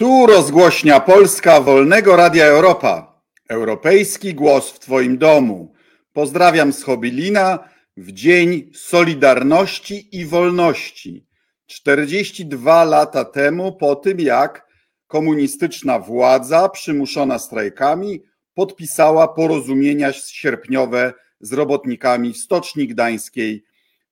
Tu 0.00 0.26
rozgłośnia 0.26 1.00
Polska 1.00 1.60
Wolnego 1.60 2.16
Radia 2.16 2.44
Europa. 2.44 3.22
Europejski 3.48 4.34
głos 4.34 4.70
w 4.70 4.78
Twoim 4.78 5.18
domu. 5.18 5.74
Pozdrawiam 6.12 6.72
z 6.72 6.82
Hobilina 6.82 7.68
w 7.96 8.12
Dzień 8.12 8.70
Solidarności 8.74 10.16
i 10.18 10.26
Wolności. 10.26 11.26
42 11.66 12.84
lata 12.84 13.24
temu, 13.24 13.72
po 13.72 13.96
tym 13.96 14.20
jak 14.20 14.66
komunistyczna 15.06 15.98
władza, 15.98 16.68
przymuszona 16.68 17.38
strajkami, 17.38 18.22
podpisała 18.54 19.28
porozumienia 19.28 20.12
sierpniowe 20.12 21.12
z 21.40 21.52
robotnikami 21.52 22.32
w 22.32 22.36
Stoczni 22.38 22.88
Gdańskiej 22.88 23.64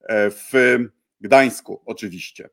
e, 0.09 0.31
w 0.31 0.79
Gdańsku, 1.21 1.83
oczywiście. 1.87 2.49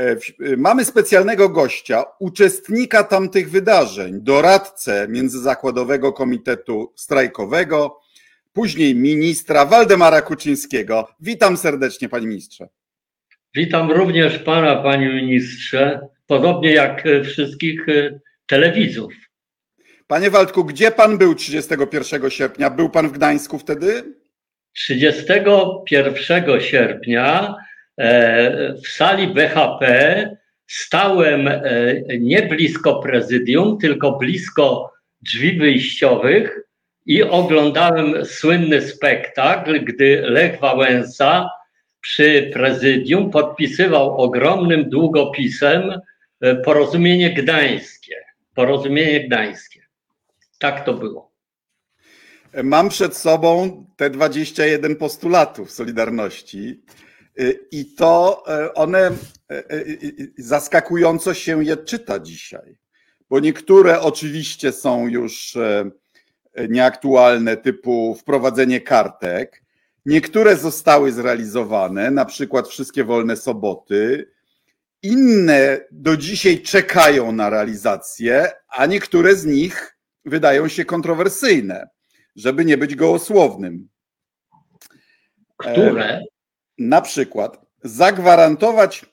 E, 0.00 0.16
mamy 0.56 0.84
specjalnego 0.84 1.48
gościa, 1.48 2.04
uczestnika 2.18 3.04
tamtych 3.04 3.50
wydarzeń, 3.50 4.20
doradcę 4.22 5.06
Międzyzakładowego 5.08 6.12
Komitetu 6.12 6.92
Strajkowego, 6.96 8.00
później 8.52 8.94
ministra 8.94 9.64
Waldemara 9.64 10.22
Kuczyńskiego. 10.22 11.08
Witam 11.20 11.56
serdecznie, 11.56 12.08
panie 12.08 12.26
ministrze. 12.26 12.68
Witam 13.54 13.90
również 13.90 14.38
pana, 14.38 14.76
panie 14.76 15.08
ministrze, 15.08 16.00
podobnie 16.26 16.72
jak 16.72 17.04
wszystkich 17.24 17.88
e, 17.88 18.20
telewidzów. 18.46 19.12
Panie 20.06 20.30
Waldku, 20.30 20.64
gdzie 20.64 20.90
pan 20.90 21.18
był 21.18 21.34
31 21.34 22.30
sierpnia? 22.30 22.70
Był 22.70 22.90
pan 22.90 23.08
w 23.08 23.12
Gdańsku 23.12 23.58
wtedy? 23.58 24.14
31 24.72 26.60
sierpnia 26.60 27.54
E, 27.54 27.69
w 28.82 28.88
sali 28.88 29.28
BHP 29.28 30.36
stałem 30.66 31.48
e, 31.48 31.62
nie 32.18 32.42
blisko 32.42 33.00
prezydium, 33.00 33.78
tylko 33.78 34.12
blisko 34.12 34.92
drzwi 35.22 35.58
wyjściowych 35.58 36.60
i 37.06 37.22
oglądałem 37.22 38.26
słynny 38.26 38.82
spektakl, 38.82 39.84
gdy 39.84 40.22
Lech 40.22 40.60
Wałęsa 40.60 41.50
przy 42.00 42.50
prezydium 42.52 43.30
podpisywał 43.30 44.16
ogromnym 44.16 44.90
długopisem 44.90 46.00
e, 46.40 46.56
porozumienie 46.56 47.34
gdańskie. 47.34 48.14
Porozumienie 48.54 49.26
gdańskie. 49.26 49.80
Tak 50.58 50.84
to 50.84 50.94
było. 50.94 51.30
Mam 52.62 52.88
przed 52.88 53.16
sobą 53.16 53.84
te 53.96 54.10
21 54.10 54.96
postulatów 54.96 55.70
Solidarności. 55.70 56.80
Y, 57.40 57.66
I 57.70 57.84
to 57.84 58.42
e, 58.48 58.74
one 58.74 58.98
e, 58.98 59.12
e, 59.50 59.86
zaskakująco 60.38 61.34
się 61.34 61.64
je 61.64 61.76
czyta 61.76 62.18
dzisiaj, 62.18 62.78
bo 63.30 63.40
niektóre 63.40 64.00
oczywiście 64.00 64.72
są 64.72 65.08
już 65.08 65.58
nieaktualne, 66.68 67.56
typu 67.56 68.14
wprowadzenie 68.14 68.80
kartek, 68.80 69.62
niektóre 70.06 70.56
zostały 70.56 71.12
zrealizowane, 71.12 72.10
na 72.10 72.24
przykład 72.24 72.68
wszystkie 72.68 73.04
wolne 73.04 73.36
soboty, 73.36 74.30
inne 75.02 75.80
do 75.90 76.16
dzisiaj 76.16 76.62
czekają 76.62 77.32
na 77.32 77.50
realizację, 77.50 78.48
a 78.68 78.86
niektóre 78.86 79.34
z 79.34 79.46
nich 79.46 79.96
wydają 80.24 80.68
się 80.68 80.84
kontrowersyjne, 80.84 81.88
żeby 82.36 82.64
nie 82.64 82.78
być 82.78 82.94
gołosłownym. 82.94 83.88
Które? 85.56 86.20
Na 86.80 87.00
przykład 87.00 87.66
zagwarantować, 87.84 89.06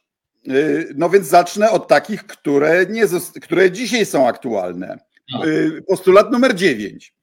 y, 0.48 0.94
no 0.96 1.10
więc 1.10 1.28
zacznę 1.28 1.72
od 1.72 1.88
takich, 1.88 2.24
które, 2.24 2.86
nie, 2.86 3.06
które 3.42 3.72
dzisiaj 3.72 4.06
są 4.06 4.28
aktualne. 4.28 4.98
Y, 5.46 5.84
postulat 5.88 6.32
numer 6.32 6.56
9. 6.56 7.14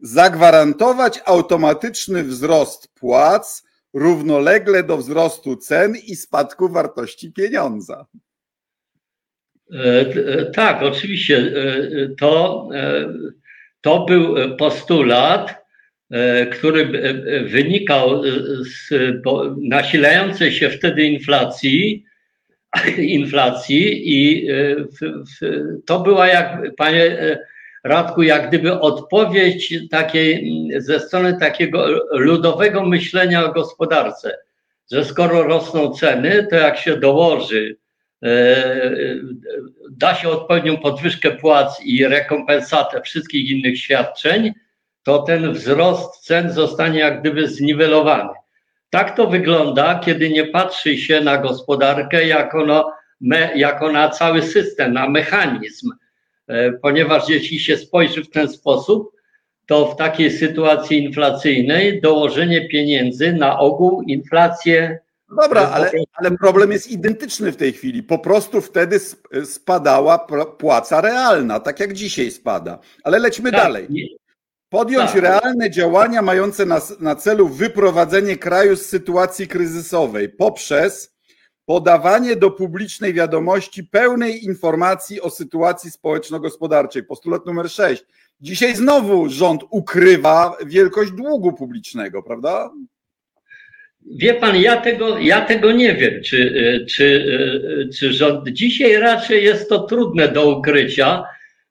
Zagwarantować 0.00 1.20
automatyczny 1.24 2.24
wzrost 2.24 2.88
płac 2.94 3.62
równolegle 3.94 4.82
do 4.82 4.96
wzrostu 4.96 5.56
cen 5.56 5.94
i 6.06 6.16
spadku 6.16 6.68
wartości 6.68 7.32
pieniądza. 7.32 8.06
E, 9.72 10.00
e, 10.00 10.50
tak, 10.50 10.82
oczywiście. 10.82 11.36
E, 11.36 12.08
to, 12.18 12.68
to 13.80 14.04
był 14.04 14.56
postulat, 14.56 15.61
który 16.52 16.80
e, 16.82 17.40
wynikał 17.44 18.22
z 18.64 18.90
nasilającej 19.56 20.52
się 20.52 20.70
wtedy 20.70 21.04
inflacji, 21.04 22.04
inflacji 22.98 24.02
i 24.04 24.50
e, 24.50 24.76
to 25.86 26.00
była 26.00 26.26
jak, 26.26 26.62
panie 26.76 27.18
Radku, 27.84 28.22
jak 28.22 28.48
gdyby 28.48 28.80
odpowiedź 28.80 29.74
takiej, 29.90 30.52
ze 30.76 31.00
strony 31.00 31.38
takiego 31.40 31.86
ludowego 32.12 32.84
myślenia 32.84 33.44
o 33.44 33.52
gospodarce, 33.52 34.38
że 34.92 35.04
skoro 35.04 35.42
rosną 35.42 35.92
ceny, 35.92 36.46
to 36.50 36.56
jak 36.56 36.78
się 36.78 36.96
dołoży, 36.96 37.76
da 39.90 40.14
się 40.14 40.28
odpowiednią 40.28 40.76
podwyżkę 40.76 41.30
płac 41.30 41.80
i 41.84 42.04
rekompensatę 42.04 43.02
wszystkich 43.02 43.50
innych 43.50 43.78
świadczeń, 43.78 44.52
to 45.02 45.22
ten 45.22 45.52
wzrost 45.52 46.24
cen 46.24 46.52
zostanie 46.52 47.00
jak 47.00 47.20
gdyby 47.20 47.48
zniwelowany. 47.48 48.30
Tak 48.90 49.16
to 49.16 49.26
wygląda, 49.26 50.00
kiedy 50.04 50.30
nie 50.30 50.46
patrzy 50.46 50.98
się 50.98 51.20
na 51.20 51.38
gospodarkę 51.38 52.26
jako, 52.26 52.66
no, 52.66 52.92
me, 53.20 53.50
jako 53.54 53.92
na 53.92 54.08
cały 54.08 54.42
system, 54.42 54.92
na 54.92 55.08
mechanizm, 55.08 55.90
e, 56.48 56.72
ponieważ 56.72 57.28
jeśli 57.28 57.58
się 57.58 57.76
spojrzy 57.76 58.24
w 58.24 58.30
ten 58.30 58.48
sposób, 58.48 59.12
to 59.66 59.86
w 59.86 59.96
takiej 59.96 60.30
sytuacji 60.30 61.04
inflacyjnej 61.04 62.00
dołożenie 62.00 62.68
pieniędzy 62.68 63.32
na 63.32 63.58
ogół 63.58 64.02
inflację. 64.02 64.98
Dobra, 65.42 65.70
ale, 65.72 65.90
ale 66.12 66.30
problem 66.30 66.72
jest 66.72 66.90
identyczny 66.90 67.52
w 67.52 67.56
tej 67.56 67.72
chwili. 67.72 68.02
Po 68.02 68.18
prostu 68.18 68.60
wtedy 68.60 69.00
spadała 69.44 70.26
płaca 70.58 71.00
realna, 71.00 71.60
tak 71.60 71.80
jak 71.80 71.92
dzisiaj 71.92 72.30
spada. 72.30 72.78
Ale 73.04 73.18
lećmy 73.18 73.50
tak, 73.50 73.60
dalej. 73.60 73.86
Podjąć 74.72 75.12
tak. 75.12 75.22
realne 75.22 75.70
działania 75.70 76.22
mające 76.22 76.66
na, 76.66 76.80
na 77.00 77.16
celu 77.16 77.48
wyprowadzenie 77.48 78.36
kraju 78.36 78.76
z 78.76 78.86
sytuacji 78.86 79.48
kryzysowej 79.48 80.28
poprzez 80.28 81.16
podawanie 81.64 82.36
do 82.36 82.50
publicznej 82.50 83.14
wiadomości 83.14 83.84
pełnej 83.84 84.44
informacji 84.44 85.20
o 85.20 85.30
sytuacji 85.30 85.90
społeczno-gospodarczej. 85.90 87.02
Postulat 87.02 87.46
numer 87.46 87.70
6. 87.70 88.04
Dzisiaj 88.40 88.76
znowu 88.76 89.28
rząd 89.28 89.62
ukrywa 89.70 90.56
wielkość 90.66 91.10
długu 91.10 91.52
publicznego, 91.52 92.22
prawda? 92.22 92.70
Wie 94.06 94.34
pan, 94.34 94.56
ja 94.56 94.76
tego, 94.76 95.18
ja 95.18 95.40
tego 95.40 95.72
nie 95.72 95.94
wiem, 95.94 96.22
czy, 96.22 96.84
czy, 96.90 97.26
czy 97.98 98.12
rząd. 98.12 98.48
Dzisiaj 98.48 98.96
raczej 98.96 99.44
jest 99.44 99.68
to 99.68 99.78
trudne 99.78 100.28
do 100.28 100.58
ukrycia, 100.58 101.24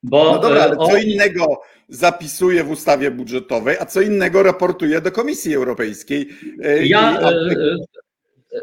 bo. 0.04 0.32
No 0.32 0.40
dobra, 0.40 0.64
ale 0.64 0.78
co 0.78 0.98
innego 0.98 1.62
zapisuje 1.92 2.64
w 2.64 2.70
ustawie 2.70 3.12
budżetowej, 3.12 3.78
a 3.80 3.86
co 3.86 4.02
innego 4.02 4.44
raportuje 4.44 5.02
do 5.02 5.12
Komisji 5.12 5.56
Europejskiej. 5.56 6.30
E, 6.64 6.86
ja, 6.86 7.20
e, 7.22 7.36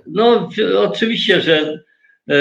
no 0.06 0.48
oczywiście, 0.78 1.40
że 1.40 1.84
e, 2.30 2.34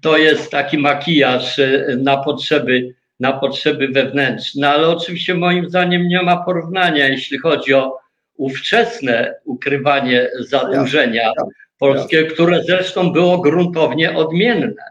to 0.00 0.16
jest 0.18 0.50
taki 0.50 0.78
makijaż 0.78 1.60
na 1.98 2.16
potrzeby, 2.16 2.94
na 3.20 3.32
potrzeby 3.32 3.88
wewnętrzne, 3.88 4.70
ale 4.70 4.88
oczywiście 4.88 5.34
moim 5.34 5.68
zdaniem 5.68 6.08
nie 6.08 6.22
ma 6.22 6.36
porównania, 6.36 7.08
jeśli 7.08 7.38
chodzi 7.38 7.74
o 7.74 7.98
ówczesne 8.36 9.34
ukrywanie 9.44 10.30
zadłużenia 10.40 11.32
polskiego, 11.78 12.34
które 12.34 12.62
zresztą 12.64 13.12
było 13.12 13.38
gruntownie 13.38 14.16
odmienne. 14.16 14.82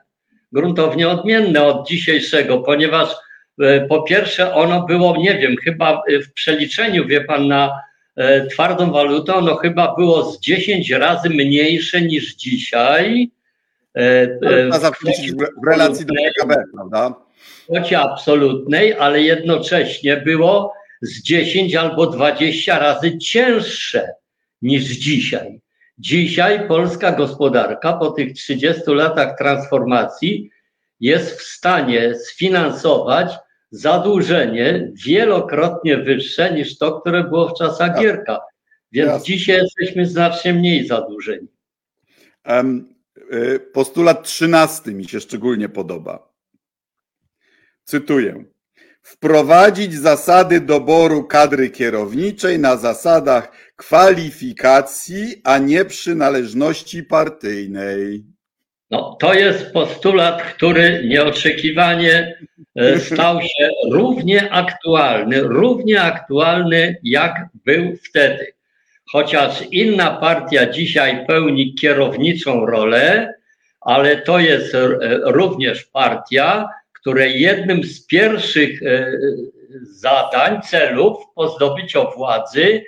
Gruntownie 0.51 1.09
odmienne 1.09 1.63
od 1.63 1.87
dzisiejszego, 1.87 2.57
ponieważ 2.57 3.09
E, 3.09 3.26
po 3.89 4.01
pierwsze, 4.01 4.53
ono 4.53 4.85
było, 4.85 5.17
nie 5.17 5.37
wiem, 5.37 5.55
chyba 5.63 6.01
w 6.25 6.33
przeliczeniu, 6.33 7.07
wie 7.07 7.21
pan, 7.21 7.47
na 7.47 7.81
e, 8.15 8.47
twardą 8.47 8.91
walutę, 8.91 9.35
ono 9.35 9.55
chyba 9.55 9.95
było 9.95 10.31
z 10.31 10.39
10 10.39 10.91
razy 10.91 11.29
mniejsze 11.29 12.01
niż 12.01 12.35
dzisiaj. 12.35 13.31
Można 14.69 14.91
w 15.63 15.67
relacji 15.67 16.05
do 16.05 16.13
PKB, 16.13 16.63
prawda? 16.73 17.13
W 17.69 17.73
kwocie 17.73 17.99
absolutnej, 17.99 18.93
ale 18.93 19.21
jednocześnie 19.21 20.17
było 20.17 20.73
z 21.01 21.23
10 21.23 21.75
albo 21.75 22.07
20 22.07 22.79
razy 22.79 23.17
cięższe 23.17 24.09
niż 24.61 24.83
dzisiaj. 24.83 25.61
Dzisiaj 25.99 26.67
polska 26.67 27.11
gospodarka 27.11 27.93
po 27.93 28.11
tych 28.11 28.33
30 28.33 28.81
latach 28.87 29.37
transformacji 29.37 30.49
jest 30.99 31.39
w 31.39 31.43
stanie 31.43 32.15
sfinansować 32.15 33.31
zadłużenie 33.71 34.91
wielokrotnie 35.05 35.97
wyższe 35.97 36.53
niż 36.53 36.77
to, 36.77 37.01
które 37.01 37.23
było 37.23 37.49
w 37.49 37.57
czasach. 37.57 37.99
Gierka. 37.99 38.39
Więc 38.91 39.07
Jasne. 39.07 39.25
dzisiaj 39.25 39.57
jesteśmy 39.57 40.05
znacznie 40.05 40.53
mniej 40.53 40.87
zadłużeni. 40.87 41.47
Um, 42.45 42.93
postulat 43.73 44.23
trzynasty 44.23 44.93
mi 44.93 45.05
się 45.05 45.19
szczególnie 45.19 45.69
podoba. 45.69 46.33
cytuję, 47.83 48.45
wprowadzić 49.01 49.93
zasady 49.93 50.61
doboru 50.61 51.23
kadry 51.23 51.69
kierowniczej 51.69 52.59
na 52.59 52.77
zasadach 52.77 53.51
kwalifikacji, 53.75 55.41
a 55.43 55.57
nie 55.57 55.85
przynależności 55.85 57.03
partyjnej. 57.03 58.25
No, 58.91 59.17
to 59.19 59.33
jest 59.33 59.73
postulat, 59.73 60.43
który 60.43 61.03
nieoczekiwanie 61.07 62.37
e, 62.75 62.99
stał 62.99 63.41
się 63.41 63.69
równie 63.91 64.51
aktualny, 64.51 65.41
równie 65.41 66.01
aktualny 66.01 66.97
jak 67.03 67.47
był 67.65 67.97
wtedy. 68.09 68.53
Chociaż 69.11 69.63
inna 69.71 70.11
partia 70.11 70.69
dzisiaj 70.69 71.25
pełni 71.25 71.75
kierowniczą 71.75 72.65
rolę, 72.65 73.33
ale 73.81 74.17
to 74.17 74.39
jest 74.39 74.75
e, 74.75 74.97
również 75.23 75.83
partia, 75.83 76.69
której 76.93 77.41
jednym 77.41 77.83
z 77.83 78.05
pierwszych 78.05 78.83
e, 78.83 79.11
zadań, 79.81 80.61
celów 80.61 81.17
po 81.35 81.49
zdobyciu 81.49 82.05
władzy 82.17 82.83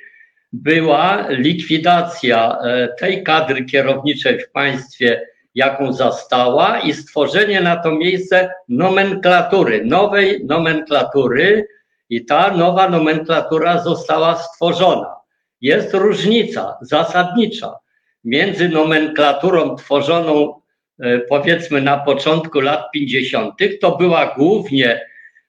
była 0.54 1.28
likwidacja 1.30 2.58
tej 3.00 3.24
kadry 3.24 3.66
kierowniczej 3.66 4.40
w 4.40 4.52
państwie 4.52 5.29
jaką 5.56 5.94
zastała 5.94 6.80
i 6.80 6.94
stworzenie 6.94 7.62
na 7.62 7.76
to 7.76 7.92
miejsce 7.92 8.50
nomenklatury, 8.70 9.86
nowej 9.86 10.46
nomenklatury 10.46 11.68
i 12.10 12.26
ta 12.26 12.58
nowa 12.58 12.90
nomenklatura 12.90 13.84
została 13.84 14.36
stworzona. 14.36 15.16
Jest 15.62 15.94
różnica 15.94 16.78
zasadnicza 16.82 17.80
między 18.24 18.70
nomenklaturą 18.70 19.76
tworzoną 19.76 20.62
e, 21.00 21.20
powiedzmy 21.20 21.82
na 21.82 21.98
początku 21.98 22.60
lat 22.60 22.92
50., 22.94 23.54
to 23.82 23.98
była 23.98 24.36
głównie 24.38 25.02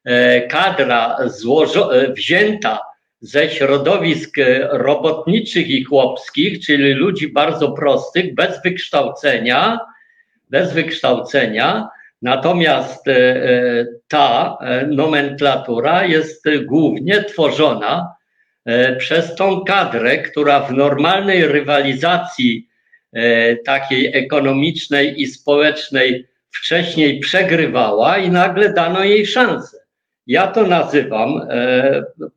e, 0.05 0.41
kadra 0.41 1.17
e, 1.19 2.12
wzięta 2.12 2.79
ze 3.20 3.50
środowisk 3.50 4.37
robotniczych 4.70 5.69
i 5.69 5.85
chłopskich, 5.85 6.67
czyli 6.67 6.93
ludzi 6.93 7.29
bardzo 7.29 7.73
prostych, 7.73 8.35
bez 8.35 8.62
wykształcenia, 8.62 9.79
bez 10.50 10.73
wykształcenia. 10.73 11.88
Natomiast 12.23 13.08
e, 13.08 13.12
e, 13.12 13.87
ta 14.08 14.58
e, 14.61 14.87
nomenklatura 14.87 16.05
jest 16.05 16.44
głównie 16.67 17.25
tworzona 17.25 18.14
przez 18.99 19.35
tą 19.35 19.64
kadrę, 19.64 20.19
która 20.19 20.61
w 20.61 20.73
normalnej 20.73 21.47
rywalizacji 21.47 22.69
takiej 23.64 24.17
ekonomicznej 24.17 25.23
i 25.23 25.26
społecznej 25.26 26.26
wcześniej 26.50 27.20
przegrywała 27.20 28.19
i 28.19 28.31
nagle 28.31 28.73
dano 28.73 29.05
jej 29.05 29.26
szansę. 29.26 29.76
Ja 30.26 30.47
to 30.47 30.62
nazywam 30.62 31.49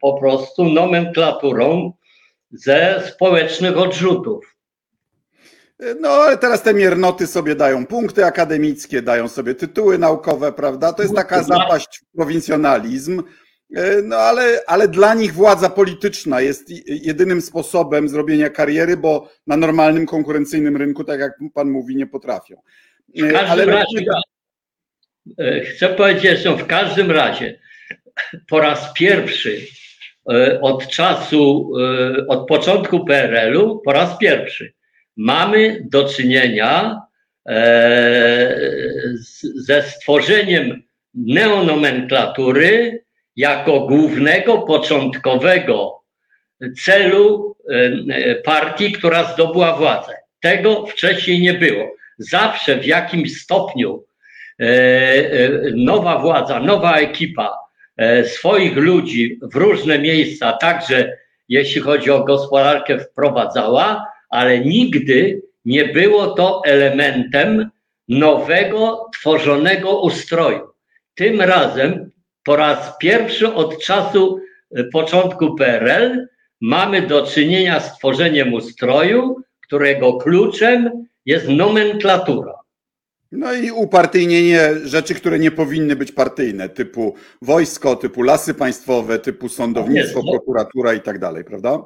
po 0.01 0.13
prostu 0.13 0.63
nomenklaturą 0.65 1.94
ze 2.51 3.04
społecznych 3.07 3.77
odrzutów. 3.77 4.52
No 6.00 6.09
ale 6.09 6.38
teraz 6.38 6.63
te 6.63 6.74
miernoty 6.74 7.27
sobie 7.27 7.56
dają 7.56 7.85
punkty 7.85 8.25
akademickie, 8.25 9.01
dają 9.01 9.27
sobie 9.27 9.56
tytuły 9.56 9.97
naukowe, 9.97 10.51
prawda? 10.51 10.94
To 10.94 11.01
jest 11.01 11.15
taka 11.15 11.44
zapaść 11.44 12.00
w 12.00 12.15
prowincjonalizm. 12.18 13.24
E, 13.75 14.01
no 14.01 14.15
ale, 14.15 14.59
ale 14.68 14.88
dla 14.88 15.13
nich 15.13 15.33
władza 15.33 15.69
polityczna 15.69 16.41
jest 16.41 16.69
jedynym 16.88 17.41
sposobem 17.41 18.09
zrobienia 18.09 18.50
kariery, 18.50 18.97
bo 18.97 19.30
na 19.47 19.57
normalnym 19.57 20.06
konkurencyjnym 20.06 20.77
rynku, 20.77 21.03
tak 21.03 21.19
jak 21.19 21.31
pan 21.53 21.69
mówi, 21.69 21.95
nie 21.95 22.07
potrafią. 22.07 22.56
W 23.15 23.31
każdym 23.31 23.50
ale... 23.50 23.65
razie, 23.65 24.06
e, 25.39 25.62
chcę 25.62 25.89
powiedzieć, 25.89 26.39
że 26.39 26.56
w 26.56 26.68
każdym 26.68 27.12
razie 27.12 27.59
po 28.50 28.59
raz 28.59 28.94
pierwszy 28.94 29.62
e, 30.31 30.62
od 30.62 30.88
czasu, 30.88 31.71
od 32.27 32.47
początku 32.47 33.06
PRL-u, 33.06 33.79
po 33.79 33.94
raz 33.94 34.18
pierwszy 34.18 34.74
mamy 35.18 35.81
do 35.89 36.10
czynienia 36.10 37.01
e, 37.50 38.56
ze 39.56 39.81
stworzeniem 39.81 40.83
neonomenklatury 41.13 43.04
jako 43.36 43.80
głównego, 43.80 44.57
początkowego 44.57 46.04
celu 46.83 47.56
e, 47.69 48.36
partii, 48.36 48.92
która 48.92 49.33
zdobyła 49.33 49.75
władzę. 49.75 50.13
Tego 50.39 50.86
wcześniej 50.86 51.42
nie 51.42 51.54
było. 51.54 51.95
Zawsze 52.18 52.77
w 52.77 52.86
jakimś 52.86 53.42
stopniu 53.42 54.06
e, 54.60 54.65
nowa 55.75 56.19
władza, 56.19 56.60
nowa 56.60 56.98
ekipa 56.98 57.63
swoich 58.24 58.75
ludzi 58.75 59.39
w 59.42 59.56
różne 59.56 60.00
miejsca, 60.00 60.54
także 60.54 61.18
jeśli 61.50 61.81
chodzi 61.81 62.12
o 62.12 62.24
gospodarkę, 62.24 63.00
wprowadzała, 63.00 64.07
ale 64.33 64.59
nigdy 64.59 65.41
nie 65.65 65.85
było 65.85 66.27
to 66.27 66.62
elementem 66.65 67.69
nowego, 68.07 69.09
tworzonego 69.13 70.01
ustroju. 70.01 70.68
Tym 71.15 71.41
razem 71.41 72.12
po 72.44 72.56
raz 72.56 72.97
pierwszy 73.00 73.53
od 73.53 73.83
czasu 73.83 74.39
e, 74.75 74.83
początku 74.83 75.56
PRL 75.56 76.27
mamy 76.62 77.01
do 77.01 77.25
czynienia 77.25 77.80
z 77.80 77.97
tworzeniem 77.97 78.53
ustroju, 78.53 79.35
którego 79.62 80.13
kluczem 80.13 81.06
jest 81.25 81.50
nomenklatura. 81.50 82.53
No 83.31 83.53
i 83.53 83.71
upartyjnienie 83.71 84.69
rzeczy, 84.83 85.13
które 85.15 85.39
nie 85.39 85.51
powinny 85.51 85.95
być 85.95 86.12
partyjne, 86.12 86.69
typu 86.69 87.15
wojsko, 87.41 87.95
typu 87.95 88.21
lasy 88.21 88.53
państwowe, 88.53 89.19
typu 89.19 89.50
sądownictwo, 89.50 90.21
prokuratura 90.31 90.94
i 90.94 91.01
tak 91.01 91.19
dalej, 91.19 91.44
prawda? 91.44 91.79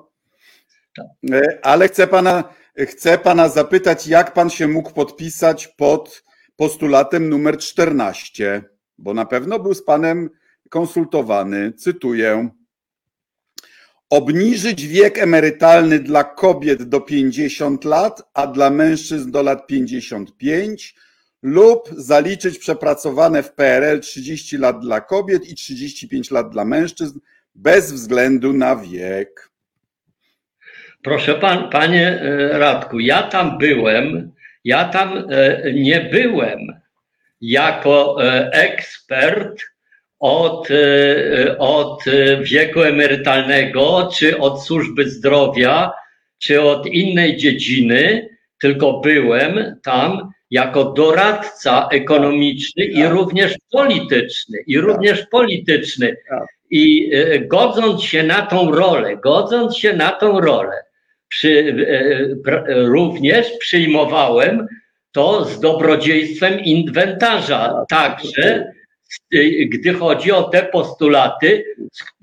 E, 1.32 1.60
ale 1.66 1.88
chcę 1.88 2.08
pana, 2.08 2.54
chcę 2.78 3.18
pana 3.18 3.50
zapytać, 3.50 4.08
jak 4.08 4.34
pan 4.34 4.50
się 4.50 4.68
mógł 4.68 4.94
podpisać 4.94 5.68
pod 5.68 6.24
postulatem 6.56 7.30
numer 7.30 7.58
14, 7.58 8.64
bo 8.98 9.14
na 9.14 9.26
pewno 9.26 9.60
był 9.60 9.74
z 9.74 9.84
panem 9.84 10.30
konsultowany. 10.70 11.74
Cytuję. 11.74 12.50
Obniżyć 14.10 14.88
wiek 14.88 15.18
emerytalny 15.18 16.00
dla 16.00 16.24
kobiet 16.24 16.84
do 16.84 17.02
50 17.02 17.86
lat, 17.86 18.22
a 18.34 18.48
dla 18.48 18.70
mężczyzn 18.70 19.32
do 19.32 19.44
lat 19.44 19.68
55 19.68 20.96
lub 21.42 21.90
zaliczyć 21.98 22.60
przepracowane 22.60 23.44
w 23.44 23.54
PRL 23.54 24.00
30 24.00 24.58
lat 24.58 24.80
dla 24.80 25.02
kobiet 25.02 25.50
i 25.50 25.56
35 25.56 26.32
lat 26.32 26.50
dla 26.50 26.66
mężczyzn 26.66 27.20
bez 27.56 27.92
względu 27.92 28.54
na 28.54 28.76
wiek. 28.76 29.52
Proszę 31.04 31.34
pan, 31.36 31.70
panie 31.70 32.08
e, 32.08 32.58
Radku, 32.60 33.00
ja 33.00 33.24
tam 33.24 33.58
byłem, 33.58 34.32
ja 34.64 34.86
tam 34.86 35.18
e, 35.18 35.74
nie 35.74 36.02
byłem 36.02 36.60
jako 37.42 38.24
e, 38.24 38.52
ekspert 38.52 39.62
od, 40.20 40.68
od 41.58 42.04
wieku 42.42 42.82
emerytalnego, 42.82 44.10
czy 44.14 44.40
od 44.40 44.64
służby 44.66 45.10
zdrowia, 45.10 45.92
czy 46.40 46.62
od 46.62 46.88
innej 46.88 47.38
dziedziny, 47.38 48.30
tylko 48.60 49.00
byłem 49.00 49.80
tam 49.84 50.32
jako 50.52 50.84
doradca 50.84 51.88
ekonomiczny 51.92 52.84
i 52.84 53.02
tak. 53.02 53.12
również 53.12 53.56
polityczny, 53.72 54.58
i 54.68 54.76
tak. 54.76 54.84
również 54.84 55.26
polityczny. 55.32 56.18
Tak. 56.30 56.48
I 56.72 57.12
godząc 57.48 58.04
się 58.04 58.24
na 58.24 58.42
tą 58.42 58.72
rolę, 58.72 59.18
godząc 59.18 59.78
się 59.78 59.94
na 59.94 60.12
tą 60.12 60.42
rolę, 60.42 60.87
przy, 61.28 61.76
e, 62.48 62.86
również 62.86 63.52
przyjmowałem 63.60 64.68
to 65.12 65.46
z 65.46 65.60
dobrodziejstwem 65.60 66.60
inwentarza, 66.60 67.86
także 67.90 68.74
gdy 69.70 69.94
chodzi 69.94 70.32
o 70.32 70.44
te 70.44 70.64
postulaty, 70.64 71.64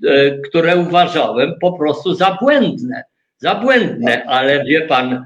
e, 0.07 0.31
które 0.37 0.77
uważałem 0.77 1.53
po 1.61 1.73
prostu 1.77 2.13
za 2.13 2.37
błędne. 2.41 3.03
Za 3.37 3.55
błędne, 3.55 4.25
ale 4.25 4.63
wie 4.63 4.81
pan, 4.81 5.25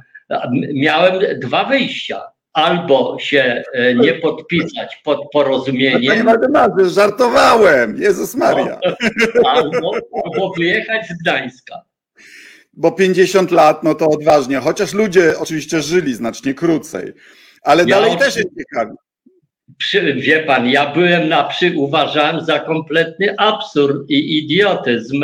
miałem 0.74 1.39
dwa 1.39 1.65
wyjścia. 1.65 2.21
Albo 2.53 3.17
się 3.19 3.63
e, 3.74 3.93
nie 3.93 4.13
podpisać 4.13 5.01
pod 5.03 5.31
porozumieniem. 5.33 6.07
Panie 6.07 6.24
Waldemar, 6.24 6.71
żartowałem, 6.86 8.01
Jezus 8.01 8.36
Maria. 8.36 8.79
Albo, 9.45 9.91
albo 10.25 10.53
wyjechać 10.57 11.07
z 11.07 11.21
Gdańska 11.21 11.88
bo 12.73 12.91
50 12.91 13.51
lat, 13.51 13.83
no 13.83 13.95
to 13.95 14.09
odważnie, 14.09 14.57
chociaż 14.57 14.93
ludzie 14.93 15.33
oczywiście 15.39 15.81
żyli 15.81 16.13
znacznie 16.13 16.53
krócej, 16.53 17.13
ale 17.61 17.83
ja 17.83 17.95
dalej 17.95 18.17
też 18.17 18.35
jest 18.35 18.49
ciekawie. 18.57 18.95
Przy, 19.77 20.13
wie 20.13 20.43
pan, 20.43 20.67
ja 20.67 20.93
byłem 20.93 21.29
na 21.29 21.43
przy, 21.43 21.73
uważałem 21.75 22.45
za 22.45 22.59
kompletny 22.59 23.35
absurd 23.38 24.09
i 24.09 24.38
idiotyzm 24.38 25.23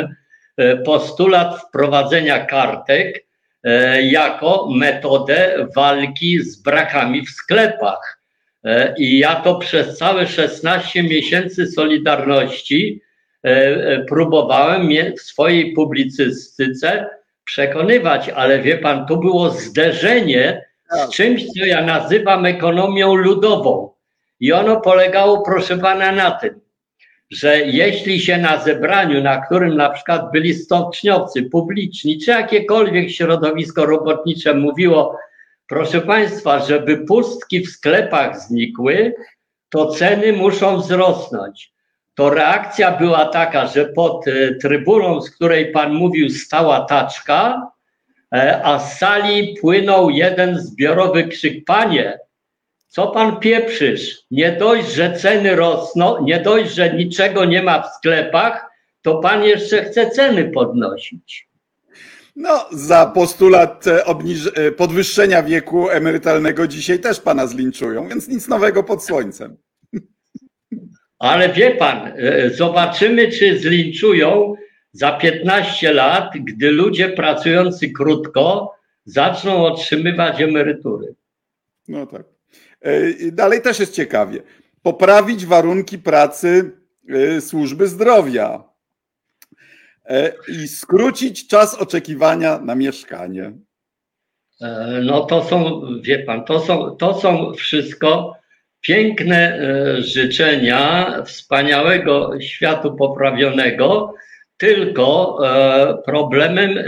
e, 0.56 0.76
postulat 0.76 1.60
wprowadzenia 1.62 2.46
kartek 2.46 3.26
e, 3.64 4.02
jako 4.02 4.68
metodę 4.74 5.68
walki 5.76 6.42
z 6.42 6.62
brakami 6.62 7.26
w 7.26 7.30
sklepach. 7.30 8.16
I 8.98 9.18
ja 9.18 9.34
to 9.34 9.58
przez 9.58 9.98
całe 9.98 10.26
16 10.26 11.02
miesięcy 11.02 11.66
Solidarności 11.66 13.02
próbowałem 14.08 14.88
w 15.16 15.20
swojej 15.20 15.72
publicystyce 15.72 17.06
przekonywać, 17.46 18.28
ale 18.28 18.62
wie 18.62 18.78
pan, 18.78 19.06
tu 19.06 19.16
było 19.16 19.50
zderzenie 19.50 20.66
z 20.90 20.96
tak. 20.96 21.10
czymś, 21.10 21.46
co 21.46 21.66
ja 21.66 21.82
nazywam 21.82 22.46
ekonomią 22.46 23.14
ludową. 23.14 23.90
I 24.40 24.52
ono 24.52 24.80
polegało, 24.80 25.42
proszę 25.42 25.78
pana, 25.78 26.12
na 26.12 26.30
tym, 26.30 26.60
że 27.30 27.60
jeśli 27.60 28.20
się 28.20 28.38
na 28.38 28.58
zebraniu, 28.58 29.22
na 29.22 29.46
którym 29.46 29.76
na 29.76 29.90
przykład 29.90 30.30
byli 30.32 30.54
stoczniowcy 30.54 31.42
publiczni, 31.42 32.18
czy 32.18 32.30
jakiekolwiek 32.30 33.10
środowisko 33.10 33.86
robotnicze 33.86 34.54
mówiło, 34.54 35.18
proszę 35.68 36.00
państwa, 36.00 36.58
żeby 36.58 36.98
pustki 36.98 37.60
w 37.60 37.70
sklepach 37.70 38.40
znikły, 38.40 39.14
to 39.68 39.86
ceny 39.86 40.32
muszą 40.32 40.76
wzrosnąć. 40.76 41.75
To 42.16 42.30
reakcja 42.30 42.98
była 42.98 43.24
taka, 43.24 43.66
że 43.66 43.84
pod 43.84 44.28
e, 44.28 44.54
trybuną, 44.54 45.20
z 45.20 45.30
której 45.30 45.72
pan 45.72 45.94
mówił, 45.94 46.30
stała 46.30 46.80
taczka, 46.80 47.70
e, 48.34 48.64
a 48.64 48.78
z 48.78 48.98
sali 48.98 49.56
płynął 49.60 50.10
jeden 50.10 50.58
zbiorowy 50.58 51.28
krzyk: 51.28 51.64
Panie, 51.64 52.18
co 52.88 53.06
pan 53.06 53.40
pieprzysz? 53.40 54.22
Nie 54.30 54.52
dość, 54.52 54.92
że 54.92 55.12
ceny 55.12 55.56
rosną, 55.56 56.24
nie 56.24 56.40
dość, 56.40 56.74
że 56.74 56.94
niczego 56.94 57.44
nie 57.44 57.62
ma 57.62 57.82
w 57.82 57.94
sklepach, 57.94 58.70
to 59.02 59.18
pan 59.18 59.44
jeszcze 59.44 59.84
chce 59.84 60.10
ceny 60.10 60.44
podnosić. 60.44 61.48
No, 62.36 62.66
za 62.72 63.06
postulat 63.06 63.84
e, 63.86 64.72
podwyższenia 64.72 65.42
wieku 65.42 65.90
emerytalnego 65.90 66.66
dzisiaj 66.68 67.00
też 67.00 67.20
pana 67.20 67.46
zlinczują, 67.46 68.08
więc 68.08 68.28
nic 68.28 68.48
nowego 68.48 68.82
pod 68.82 69.04
słońcem. 69.04 69.56
Ale 71.18 71.52
wie 71.52 71.70
pan, 71.70 72.12
e, 72.16 72.50
zobaczymy, 72.50 73.28
czy 73.32 73.58
zlinczują 73.58 74.54
za 74.92 75.12
15 75.12 75.92
lat, 75.92 76.30
gdy 76.34 76.70
ludzie 76.70 77.08
pracujący 77.08 77.90
krótko 77.90 78.74
zaczną 79.04 79.64
otrzymywać 79.64 80.40
emerytury. 80.40 81.14
No 81.88 82.06
tak. 82.06 82.22
E, 82.80 83.30
dalej 83.32 83.62
też 83.62 83.80
jest 83.80 83.94
ciekawie. 83.94 84.42
Poprawić 84.82 85.46
warunki 85.46 85.98
pracy 85.98 86.72
e, 87.08 87.40
służby 87.40 87.88
zdrowia 87.88 88.64
e, 90.04 90.32
i 90.48 90.68
skrócić 90.68 91.48
czas 91.48 91.74
oczekiwania 91.74 92.58
na 92.58 92.74
mieszkanie. 92.74 93.52
No 95.02 95.24
to 95.24 95.44
są, 95.44 95.82
wie 96.02 96.18
pan, 96.18 96.44
to 96.44 96.60
są, 96.60 96.90
to 96.90 97.20
są 97.20 97.52
wszystko 97.54 98.32
piękne 98.86 99.58
życzenia 99.98 101.12
wspaniałego 101.26 102.40
światu 102.40 102.94
poprawionego, 102.94 104.14
tylko 104.56 105.38
problemem 106.06 106.84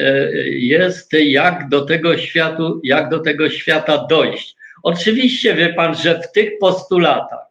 jest, 0.50 1.12
jak 1.12 1.68
do 1.68 1.84
tego 1.84 2.18
światu, 2.18 2.80
jak 2.84 3.08
do 3.10 3.18
tego 3.18 3.50
świata 3.50 4.06
dojść. 4.10 4.58
Oczywiście 4.82 5.54
wie 5.54 5.74
pan, 5.74 5.94
że 5.94 6.20
w 6.20 6.32
tych 6.32 6.58
postulatach, 6.58 7.46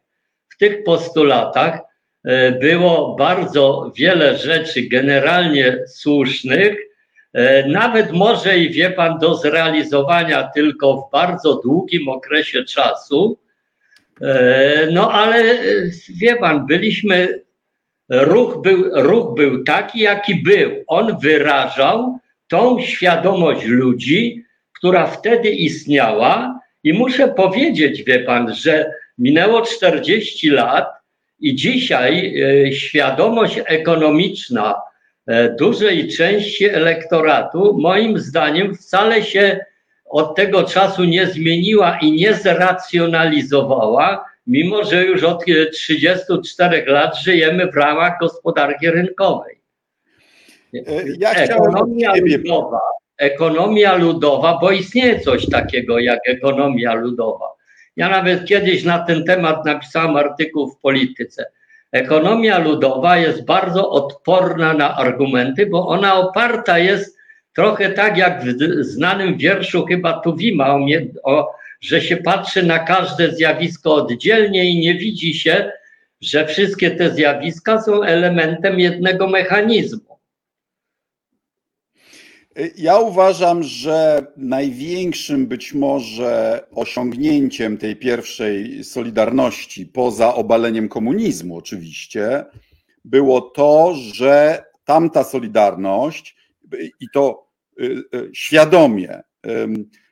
w 0.49 0.57
tych 0.57 0.83
postulatach 0.83 1.79
e, 2.25 2.51
było 2.51 3.15
bardzo 3.15 3.91
wiele 3.95 4.37
rzeczy 4.37 4.81
generalnie 4.81 5.77
słusznych, 5.87 6.77
e, 7.33 7.67
nawet 7.67 8.11
może 8.11 8.57
i 8.57 8.69
wie 8.69 8.91
pan 8.91 9.19
do 9.19 9.35
zrealizowania 9.35 10.49
tylko 10.53 10.97
w 10.97 11.11
bardzo 11.11 11.55
długim 11.55 12.09
okresie 12.09 12.63
czasu. 12.63 13.37
E, 14.21 14.87
no 14.91 15.11
ale 15.11 15.43
wie 16.09 16.35
pan, 16.35 16.67
byliśmy, 16.67 17.41
ruch 18.09 18.61
był, 18.61 18.83
ruch 18.93 19.35
był 19.35 19.63
taki, 19.63 19.99
jaki 19.99 20.35
był. 20.35 20.71
On 20.87 21.19
wyrażał 21.19 22.19
tą 22.47 22.81
świadomość 22.81 23.65
ludzi, 23.65 24.43
która 24.73 25.07
wtedy 25.07 25.49
istniała 25.49 26.59
i 26.83 26.93
muszę 26.93 27.27
powiedzieć, 27.27 28.03
wie 28.03 28.19
pan, 28.19 28.53
że 28.55 28.91
minęło 29.17 29.61
40 29.61 30.49
lat 30.49 30.87
i 31.39 31.55
dzisiaj 31.55 32.41
e, 32.41 32.73
świadomość 32.73 33.59
ekonomiczna 33.65 34.75
e, 35.27 35.49
dużej 35.49 36.07
części 36.07 36.65
elektoratu, 36.65 37.77
moim 37.81 38.19
zdaniem, 38.19 38.75
wcale 38.75 39.23
się 39.23 39.59
od 40.09 40.35
tego 40.35 40.63
czasu 40.63 41.03
nie 41.03 41.27
zmieniła 41.27 41.97
i 42.01 42.11
nie 42.11 42.33
zracjonalizowała, 42.33 44.25
mimo 44.47 44.83
że 44.83 45.05
już 45.05 45.23
od 45.23 45.45
34 45.73 46.85
lat 46.85 47.17
żyjemy 47.17 47.71
w 47.71 47.75
ramach 47.75 48.19
gospodarki 48.19 48.91
rynkowej. 48.91 49.61
E, 50.73 50.79
ja 51.19 51.33
Ekonomia 51.33 52.13
ludowa 52.15 52.79
ekonomia 53.17 53.95
ludowa, 53.95 54.57
bo 54.61 54.71
istnieje 54.71 55.19
coś 55.19 55.49
takiego 55.49 55.99
jak 55.99 56.19
ekonomia 56.29 56.93
ludowa. 56.93 57.53
Ja 57.95 58.09
nawet 58.09 58.45
kiedyś 58.45 58.83
na 58.83 58.99
ten 58.99 59.23
temat 59.23 59.65
napisałem 59.65 60.15
artykuł 60.15 60.71
w 60.71 60.79
polityce. 60.79 61.45
Ekonomia 61.91 62.59
ludowa 62.59 63.17
jest 63.17 63.45
bardzo 63.45 63.89
odporna 63.89 64.73
na 64.73 64.95
argumenty, 64.95 65.65
bo 65.65 65.87
ona 65.87 66.15
oparta 66.15 66.79
jest 66.79 67.16
trochę 67.57 67.89
tak 67.89 68.17
jak 68.17 68.43
w 68.43 68.83
znanym 68.83 69.37
wierszu 69.37 69.85
chyba 69.85 70.19
Tuwima, 70.19 70.75
o, 70.75 70.79
o, 71.23 71.55
że 71.81 72.01
się 72.01 72.17
patrzy 72.17 72.63
na 72.63 72.79
każde 72.79 73.35
zjawisko 73.35 73.95
oddzielnie 73.95 74.65
i 74.65 74.79
nie 74.79 74.95
widzi 74.95 75.33
się, 75.33 75.71
że 76.21 76.47
wszystkie 76.47 76.91
te 76.91 77.13
zjawiska 77.13 77.81
są 77.81 78.03
elementem 78.03 78.79
jednego 78.79 79.27
mechanizmu. 79.27 80.17
Ja 82.77 82.99
uważam, 82.99 83.63
że 83.63 84.25
największym 84.37 85.47
być 85.47 85.73
może 85.73 86.63
osiągnięciem 86.71 87.77
tej 87.77 87.95
pierwszej 87.95 88.83
Solidarności, 88.83 89.85
poza 89.85 90.35
obaleniem 90.35 90.89
komunizmu 90.89 91.57
oczywiście, 91.57 92.45
było 93.05 93.41
to, 93.41 93.93
że 94.13 94.63
tamta 94.85 95.23
Solidarność 95.23 96.35
i 96.99 97.07
to 97.13 97.46
świadomie, 98.33 99.21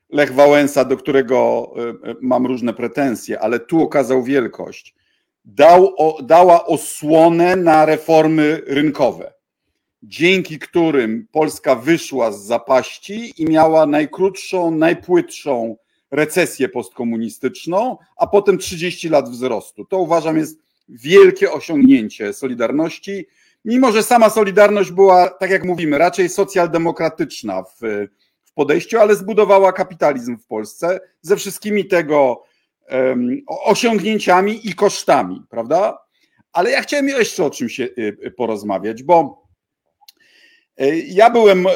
Lech 0.10 0.34
Wałęsa, 0.34 0.86
do 0.86 0.98
którego 0.98 1.72
y, 2.10 2.15
mam 2.22 2.45
różne 2.45 2.74
pretensje, 2.74 3.39
ale 3.39 3.60
tu 3.60 3.81
okazał 3.81 4.24
wielkość, 4.24 4.95
dał, 5.45 5.95
dała 6.24 6.65
osłonę 6.65 7.55
na 7.55 7.86
reformy 7.86 8.62
rynkowe 8.67 9.36
dzięki 10.07 10.60
którym 10.60 11.27
Polska 11.31 11.75
wyszła 11.75 12.31
z 12.31 12.45
zapaści 12.45 13.34
i 13.38 13.45
miała 13.45 13.86
najkrótszą, 13.86 14.72
najpłytszą 14.72 15.77
recesję 16.12 16.69
postkomunistyczną, 16.69 17.98
a 18.17 18.27
potem 18.27 18.57
30 18.57 19.10
lat 19.10 19.29
wzrostu. 19.29 19.86
To 19.86 19.98
uważam 19.98 20.38
jest 20.38 20.60
wielkie 20.89 21.51
osiągnięcie 21.51 22.34
Solidarności, 22.34 23.27
mimo 23.65 23.91
że 23.91 24.03
sama 24.03 24.29
Solidarność 24.29 24.91
była, 24.91 25.29
tak 25.29 25.50
jak 25.50 25.65
mówimy, 25.65 25.98
raczej 25.98 26.29
socjaldemokratyczna 26.29 27.63
w, 27.63 28.07
w 28.43 28.53
podejściu, 28.53 29.00
ale 29.00 29.15
zbudowała 29.15 29.74
kapitalizm 29.74 30.38
w 30.38 30.48
Polsce 30.48 31.00
ze 31.22 31.36
wszystkimi 31.36 31.86
tego 31.86 32.43
um, 32.91 33.41
osiągnięciami 33.48 34.69
i 34.69 34.74
kosztami, 34.74 35.41
prawda? 35.50 35.98
Ale 36.53 36.72
ja 36.72 36.81
chciałem 36.81 37.07
jeszcze 37.07 37.45
o 37.45 37.50
czym 37.50 37.69
się 37.69 37.84
y, 37.84 38.34
porozmawiać, 38.38 39.03
bo 39.03 39.45
E, 40.77 40.98
ja 40.98 41.29
byłem 41.29 41.67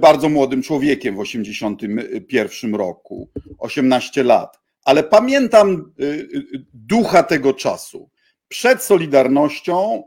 bardzo 0.00 0.28
młodym 0.28 0.62
człowiekiem 0.62 1.14
w 1.14 1.18
1981 1.18 2.74
roku, 2.74 3.28
18 3.58 4.22
lat, 4.22 4.60
ale 4.84 5.02
pamiętam 5.02 5.92
ducha 6.74 7.22
tego 7.22 7.52
czasu. 7.52 8.10
Przed 8.48 8.82
Solidarnością 8.82 10.02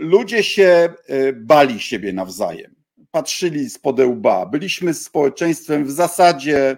ludzie 0.00 0.42
się 0.42 0.88
bali 1.34 1.80
siebie 1.80 2.12
nawzajem, 2.12 2.74
patrzyli 3.10 3.70
z 3.70 3.78
podełba. 3.78 4.46
Byliśmy 4.46 4.94
społeczeństwem 4.94 5.84
w 5.84 5.90
zasadzie 5.90 6.76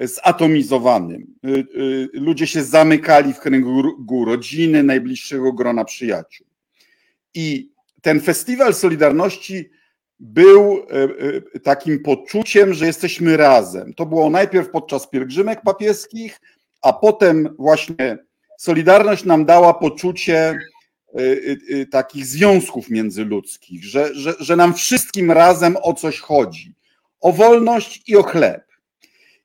zatomizowanym. 0.00 1.34
Ludzie 2.12 2.46
się 2.46 2.62
zamykali 2.62 3.34
w 3.34 3.40
kręgu 3.40 4.24
rodziny, 4.24 4.82
najbliższego 4.82 5.52
grona 5.52 5.84
przyjaciół. 5.84 6.46
I 7.34 7.72
ten 8.02 8.20
festiwal 8.20 8.74
Solidarności 8.74 9.70
był 10.20 10.78
e, 10.78 11.02
e, 11.54 11.60
takim 11.60 12.02
poczuciem, 12.02 12.74
że 12.74 12.86
jesteśmy 12.86 13.36
razem. 13.36 13.94
To 13.94 14.06
było 14.06 14.30
najpierw 14.30 14.70
podczas 14.70 15.08
pielgrzymek 15.08 15.60
papieskich, 15.62 16.40
a 16.82 16.92
potem 16.92 17.54
właśnie 17.58 18.18
Solidarność 18.58 19.24
nam 19.24 19.44
dała 19.44 19.74
poczucie 19.74 20.48
e, 20.48 20.58
takich 21.90 22.26
związków 22.26 22.90
międzyludzkich, 22.90 23.84
że, 23.84 24.14
że, 24.14 24.34
że 24.40 24.56
nam 24.56 24.74
wszystkim 24.74 25.30
razem 25.30 25.76
o 25.82 25.94
coś 25.94 26.18
chodzi. 26.18 26.74
O 27.20 27.32
wolność 27.32 28.02
i 28.06 28.16
o 28.16 28.22
chleb. 28.22 28.64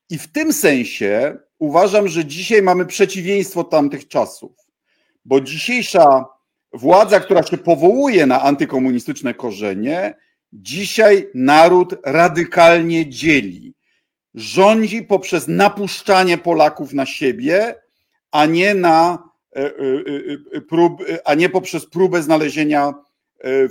I 0.10 0.17
w 0.17 0.32
tym 0.32 0.53
sensie 0.53 1.38
uważam, 1.60 2.08
że 2.08 2.25
dzisiaj 2.25 2.62
mamy 2.62 2.86
przeciwieństwo 2.86 3.63
tamtych 3.63 4.08
czasów, 4.08 4.51
bo 5.25 5.41
dzisiejsza 5.41 6.25
władza, 6.74 7.20
która 7.20 7.43
się 7.43 7.58
powołuje 7.58 8.25
na 8.25 8.41
antykomunistyczne 8.41 9.34
korzenie, 9.34 10.15
dzisiaj 10.53 11.29
naród 11.34 11.96
radykalnie 12.05 13.10
dzieli. 13.10 13.74
Rządzi 14.36 15.03
poprzez 15.03 15.48
napuszczanie 15.48 16.38
Polaków 16.38 16.93
na 16.93 17.05
siebie, 17.05 17.75
a 18.32 18.46
nie 18.46 18.75
na 18.75 19.29
prób, 20.69 21.03
a 21.25 21.33
nie 21.33 21.50
poprzez 21.50 21.86
próbę 21.86 22.22
znalezienia 22.22 22.93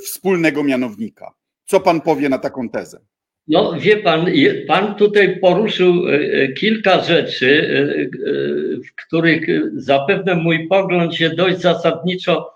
wspólnego 0.05 0.65
mianownika. 0.65 1.33
Co 1.65 1.81
pan 1.81 2.01
powie 2.01 2.29
na 2.29 2.39
taką 2.39 2.69
tezę? 2.69 3.01
No 3.49 3.73
wie 3.81 3.97
pan, 3.97 4.27
pan 4.69 4.95
tutaj 4.95 5.41
poruszył 5.41 5.95
kilka 6.59 7.01
rzeczy, 7.01 7.69
w 8.89 9.07
których 9.07 9.47
zapewne 9.75 10.35
mój 10.35 10.69
pogląd 10.69 11.15
się 11.15 11.31
dość 11.31 11.59
zasadniczo 11.59 12.53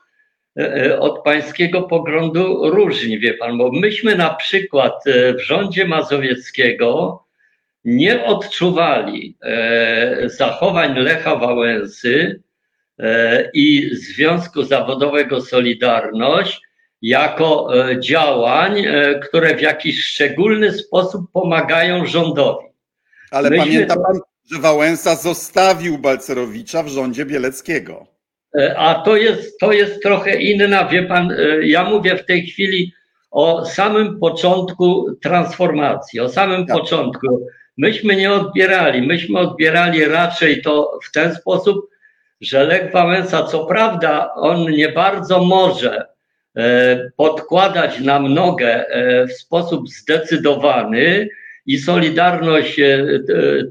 od 0.99 1.23
pańskiego 1.23 1.83
poglądu 1.83 2.71
różni, 2.71 3.19
wie 3.19 3.35
pan, 3.35 3.59
bo 3.59 3.73
myśmy 3.73 4.17
na 4.17 4.35
przykład 4.35 5.05
w 5.39 5.41
rządzie 5.41 5.85
mazowieckiego 5.85 7.23
nie 7.85 8.25
odczuwali 8.25 9.37
zachowań 10.27 10.99
Lecha 10.99 11.37
Wałęsy 11.37 12.43
i 13.55 13.91
Związku 13.93 14.63
Zawodowego 14.63 15.41
Solidarność 15.41 16.61
jako 17.03 17.69
e, 17.89 18.01
działań, 18.01 18.79
e, 18.87 19.21
które 19.21 19.57
w 19.57 19.61
jakiś 19.61 20.05
szczególny 20.05 20.73
sposób 20.73 21.33
pomagają 21.33 22.07
rządowi. 22.07 22.67
Ale 23.31 23.51
Myśmy... 23.51 23.65
pamięta 23.65 23.97
pan, 23.97 24.21
że 24.53 24.61
Wałęsa 24.61 25.17
zostawił 25.17 25.99
Balcerowicza 25.99 26.83
w 26.83 26.89
rządzie 26.89 27.25
Bieleckiego. 27.25 28.07
E, 28.59 28.79
a 28.79 28.95
to 28.95 29.17
jest, 29.17 29.59
to 29.59 29.73
jest 29.73 30.03
trochę 30.03 30.43
inna, 30.43 30.89
wie 30.89 31.03
pan, 31.03 31.37
ja 31.63 31.85
mówię 31.85 32.17
w 32.17 32.27
tej 32.27 32.47
chwili 32.47 32.93
o 33.31 33.65
samym 33.65 34.19
początku 34.19 35.17
transformacji, 35.23 36.21
o 36.21 36.29
samym 36.29 36.67
tak. 36.67 36.77
początku. 36.77 37.47
Myśmy 37.77 38.17
nie 38.17 38.33
odbierali, 38.33 39.03
myśmy 39.03 39.39
odbierali 39.39 40.05
raczej 40.05 40.63
to 40.63 40.99
w 41.05 41.13
ten 41.13 41.35
sposób, 41.35 41.91
że 42.41 42.65
Lech 42.65 42.93
Wałęsa, 42.93 43.43
co 43.43 43.67
prawda, 43.67 44.35
on 44.35 44.71
nie 44.71 44.89
bardzo 44.89 45.45
może 45.45 46.17
E, 46.57 47.11
podkładać 47.17 48.01
nam 48.01 48.35
nogę 48.35 48.89
e, 48.89 49.27
w 49.27 49.33
sposób 49.33 49.89
zdecydowany 49.89 51.29
i 51.67 51.79
Solidarność 51.79 52.81
e, 52.81 53.09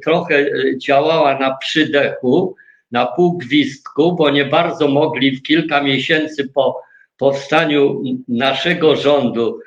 trochę 0.03 0.45
działała 0.77 1.39
na 1.39 1.57
przydechu, 1.57 2.55
na 2.91 3.05
półgwistku, 3.05 4.15
bo 4.15 4.29
nie 4.29 4.45
bardzo 4.45 4.87
mogli 4.87 5.31
w 5.31 5.43
kilka 5.43 5.81
miesięcy 5.81 6.49
po 6.53 6.81
powstaniu 7.17 8.03
naszego 8.27 8.95
rządu 8.95 9.59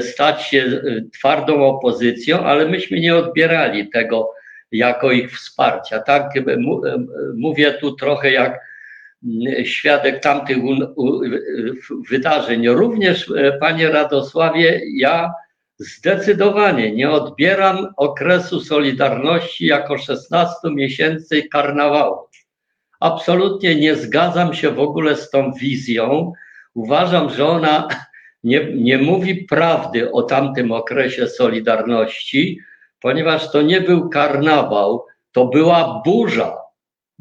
stać 0.00 0.42
się 0.42 0.82
twardą 1.14 1.66
opozycją, 1.66 2.40
ale 2.40 2.68
myśmy 2.68 3.00
nie 3.00 3.16
odbierali 3.16 3.90
tego 3.90 4.30
jako 4.72 5.12
ich 5.12 5.32
wsparcia. 5.32 6.00
Tak 6.00 6.30
mówię 7.34 7.72
tu 7.72 7.92
trochę 7.92 8.30
jak 8.30 8.60
świadek 9.64 10.22
tamtych 10.22 10.58
wydarzeń. 12.10 12.68
Również, 12.68 13.30
e, 13.36 13.52
panie 13.52 13.88
Radosławie, 13.88 14.80
ja 14.96 15.32
zdecydowanie 15.78 16.92
nie 16.92 17.10
odbieram 17.10 17.88
okresu 17.96 18.60
Solidarności 18.60 19.66
jako 19.66 19.98
16 19.98 20.54
miesięcy 20.70 21.42
karnawału. 21.42 22.18
Absolutnie 23.00 23.74
nie 23.74 23.96
zgadzam 23.96 24.54
się 24.54 24.70
w 24.70 24.80
ogóle 24.80 25.16
z 25.16 25.30
tą 25.30 25.52
wizją. 25.52 26.32
Uważam, 26.74 27.30
że 27.30 27.46
ona 27.46 27.88
nie, 28.44 28.74
nie 28.74 28.98
mówi 28.98 29.34
prawdy 29.44 30.12
o 30.12 30.22
tamtym 30.22 30.72
okresie 30.72 31.28
Solidarności, 31.28 32.60
ponieważ 33.02 33.52
to 33.52 33.62
nie 33.62 33.80
był 33.80 34.08
karnawał, 34.08 35.06
to 35.32 35.46
była 35.46 36.02
burza 36.04 36.62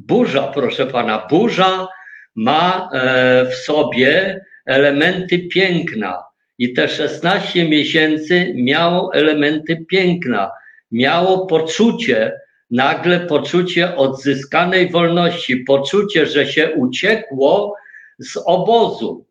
Burza, 0.07 0.47
proszę 0.47 0.85
pana, 0.85 1.27
burza 1.29 1.87
ma 2.35 2.89
e, 2.93 3.45
w 3.45 3.55
sobie 3.55 4.41
elementy 4.65 5.39
piękna. 5.39 6.23
I 6.57 6.73
te 6.73 6.87
16 6.87 7.69
miesięcy 7.69 8.53
miało 8.55 9.13
elementy 9.13 9.85
piękna. 9.89 10.51
Miało 10.91 11.45
poczucie, 11.45 12.39
nagle 12.71 13.19
poczucie 13.19 13.95
odzyskanej 13.95 14.89
wolności, 14.89 15.57
poczucie, 15.57 16.25
że 16.25 16.47
się 16.47 16.71
uciekło 16.71 17.75
z 18.19 18.37
obozu, 18.45 19.25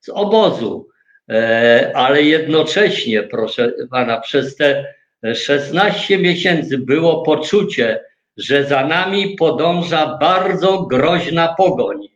z 0.00 0.08
obozu. 0.08 0.88
E, 1.30 1.92
ale 1.94 2.22
jednocześnie, 2.22 3.22
proszę 3.22 3.72
pana, 3.90 4.20
przez 4.20 4.56
te 4.56 4.94
16 5.34 6.18
miesięcy 6.18 6.78
było 6.78 7.22
poczucie, 7.22 8.00
że 8.36 8.64
za 8.64 8.86
nami 8.86 9.36
podąża 9.36 10.18
bardzo 10.20 10.82
groźna 10.82 11.54
pogoń. 11.58 12.08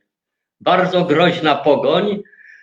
Bardzo 0.61 1.05
groźna 1.05 1.55
pogoń 1.55 2.23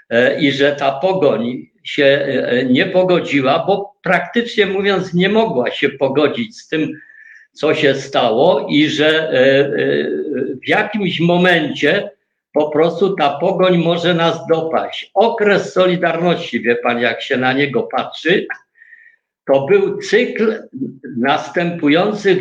e, 0.09 0.39
i 0.39 0.51
że 0.51 0.71
ta 0.71 0.91
pogoń 0.91 1.65
się 1.83 2.05
e, 2.05 2.65
nie 2.65 2.85
pogodziła, 2.85 3.63
bo 3.67 3.93
praktycznie 4.01 4.65
mówiąc 4.65 5.13
nie 5.13 5.29
mogła 5.29 5.71
się 5.71 5.89
pogodzić 5.89 6.57
z 6.57 6.67
tym, 6.67 6.91
co 7.51 7.73
się 7.73 7.95
stało 7.95 8.67
i 8.69 8.89
że 8.89 9.29
e, 9.29 9.69
w 10.63 10.67
jakimś 10.67 11.19
momencie 11.19 12.09
po 12.53 12.69
prostu 12.69 13.15
ta 13.15 13.29
pogoń 13.29 13.77
może 13.77 14.13
nas 14.13 14.47
dopaść. 14.49 15.11
Okres 15.13 15.73
Solidarności, 15.73 16.61
wie 16.61 16.75
pan, 16.75 16.99
jak 16.99 17.21
się 17.21 17.37
na 17.37 17.53
niego 17.53 17.83
patrzy, 17.83 18.47
to 19.47 19.65
był 19.65 19.97
cykl 19.97 20.69
następujących 21.17 22.37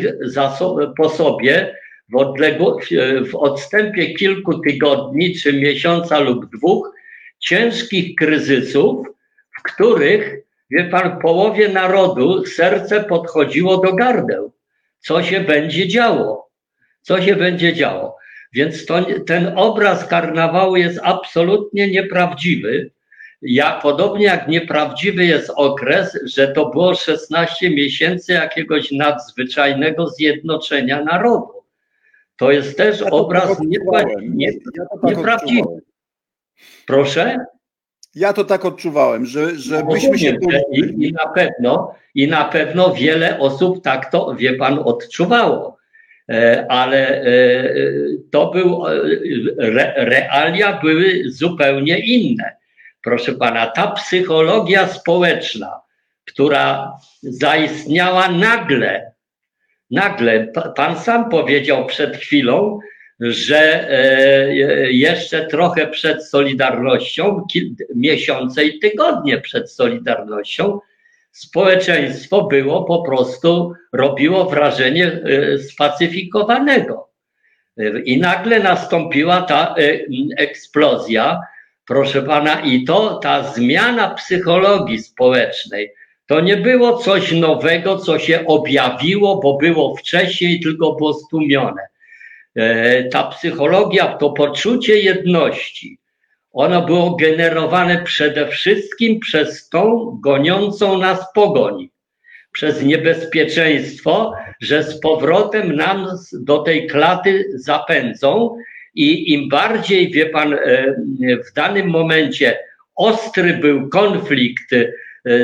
po 0.97 1.09
sobie 1.09 1.75
w, 2.09 3.29
w 3.31 3.35
odstępie 3.35 4.13
kilku 4.13 4.59
tygodni, 4.59 5.35
czy 5.35 5.53
miesiąca 5.53 6.19
lub 6.19 6.55
dwóch, 6.57 6.91
ciężkich 7.39 8.15
kryzysów, 8.15 9.07
w 9.59 9.63
których, 9.63 10.35
wie 10.71 10.83
pan, 10.83 11.19
połowie 11.19 11.69
narodu 11.69 12.45
serce 12.45 13.03
podchodziło 13.03 13.77
do 13.77 13.93
gardeł. 13.93 14.53
Co 14.99 15.23
się 15.23 15.39
będzie 15.39 15.87
działo? 15.87 16.49
Co 17.01 17.21
się 17.21 17.35
będzie 17.35 17.73
działo? 17.73 18.15
Więc 18.53 18.85
to, 18.85 19.05
ten 19.25 19.53
obraz 19.55 20.07
karnawału 20.07 20.75
jest 20.75 20.99
absolutnie 21.03 21.91
nieprawdziwy 21.91 22.91
ja, 23.41 23.79
podobnie 23.83 24.25
jak 24.25 24.47
nieprawdziwy 24.47 25.25
jest 25.25 25.51
okres, 25.55 26.19
że 26.23 26.47
to 26.47 26.69
było 26.69 26.95
16 26.95 27.69
miesięcy 27.69 28.33
jakiegoś 28.33 28.91
nadzwyczajnego 28.91 30.07
zjednoczenia 30.07 31.03
narodu. 31.03 31.47
To 32.37 32.51
jest 32.51 32.77
też 32.77 33.01
ja 33.01 33.09
obraz 33.09 33.47
tak 33.47 33.59
nie, 34.23 34.47
ja 34.47 34.85
tak 34.91 35.03
nieprawdziwy. 35.03 35.81
Proszę? 36.87 37.45
Ja 38.15 38.33
to 38.33 38.43
tak 38.43 38.65
odczuwałem, 38.65 39.25
że, 39.25 39.55
że 39.55 39.83
no, 39.83 39.91
byśmy 39.91 40.19
się. 40.19 40.37
I, 40.71 40.79
I, 40.79 41.13
na 41.13 41.27
pewno, 41.27 41.95
I 42.15 42.27
na 42.27 42.45
pewno 42.45 42.93
wiele 42.93 43.39
osób 43.39 43.83
tak 43.83 44.11
to, 44.11 44.35
wie 44.35 44.53
pan, 44.53 44.79
odczuwało. 44.79 45.77
E, 46.29 46.65
ale 46.69 47.21
e, 47.21 47.63
to 48.31 48.51
był, 48.51 48.87
e, 48.87 48.91
re, 49.59 49.93
realia 49.97 50.79
były 50.81 51.23
zupełnie 51.27 51.99
inne 51.99 52.55
proszę 53.05 53.33
pana, 53.33 53.67
ta 53.67 53.87
psychologia 53.87 54.87
społeczna, 54.87 55.81
która 56.25 56.97
zaistniała 57.21 58.29
nagle, 58.29 59.11
nagle, 59.91 60.47
pan 60.75 60.99
sam 60.99 61.29
powiedział 61.29 61.85
przed 61.85 62.17
chwilą, 62.17 62.79
że 63.19 63.89
e, 63.89 64.91
jeszcze 64.91 65.45
trochę 65.45 65.87
przed 65.87 66.25
Solidarnością, 66.29 67.47
miesiące 67.95 68.65
i 68.65 68.79
tygodnie 68.79 69.41
przed 69.41 69.71
Solidarnością, 69.71 70.79
społeczeństwo 71.31 72.43
było 72.43 72.83
po 72.83 73.03
prostu, 73.03 73.73
robiło 73.93 74.45
wrażenie 74.45 75.05
e, 75.07 75.57
spacyfikowanego. 75.57 77.09
I 78.05 78.19
nagle 78.19 78.59
nastąpiła 78.59 79.41
ta 79.41 79.75
e, 79.77 79.99
eksplozja, 80.37 81.41
Proszę 81.87 82.21
pana, 82.21 82.61
i 82.61 82.83
to 82.83 83.19
ta 83.19 83.53
zmiana 83.53 84.09
psychologii 84.09 84.99
społecznej 84.99 85.93
to 86.27 86.41
nie 86.41 86.57
było 86.57 86.97
coś 86.97 87.31
nowego, 87.31 87.97
co 87.97 88.19
się 88.19 88.45
objawiło, 88.45 89.39
bo 89.39 89.57
było 89.57 89.95
wcześniej, 89.95 90.59
tylko 90.59 90.93
było 90.93 91.13
stłumione. 91.13 91.81
E, 92.55 93.03
ta 93.03 93.23
psychologia, 93.23 94.17
to 94.17 94.29
poczucie 94.29 94.99
jedności, 94.99 95.97
ono 96.51 96.81
było 96.81 97.15
generowane 97.15 98.03
przede 98.03 98.47
wszystkim 98.47 99.19
przez 99.19 99.69
tą 99.69 100.11
goniącą 100.23 100.97
nas 100.97 101.33
pogoń. 101.33 101.89
przez 102.51 102.83
niebezpieczeństwo, 102.83 104.33
że 104.61 104.83
z 104.83 104.99
powrotem 104.99 105.75
nam 105.75 106.07
do 106.33 106.57
tej 106.57 106.87
klaty 106.87 107.45
zapędzą 107.55 108.57
i 108.95 109.33
im 109.33 109.49
bardziej, 109.49 110.11
wie 110.11 110.25
pan, 110.25 110.53
e, 110.53 110.57
w 111.49 111.53
danym 111.53 111.89
momencie 111.89 112.59
ostry 112.95 113.53
był 113.53 113.89
konflikt 113.89 114.73
e, 114.73 114.87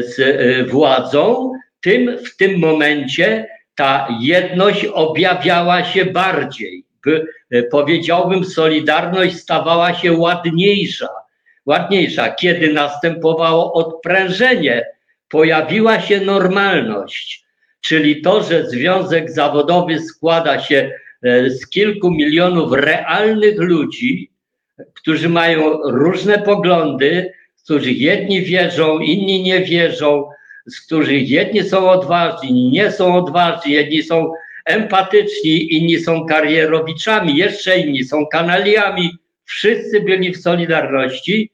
z 0.03 0.19
e, 0.19 0.63
władzą, 0.63 1.51
tym 1.81 2.17
w 2.25 2.37
tym 2.37 2.59
momencie 2.59 3.47
ta 3.75 4.07
jedność 4.21 4.85
objawiała 4.85 5.83
się 5.83 6.05
bardziej. 6.05 6.83
Powiedziałbym, 7.71 8.45
solidarność 8.45 9.37
stawała 9.37 9.93
się 9.93 10.13
ładniejsza. 10.13 11.07
Ładniejsza, 11.65 12.29
kiedy 12.29 12.73
następowało 12.73 13.73
odprężenie, 13.73 14.85
pojawiła 15.29 16.01
się 16.01 16.19
normalność, 16.19 17.45
czyli 17.81 18.21
to, 18.21 18.43
że 18.43 18.69
związek 18.69 19.31
zawodowy 19.31 19.99
składa 19.99 20.59
się 20.59 20.91
z 21.47 21.67
kilku 21.69 22.11
milionów 22.11 22.73
realnych 22.73 23.59
ludzi, 23.59 24.31
którzy 24.93 25.29
mają 25.29 25.77
różne 25.83 26.39
poglądy, 26.39 27.33
z 27.55 27.63
których 27.63 28.01
jedni 28.01 28.41
wierzą, 28.41 28.99
inni 28.99 29.43
nie 29.43 29.59
wierzą, 29.59 30.29
z 30.67 30.81
których 30.81 31.29
jedni 31.29 31.63
są 31.63 31.89
odważni, 31.89 32.69
nie 32.69 32.91
są 32.91 33.15
odważni, 33.15 33.73
jedni 33.73 34.03
są 34.03 34.31
empatyczni, 34.65 35.75
inni 35.75 35.99
są 35.99 36.25
karierowiczami, 36.25 37.37
jeszcze 37.37 37.79
inni 37.79 38.03
są 38.03 38.25
kanaliami. 38.25 39.11
Wszyscy 39.45 40.01
byli 40.01 40.33
w 40.33 40.41
Solidarności 40.41 41.51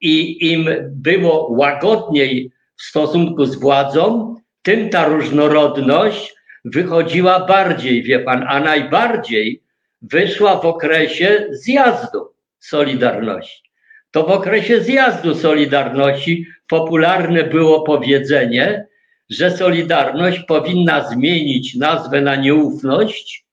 i 0.00 0.46
im 0.52 0.68
było 0.88 1.52
łagodniej 1.52 2.50
w 2.76 2.82
stosunku 2.82 3.44
z 3.46 3.54
władzą, 3.54 4.36
tym 4.62 4.88
ta 4.88 5.08
różnorodność 5.08 6.34
wychodziła 6.64 7.46
bardziej, 7.46 8.02
wie 8.02 8.18
pan, 8.18 8.44
a 8.48 8.60
najbardziej 8.60 9.62
wyszła 10.02 10.60
w 10.60 10.66
okresie 10.66 11.46
zjazdu 11.50 12.32
Solidarności. 12.58 13.70
To 14.10 14.22
w 14.22 14.30
okresie 14.30 14.80
zjazdu 14.80 15.34
Solidarności 15.34 16.46
popularne 16.68 17.44
było 17.44 17.82
powiedzenie, 17.82 18.86
że 19.30 19.50
Solidarność 19.50 20.40
powinna 20.40 21.08
zmienić 21.08 21.74
nazwę 21.74 22.20
na 22.20 22.36
nieufność 22.36 23.44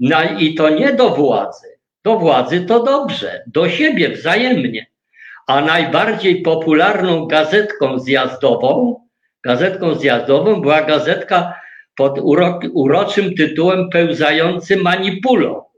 na, 0.00 0.24
i 0.24 0.54
to 0.54 0.68
nie 0.68 0.92
do 0.92 1.10
władzy. 1.10 1.66
Do 2.04 2.18
władzy 2.18 2.60
to 2.60 2.82
dobrze, 2.82 3.42
do 3.46 3.68
siebie 3.68 4.08
wzajemnie. 4.08 4.86
A 5.46 5.60
najbardziej 5.60 6.42
popularną 6.42 7.26
gazetką 7.26 7.98
zjazdową, 7.98 9.00
gazetką 9.44 9.94
zjazdową 9.94 10.60
była 10.60 10.82
gazetka 10.82 11.54
pod 11.98 12.18
uroczym 12.72 13.34
tytułem 13.34 13.90
Pełzający 13.90 14.76
Manipulo. 14.76 15.68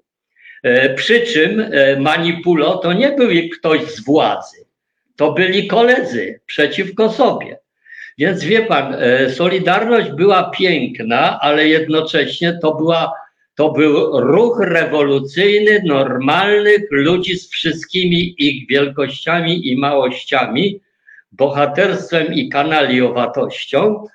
E, 0.63 0.95
przy 0.95 1.21
czym 1.21 1.61
e, 1.61 2.01
Manipulo 2.01 2.79
to 2.79 2.93
nie 2.93 3.13
był 3.13 3.29
ktoś 3.53 3.81
z 3.81 4.05
władzy, 4.05 4.67
to 5.17 5.33
byli 5.33 5.67
koledzy 5.67 6.41
przeciwko 6.47 7.11
sobie. 7.11 7.59
Więc 8.19 8.45
wie 8.45 8.63
pan, 8.63 8.95
e, 8.95 9.31
Solidarność 9.31 10.11
była 10.11 10.51
piękna, 10.51 11.41
ale 11.41 11.69
jednocześnie 11.69 12.59
to, 12.63 12.75
była, 12.75 13.13
to 13.55 13.71
był 13.71 14.21
ruch 14.21 14.61
rewolucyjny 14.61 15.83
normalnych 15.85 16.83
ludzi 16.91 17.39
z 17.39 17.51
wszystkimi 17.51 18.35
ich 18.39 18.69
wielkościami 18.69 19.69
i 19.69 19.77
małościami, 19.77 20.81
bohaterstwem 21.33 22.35
i 22.35 22.49
kanaliowatością. 22.49 24.07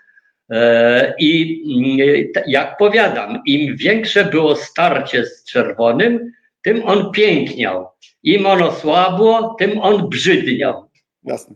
E, 0.50 1.14
I 1.20 1.62
mm, 1.78 2.28
jak 2.48 2.78
powiadam, 2.78 3.42
im 3.46 3.78
większe 3.78 4.26
było 4.26 4.56
starcie 4.56 5.26
z 5.26 5.44
czerwonym, 5.44 6.32
tym 6.62 6.84
on 6.84 7.12
piękniał. 7.12 7.88
Im 8.24 8.46
ono 8.46 8.72
słabło, 8.72 9.56
tym 9.60 9.80
on 9.80 10.10
brzydniał. 10.10 10.90
Jasne. 11.24 11.56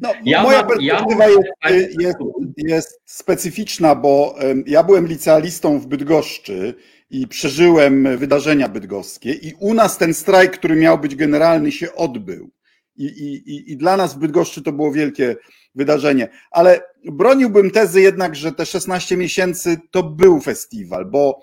No, 0.00 0.12
ja 0.24 0.42
moja 0.42 0.58
mam, 0.58 0.68
perspektywa 0.68 1.24
ja 1.24 1.70
jest, 1.70 2.00
jest, 2.00 2.18
jest, 2.56 3.00
specyficzna, 3.04 3.94
bo 3.94 4.34
ja 4.66 4.82
byłem 4.82 5.06
licealistą 5.06 5.78
w 5.78 5.86
Bydgoszczy 5.86 6.74
i 7.10 7.28
przeżyłem 7.28 8.16
wydarzenia 8.16 8.68
bydgoskie 8.68 9.32
i 9.32 9.54
u 9.60 9.74
nas 9.74 9.98
ten 9.98 10.14
strajk, 10.14 10.52
który 10.52 10.76
miał 10.76 10.98
być 10.98 11.16
generalny, 11.16 11.72
się 11.72 11.94
odbył. 11.94 12.50
I, 12.96 13.04
i, 13.04 13.72
I 13.72 13.76
dla 13.76 13.96
nas 13.96 14.14
w 14.14 14.18
Bydgoszczy 14.18 14.62
to 14.62 14.72
było 14.72 14.92
wielkie 14.92 15.36
wydarzenie. 15.74 16.28
Ale 16.50 16.80
broniłbym 17.04 17.70
tezy 17.70 18.00
jednak, 18.00 18.36
że 18.36 18.52
te 18.52 18.66
16 18.66 19.16
miesięcy 19.16 19.76
to 19.90 20.02
był 20.02 20.40
festiwal, 20.40 21.04
bo 21.04 21.40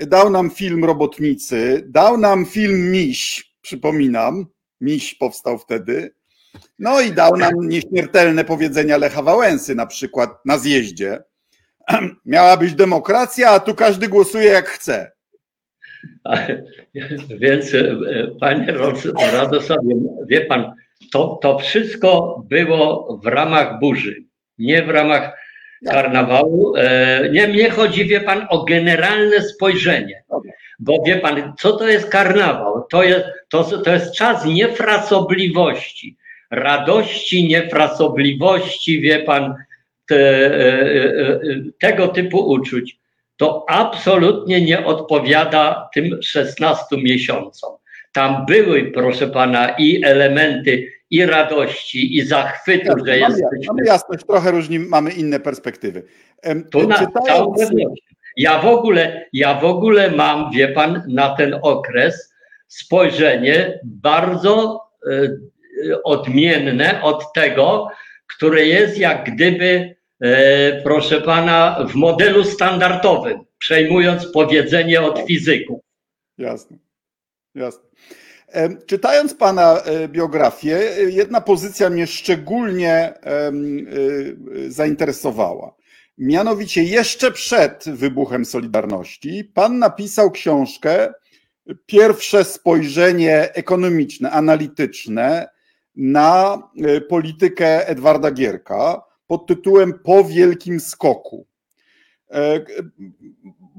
dał 0.00 0.30
nam 0.30 0.50
film 0.50 0.84
Robotnicy, 0.84 1.84
dał 1.86 2.18
nam 2.18 2.46
film 2.46 2.90
Miś, 2.90 3.52
przypominam, 3.62 4.46
Miś 4.80 5.14
powstał 5.14 5.58
wtedy, 5.58 6.14
no 6.78 7.00
i 7.00 7.12
dał 7.12 7.36
nam 7.36 7.52
nieśmiertelne 7.68 8.44
powiedzenia 8.44 8.96
Lecha 8.96 9.22
Wałęsy, 9.22 9.74
na 9.74 9.86
przykład 9.86 10.30
na 10.44 10.58
zjeździe. 10.58 11.22
Miała 12.26 12.56
być 12.56 12.74
demokracja, 12.74 13.50
a 13.50 13.60
tu 13.60 13.74
każdy 13.74 14.08
głosuje 14.08 14.46
jak 14.46 14.68
chce. 14.68 15.12
Więc 17.40 17.74
e, 17.74 17.96
panie 18.40 18.74
Radosławie, 19.32 19.94
wie 20.28 20.40
pan, 20.40 20.72
to, 21.12 21.38
to 21.42 21.58
wszystko 21.58 22.42
było 22.48 23.16
w 23.22 23.26
ramach 23.26 23.80
burzy, 23.80 24.27
nie 24.58 24.82
w 24.82 24.88
ramach 24.88 25.36
karnawału. 25.86 26.76
E, 26.76 27.28
nie, 27.32 27.48
mnie 27.48 27.70
chodzi, 27.70 28.04
wie 28.04 28.20
pan, 28.20 28.46
o 28.50 28.64
generalne 28.64 29.42
spojrzenie. 29.42 30.22
Bo 30.78 31.02
wie 31.06 31.16
pan, 31.16 31.52
co 31.58 31.72
to 31.72 31.88
jest 31.88 32.08
karnawał? 32.08 32.86
To 32.90 33.02
jest, 33.02 33.24
to, 33.48 33.64
to 33.64 33.92
jest 33.92 34.14
czas 34.14 34.44
niefrasobliwości 34.44 36.16
radości, 36.50 37.48
niefrasobliwości, 37.48 39.00
wie 39.00 39.18
pan, 39.18 39.54
te, 40.06 40.16
e, 40.16 40.82
e, 41.02 41.40
tego 41.78 42.08
typu 42.08 42.50
uczuć, 42.50 42.98
to 43.36 43.64
absolutnie 43.68 44.60
nie 44.60 44.86
odpowiada 44.86 45.88
tym 45.94 46.22
16 46.22 46.96
miesiącom. 46.96 47.70
Tam 48.12 48.46
były, 48.46 48.84
proszę 48.84 49.26
pana, 49.26 49.68
i 49.78 50.04
elementy 50.04 50.92
i 51.10 51.26
radości, 51.26 52.16
i 52.16 52.22
zachwytu, 52.22 52.86
Jasne, 52.86 53.04
że 53.06 53.20
mamy, 53.20 53.38
jesteśmy. 53.38 53.66
Mamy 53.66 53.84
jasność, 53.84 54.24
trochę 54.24 54.50
różni, 54.50 54.78
mamy 54.78 55.10
inne 55.10 55.40
perspektywy. 55.40 56.02
Tu 56.70 56.88
na 56.88 57.06
całą 57.26 57.54
Ja 58.36 58.58
w 58.58 58.66
ogóle, 58.66 59.26
ja 59.32 59.60
w 59.60 59.64
ogóle 59.64 60.10
mam, 60.10 60.52
wie 60.52 60.68
pan, 60.68 61.02
na 61.08 61.34
ten 61.36 61.58
okres 61.62 62.34
spojrzenie 62.68 63.80
bardzo 63.84 64.80
odmienne 66.04 67.02
od 67.02 67.32
tego, 67.32 67.88
które 68.26 68.66
jest 68.66 68.98
jak 68.98 69.34
gdyby, 69.34 69.96
e, 70.20 70.82
proszę 70.82 71.20
pana, 71.20 71.86
w 71.88 71.94
modelu 71.94 72.44
standardowym, 72.44 73.44
przejmując 73.58 74.32
powiedzenie 74.32 75.02
od 75.02 75.18
fizyków. 75.18 75.80
Jasne, 76.38 76.78
jasne. 77.54 77.88
E, 78.52 78.76
czytając 78.86 79.34
Pana 79.34 79.80
e, 79.80 80.08
biografię, 80.08 80.78
jedna 81.08 81.40
pozycja 81.40 81.90
mnie 81.90 82.06
szczególnie 82.06 83.14
zainteresowała. 84.68 85.74
Mianowicie 86.18 86.82
jeszcze 86.82 87.32
przed 87.32 87.84
wybuchem 87.86 88.44
Solidarności 88.44 89.44
Pan 89.54 89.78
napisał 89.78 90.30
książkę 90.30 91.12
Pierwsze 91.86 92.44
spojrzenie 92.44 93.54
ekonomiczne, 93.54 94.30
analityczne 94.30 95.48
na 95.96 96.62
e, 96.76 97.00
politykę 97.00 97.88
Edwarda 97.88 98.30
Gierka 98.30 99.02
pod 99.26 99.46
tytułem 99.46 99.98
Po 100.04 100.24
wielkim 100.24 100.80
skoku. 100.80 101.46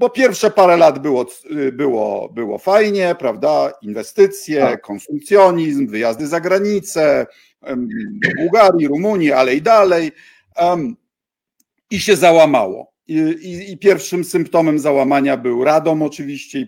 Bo 0.00 0.10
pierwsze 0.10 0.50
parę 0.50 0.76
lat 0.76 0.98
było, 0.98 1.26
było, 1.72 2.28
było 2.28 2.58
fajnie, 2.58 3.14
prawda? 3.18 3.72
Inwestycje, 3.82 4.60
tak. 4.60 4.80
konsumpcjonizm, 4.80 5.86
wyjazdy 5.86 6.26
za 6.26 6.40
granicę, 6.40 7.26
do 7.96 8.28
Bułgarii, 8.36 8.88
Rumunii, 8.88 9.32
ale 9.32 9.54
i 9.54 9.62
dalej. 9.62 10.12
I 11.90 12.00
się 12.00 12.16
załamało. 12.16 12.92
I, 13.08 13.14
i, 13.18 13.72
I, 13.72 13.78
pierwszym 13.78 14.24
symptomem 14.24 14.78
załamania 14.78 15.36
był 15.36 15.64
Radom, 15.64 16.02
oczywiście, 16.02 16.66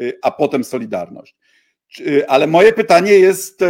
e, 0.00 0.12
a 0.22 0.30
potem 0.30 0.64
Solidarność. 0.64 1.36
Ale 2.28 2.46
moje 2.46 2.72
pytanie 2.72 3.12
jest, 3.12 3.60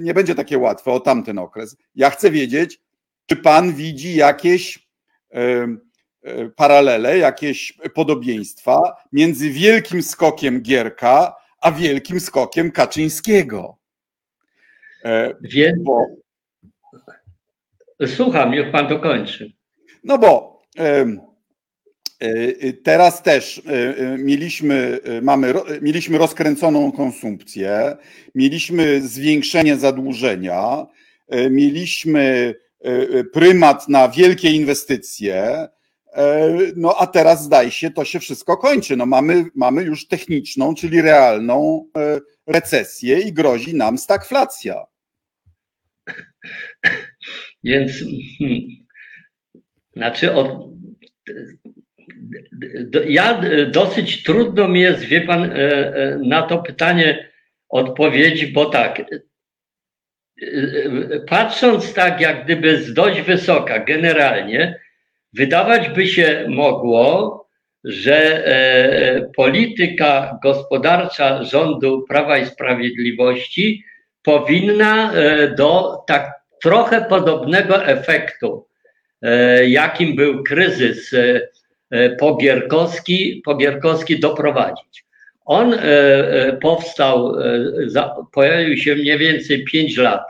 nie 0.00 0.14
będzie 0.14 0.34
takie 0.34 0.58
łatwe 0.58 0.92
o 0.92 1.00
tamten 1.00 1.38
okres. 1.38 1.76
Ja 1.94 2.10
chcę 2.10 2.30
wiedzieć, 2.30 2.80
czy 3.26 3.36
pan 3.36 3.72
widzi 3.72 4.14
jakieś 4.14 4.88
e, 5.34 5.66
paralele, 6.56 7.18
jakieś 7.18 7.72
podobieństwa 7.94 8.96
między 9.12 9.50
wielkim 9.50 10.02
skokiem 10.02 10.60
Gierka, 10.62 11.34
a 11.60 11.72
wielkim 11.72 12.20
skokiem 12.20 12.70
Kaczyńskiego? 12.70 13.76
E, 15.04 15.34
Więc... 15.40 15.82
Bo... 15.82 16.06
Słucham, 18.06 18.50
niech 18.50 18.72
pan 18.72 18.88
dokończy. 18.88 19.52
No 20.04 20.18
bo 20.18 20.60
Teraz 22.84 23.22
też 23.22 23.62
mieliśmy, 24.18 25.00
mamy, 25.22 25.54
mieliśmy 25.82 26.18
rozkręconą 26.18 26.92
konsumpcję, 26.92 27.96
mieliśmy 28.34 29.00
zwiększenie 29.00 29.76
zadłużenia, 29.76 30.86
mieliśmy 31.50 32.54
prymat 33.32 33.88
na 33.88 34.08
wielkie 34.08 34.50
inwestycje, 34.50 35.68
no 36.76 36.96
a 36.98 37.06
teraz 37.06 37.44
zdaje 37.44 37.70
się, 37.70 37.90
to 37.90 38.04
się 38.04 38.20
wszystko 38.20 38.56
kończy. 38.56 38.96
No 38.96 39.06
mamy, 39.06 39.44
mamy 39.54 39.82
już 39.82 40.08
techniczną, 40.08 40.74
czyli 40.74 41.02
realną 41.02 41.86
recesję 42.46 43.20
i 43.20 43.32
grozi 43.32 43.74
nam 43.74 43.98
stagflacja. 43.98 44.86
Więc 47.64 47.92
hmm, 48.38 48.60
znaczy 49.96 50.34
od, 50.34 50.70
ja 53.08 53.40
dosyć 53.70 54.22
trudno 54.22 54.68
mi 54.68 54.80
jest, 54.80 55.04
wie 55.04 55.20
pan, 55.20 55.44
e, 55.44 55.56
e, 55.56 56.18
na 56.24 56.42
to 56.42 56.58
pytanie 56.58 57.30
odpowiedzieć, 57.68 58.46
bo 58.46 58.66
tak, 58.66 59.00
e, 59.00 59.20
patrząc 61.28 61.94
tak 61.94 62.20
jak 62.20 62.44
gdyby 62.44 62.82
z 62.82 62.94
dość 62.94 63.20
wysoka 63.22 63.84
generalnie, 63.84 64.80
wydawać 65.32 65.88
by 65.88 66.06
się 66.06 66.46
mogło, 66.48 67.40
że 67.84 68.44
polityka 69.36 70.38
gospodarcza 70.42 71.44
rządu 71.44 72.04
Prawa 72.08 72.38
i 72.38 72.46
Sprawiedliwości 72.46 73.84
powinna 74.22 75.12
do 75.56 75.98
tak 76.06 76.32
trochę 76.62 77.04
podobnego 77.04 77.86
efektu, 77.86 78.66
jakim 79.66 80.16
był 80.16 80.42
kryzys 80.42 81.14
E, 81.90 82.10
Pogierkowski, 82.16 83.42
Pogierkowski 83.44 84.20
doprowadzić. 84.20 85.04
On 85.44 85.74
e, 85.74 85.78
e, 85.78 86.52
powstał, 86.56 87.36
pojawił 88.32 88.76
się 88.76 88.94
mniej 88.94 89.18
więcej 89.18 89.64
5 89.64 89.96
lat. 89.96 90.22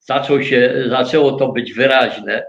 Zaczął 0.00 0.42
się, 0.42 0.84
zaczęło 0.88 1.32
to 1.32 1.48
być 1.48 1.72
wyraźne, 1.72 2.46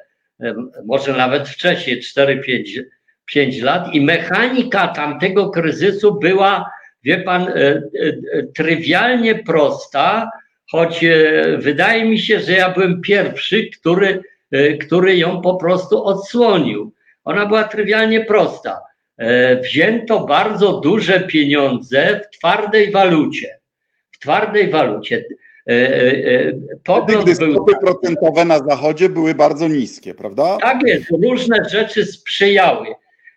może 0.86 1.13
nawet 1.13 1.49
wcześniej, 1.49 2.01
4-5 2.01 2.82
5 3.25 3.62
lat 3.62 3.93
i 3.93 4.01
mechanika 4.01 4.88
tamtego 4.88 5.49
kryzysu 5.49 6.19
była, 6.19 6.71
wie 7.04 7.17
pan, 7.17 7.47
trywialnie 8.56 9.36
prosta, 9.36 10.32
choć 10.71 11.06
wydaje 11.58 12.06
mi 12.06 12.19
się, 12.19 12.39
że 12.39 12.51
ja 12.51 12.69
byłem 12.69 13.01
pierwszy, 13.01 13.69
który, 13.80 14.23
który 14.82 15.17
ją 15.17 15.41
po 15.41 15.56
prostu 15.56 16.04
odsłonił. 16.04 16.93
Ona 17.23 17.45
była 17.45 17.63
trywialnie 17.63 18.25
prosta. 18.25 18.82
E, 19.17 19.56
wzięto 19.56 20.19
bardzo 20.19 20.80
duże 20.80 21.19
pieniądze 21.19 22.19
w 22.19 22.38
twardej 22.38 22.91
walucie. 22.91 23.60
W 24.12 24.19
twardej 24.19 24.69
walucie. 24.69 25.25
E, 25.67 25.74
e, 26.88 27.24
Gdy 27.24 27.36
był... 27.36 27.54
stopy 27.54 27.74
procentowe 27.82 28.45
na 28.45 28.60
zachodzie 28.60 29.10
były 29.10 29.36
bardzo 29.36 29.67
niskie, 29.67 30.13
prawda? 30.13 30.58
Tak 30.62 30.80
jest, 30.86 31.06
różne 31.24 31.69
rzeczy 31.69 32.06
sprzyjały. 32.06 32.88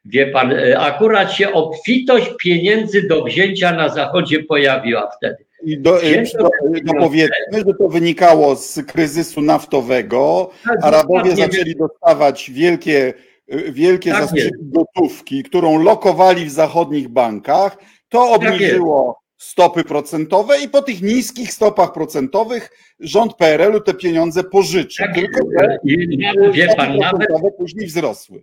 Wie 0.05 0.27
pan, 0.27 0.53
akurat 0.77 1.33
się 1.33 1.53
obfitość 1.53 2.31
pieniędzy 2.41 3.03
do 3.03 3.25
wzięcia 3.25 3.73
na 3.73 3.89
zachodzie 3.89 4.43
pojawiła 4.43 5.11
wtedy. 5.17 5.45
I 5.65 5.79
do, 5.79 6.01
do, 6.39 6.51
do 6.85 7.01
powiedzmy, 7.01 7.59
że 7.67 7.75
to 7.79 7.89
wynikało 7.89 8.57
z 8.57 8.81
kryzysu 8.87 9.41
naftowego. 9.41 10.51
Tak, 10.65 10.85
Arabowie 10.85 11.37
zaczęli 11.37 11.77
dostawać 11.77 12.51
wielkie 12.51 13.15
wielkie 13.49 14.11
tak 14.11 14.23
zastrzyki 14.23 14.57
gotówki, 14.61 15.43
którą 15.43 15.83
lokowali 15.83 16.45
w 16.45 16.51
zachodnich 16.51 17.09
bankach, 17.09 17.77
to 18.09 18.25
tak 18.25 18.37
obniżyło 18.37 19.24
stopy 19.45 19.85
procentowe 19.85 20.61
i 20.61 20.69
po 20.69 20.83
tych 20.83 21.03
niskich 21.03 21.53
stopach 21.53 21.93
procentowych 21.93 22.71
rząd 23.01 23.37
PRL-u 23.37 23.81
te 23.81 23.95
pieniądze 23.95 24.45
pożyczył. 24.45 25.07
Tak, 25.07 25.15
Tylko 25.15 25.41
te 25.59 25.79
wie 26.53 26.75
pan, 26.77 26.99
nawet 27.31 27.57
później 27.59 27.87
wzrosły. 27.87 28.43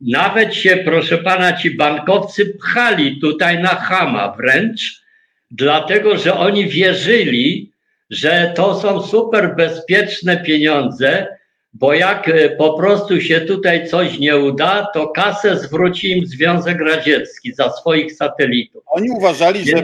Nawet 0.00 0.54
się, 0.54 0.76
proszę 0.76 1.18
pana, 1.18 1.52
ci 1.52 1.76
bankowcy 1.76 2.46
pchali 2.46 3.20
tutaj 3.20 3.62
na 3.62 3.68
chama 3.68 4.36
wręcz, 4.36 5.02
dlatego 5.50 6.16
że 6.16 6.34
oni 6.34 6.68
wierzyli, 6.68 7.72
że 8.10 8.52
to 8.56 8.80
są 8.80 9.02
super 9.02 9.56
bezpieczne 9.56 10.36
pieniądze, 10.36 11.36
bo 11.72 11.94
jak 11.94 12.28
e, 12.28 12.50
po 12.56 12.74
prostu 12.78 13.20
się 13.20 13.40
tutaj 13.40 13.88
coś 13.88 14.18
nie 14.18 14.36
uda, 14.36 14.86
to 14.94 15.08
kasę 15.08 15.58
zwróci 15.58 16.10
im 16.10 16.26
Związek 16.26 16.80
Radziecki 16.80 17.54
za 17.54 17.70
swoich 17.70 18.14
satelitów. 18.14 18.82
Oni 18.86 19.10
uważali, 19.10 19.64
że 19.64 19.76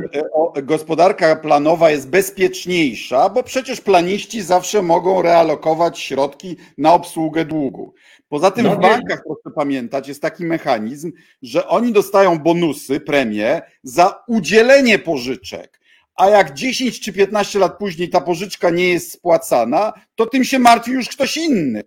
e, 0.57 0.63
gospodarka 0.63 1.37
planowa 1.37 1.91
jest 1.91 2.11
bezpieczniejsza, 2.11 3.29
bo 3.29 3.43
przecież 3.43 3.81
planiści 3.81 4.43
zawsze 4.43 4.83
mogą 4.83 5.23
realokować 5.23 5.99
środki 5.99 6.57
na 6.79 6.95
obsługę 6.95 7.45
długu. 7.45 7.95
Poza 8.29 8.51
tym 8.51 8.67
no 8.67 8.77
w 8.77 8.81
bankach, 8.81 9.23
proszę 9.25 9.55
pamiętać, 9.55 10.09
jest 10.09 10.23
taki 10.23 10.45
mechanizm, 10.45 11.13
że 11.43 11.67
oni 11.67 11.93
dostają 11.93 12.39
bonusy, 12.39 13.01
premie 13.01 13.63
za 13.83 14.23
udzielenie 14.29 14.99
pożyczek 14.99 15.81
a 16.17 16.29
jak 16.29 16.55
10 16.55 17.01
czy 17.01 17.13
15 17.13 17.59
lat 17.59 17.79
później 17.79 18.09
ta 18.09 18.21
pożyczka 18.21 18.71
nie 18.71 18.89
jest 18.89 19.13
spłacana, 19.13 19.93
to 20.15 20.27
tym 20.27 20.45
się 20.45 20.59
martwi 20.59 20.93
już 20.93 21.09
ktoś 21.09 21.37
inny. 21.37 21.83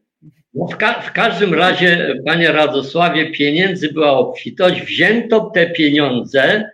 No 0.54 0.68
w, 0.68 0.78
ka 0.78 1.02
w, 1.02 1.12
każdym 1.12 1.54
razie, 1.54 2.16
panie 2.26 2.52
Radosławie, 2.52 3.32
pieniędzy 3.32 3.94
była 3.94 4.12
obfitość. 4.12 4.82
Wzięto 4.82 5.52
te 5.54 5.70
pieniądze 5.70 6.70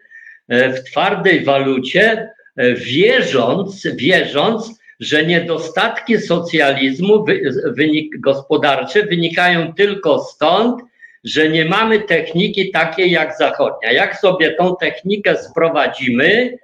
e, 0.48 0.74
w 0.74 0.84
twardej 0.84 1.44
walucie, 1.44 2.30
e, 2.56 2.74
wierząc, 2.74 3.88
wierząc, 3.96 4.80
że 5.00 5.26
niedostatki 5.26 6.18
socjalizmu 6.18 7.26
wynik 7.66 8.20
gospodarcze 8.20 9.06
wynikają 9.06 9.74
tylko 9.74 10.20
stąd, 10.20 10.82
że 11.24 11.50
nie 11.50 11.66
mamy 11.66 12.00
techniki 12.00 12.72
takiej 12.72 13.12
jak 13.12 13.38
zachodnia. 13.38 13.92
Jak 13.92 14.18
sobie 14.18 14.52
tą 14.52 14.76
technikę 14.76 15.38
sprowadzimy, 15.38 16.58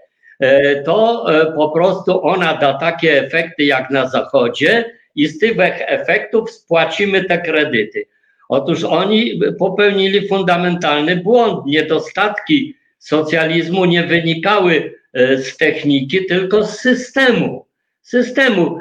to 0.85 1.25
e, 1.33 1.53
po 1.53 1.69
prostu 1.69 2.23
ona 2.23 2.53
da 2.53 2.73
takie 2.73 3.25
efekty 3.25 3.63
jak 3.63 3.89
na 3.89 4.09
Zachodzie 4.09 4.91
i 5.15 5.27
z 5.27 5.39
tych 5.39 5.57
efektów 5.87 6.51
spłacimy 6.51 7.23
te 7.23 7.37
kredyty. 7.37 8.05
Otóż 8.49 8.83
oni 8.83 9.39
popełnili 9.59 10.27
fundamentalny 10.27 11.15
błąd. 11.15 11.65
Niedostatki 11.65 12.75
socjalizmu 12.99 13.85
nie 13.85 14.03
wynikały 14.03 14.93
e, 15.13 15.37
z 15.37 15.57
techniki, 15.57 16.25
tylko 16.25 16.63
z 16.63 16.79
systemu. 16.79 17.65
Systemu. 18.01 18.79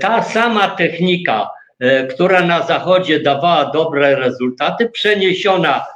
Ta 0.00 0.22
sama 0.22 0.68
technika, 0.68 1.50
która 2.10 2.42
na 2.42 2.62
Zachodzie 2.62 3.20
dawała 3.20 3.70
dobre 3.70 4.16
rezultaty, 4.16 4.88
przeniesiona 4.88 5.86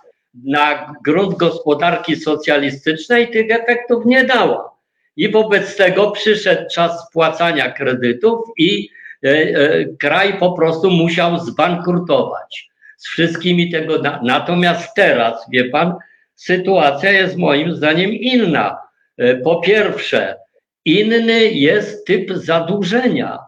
na 0.44 0.94
grunt 1.04 1.36
gospodarki 1.36 2.16
socjalistycznej, 2.16 3.30
tych 3.30 3.50
efektów 3.50 4.06
nie 4.06 4.24
dała 4.24 4.75
i 5.16 5.28
wobec 5.28 5.76
tego 5.76 6.10
przyszedł 6.10 6.70
czas 6.70 7.06
spłacania 7.08 7.70
kredytów 7.70 8.40
i 8.58 8.88
e, 9.24 9.28
e, 9.28 9.84
kraj 9.84 10.38
po 10.38 10.52
prostu 10.52 10.90
musiał 10.90 11.38
zbankrutować 11.38 12.68
z 12.96 13.08
wszystkimi 13.08 13.70
tego. 13.70 14.02
Natomiast 14.22 14.94
teraz, 14.94 15.46
wie 15.52 15.64
pan, 15.64 15.94
sytuacja 16.34 17.12
jest 17.12 17.36
moim 17.36 17.74
zdaniem 17.74 18.10
inna. 18.12 18.78
E, 19.18 19.36
po 19.36 19.60
pierwsze, 19.60 20.36
inny 20.84 21.44
jest 21.44 22.06
typ 22.06 22.32
zadłużenia. 22.32 23.38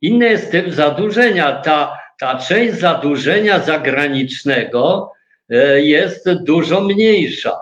Inny 0.00 0.28
jest 0.28 0.50
typ 0.50 0.70
zadłużenia. 0.70 1.52
Ta, 1.52 1.98
ta 2.20 2.38
część 2.38 2.74
zadłużenia 2.74 3.60
zagranicznego 3.60 5.12
jest 5.76 6.30
dużo 6.44 6.80
mniejsza. 6.80 7.56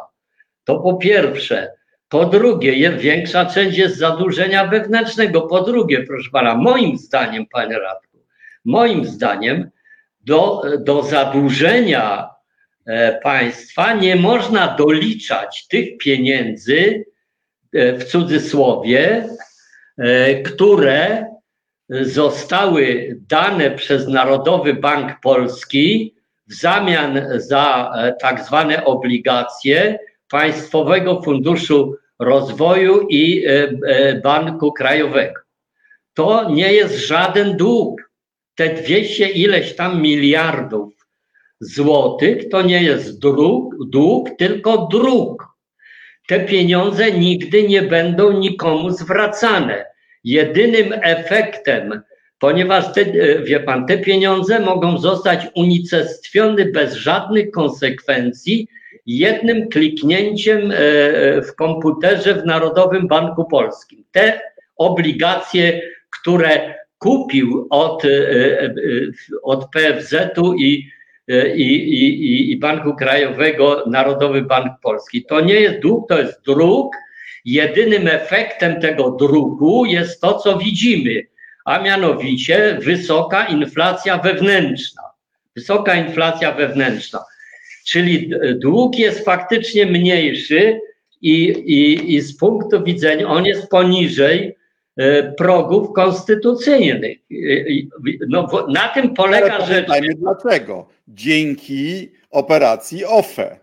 To 0.64 0.81
po 0.81 0.95
pierwsze. 0.97 1.75
Po 2.09 2.25
drugie, 2.25 2.92
większa 2.92 3.47
część 3.47 3.79
jest 3.79 3.97
zadłużenia 3.97 4.66
wewnętrznego. 4.66 5.42
Po 5.42 5.61
drugie, 5.61 6.03
proszę 6.03 6.31
pana, 6.31 6.55
moim 6.55 6.99
zdaniem, 6.99 7.47
panie 7.47 7.79
Radku, 7.79 8.19
moim 8.64 9.05
zdaniem 9.05 9.71
do, 10.21 10.62
do 10.79 11.03
zadłużenia 11.03 12.31
e, 12.87 13.21
państwa 13.23 13.95
nie 13.95 14.16
można 14.16 14.77
doliczać 14.77 15.66
tych 15.69 15.99
pieniędzy, 15.99 17.05
e, 17.73 17.92
w 17.92 18.05
cudzysłowie, 18.05 19.29
e, 19.99 20.35
które 20.42 21.27
zostały 21.88 23.16
dane 23.29 23.71
przez 23.71 24.09
Narodowy 24.09 24.75
Bank 24.75 25.21
Polski 25.23 26.14
w 26.49 26.55
zamian 26.55 27.23
za 27.37 27.92
tak 28.21 28.45
zwane 28.45 28.85
obligacje 28.85 29.99
Państwowego 30.30 31.22
Funduszu 31.22 31.96
Rozwoju 32.18 33.06
i 33.08 33.46
e, 33.46 33.70
e, 33.86 34.20
Banku 34.20 34.72
Krajowego. 34.72 35.40
To 36.14 36.50
nie 36.50 36.72
jest 36.72 37.06
żaden 37.06 37.56
dług. 37.56 38.10
Te 38.54 38.74
200 38.74 39.28
ileś 39.28 39.76
tam 39.76 40.02
miliardów 40.02 40.96
złotych 41.60 42.48
to 42.48 42.62
nie 42.62 42.82
jest 42.82 43.18
dług, 43.18 43.74
dług, 43.88 44.28
tylko 44.38 44.88
dróg. 44.92 45.48
Te 46.28 46.40
pieniądze 46.40 47.12
nigdy 47.12 47.68
nie 47.68 47.82
będą 47.82 48.32
nikomu 48.32 48.90
zwracane. 48.90 49.84
Jedynym 50.24 50.92
efektem, 51.02 52.00
ponieważ 52.38 52.92
te, 52.92 53.04
wie 53.42 53.60
pan, 53.60 53.86
te 53.86 53.98
pieniądze 53.98 54.60
mogą 54.60 54.98
zostać 54.98 55.46
unicestwione 55.54 56.64
bez 56.64 56.94
żadnych 56.94 57.50
konsekwencji 57.50 58.68
jednym 59.07 59.69
kliknięciem 59.69 60.71
e, 60.71 60.75
w 61.42 61.55
komputerze 61.55 62.35
w 62.35 62.47
Narodowym 62.47 63.09
Banku 63.09 63.45
Polskim. 63.45 64.05
Te 64.12 64.40
obligacje, 64.77 65.81
które 66.11 66.75
kupił 66.99 67.66
od, 67.71 68.05
e, 68.05 68.09
e, 68.09 68.75
od 69.42 69.71
PFZ-u 69.71 70.55
i, 70.55 70.90
i, 71.55 71.62
i, 71.62 72.53
i 72.53 72.57
Banku 72.57 72.95
Krajowego 72.95 73.85
Narodowy 73.87 74.42
Bank 74.42 74.73
Polski. 74.83 75.25
To 75.25 75.40
nie 75.40 75.55
jest 75.55 75.81
dług, 75.81 76.09
to 76.09 76.19
jest 76.19 76.45
druk. 76.47 76.97
Jedynym 77.45 78.09
efektem 78.09 78.81
tego 78.81 79.11
druku 79.11 79.85
jest 79.85 80.21
to, 80.21 80.38
co 80.38 80.59
widzimy, 80.59 81.27
a 81.64 81.79
mianowicie 81.79 82.79
wysoka 82.83 83.45
inflacja 83.47 84.19
wewnętrzna. 84.19 85.03
Wysoka 85.57 85.95
inflacja 85.95 86.53
wewnętrzna. 86.53 87.21
Czyli 87.87 88.31
dług 88.55 88.99
jest 88.99 89.25
faktycznie 89.25 89.87
mniejszy 89.87 90.81
i, 91.22 91.44
i, 91.49 92.14
i 92.14 92.20
z 92.20 92.37
punktu 92.37 92.85
widzenia 92.85 93.29
on 93.29 93.44
jest 93.44 93.68
poniżej 93.68 94.57
e, 94.96 95.33
progów 95.33 95.92
konstytucyjnych. 95.92 97.18
No, 98.29 98.49
na 98.68 98.88
tym 98.88 99.14
polega 99.14 99.66
rzecz. 99.66 99.88
dlaczego? 100.16 100.88
Dzięki 101.09 102.12
operacji 102.31 103.05
OFE. 103.05 103.59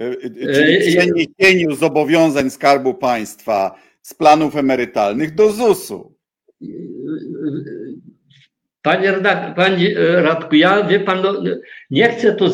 E, 0.00 0.04
e, 0.04 0.54
czyli 0.54 0.88
przeniesieniu 0.88 1.74
zobowiązań 1.74 2.50
Skarbu 2.50 2.94
Państwa 2.94 3.74
z 4.02 4.14
planów 4.14 4.56
emerytalnych 4.56 5.34
do 5.34 5.50
ZUS-u. 5.50 6.12
Panie, 8.88 9.12
panie 9.56 9.94
Radku, 10.22 10.56
ja 10.56 10.82
wie 10.82 11.00
pan, 11.00 11.22
no, 11.22 11.34
nie 11.90 12.08
chcę 12.08 12.34
tu 12.34 12.46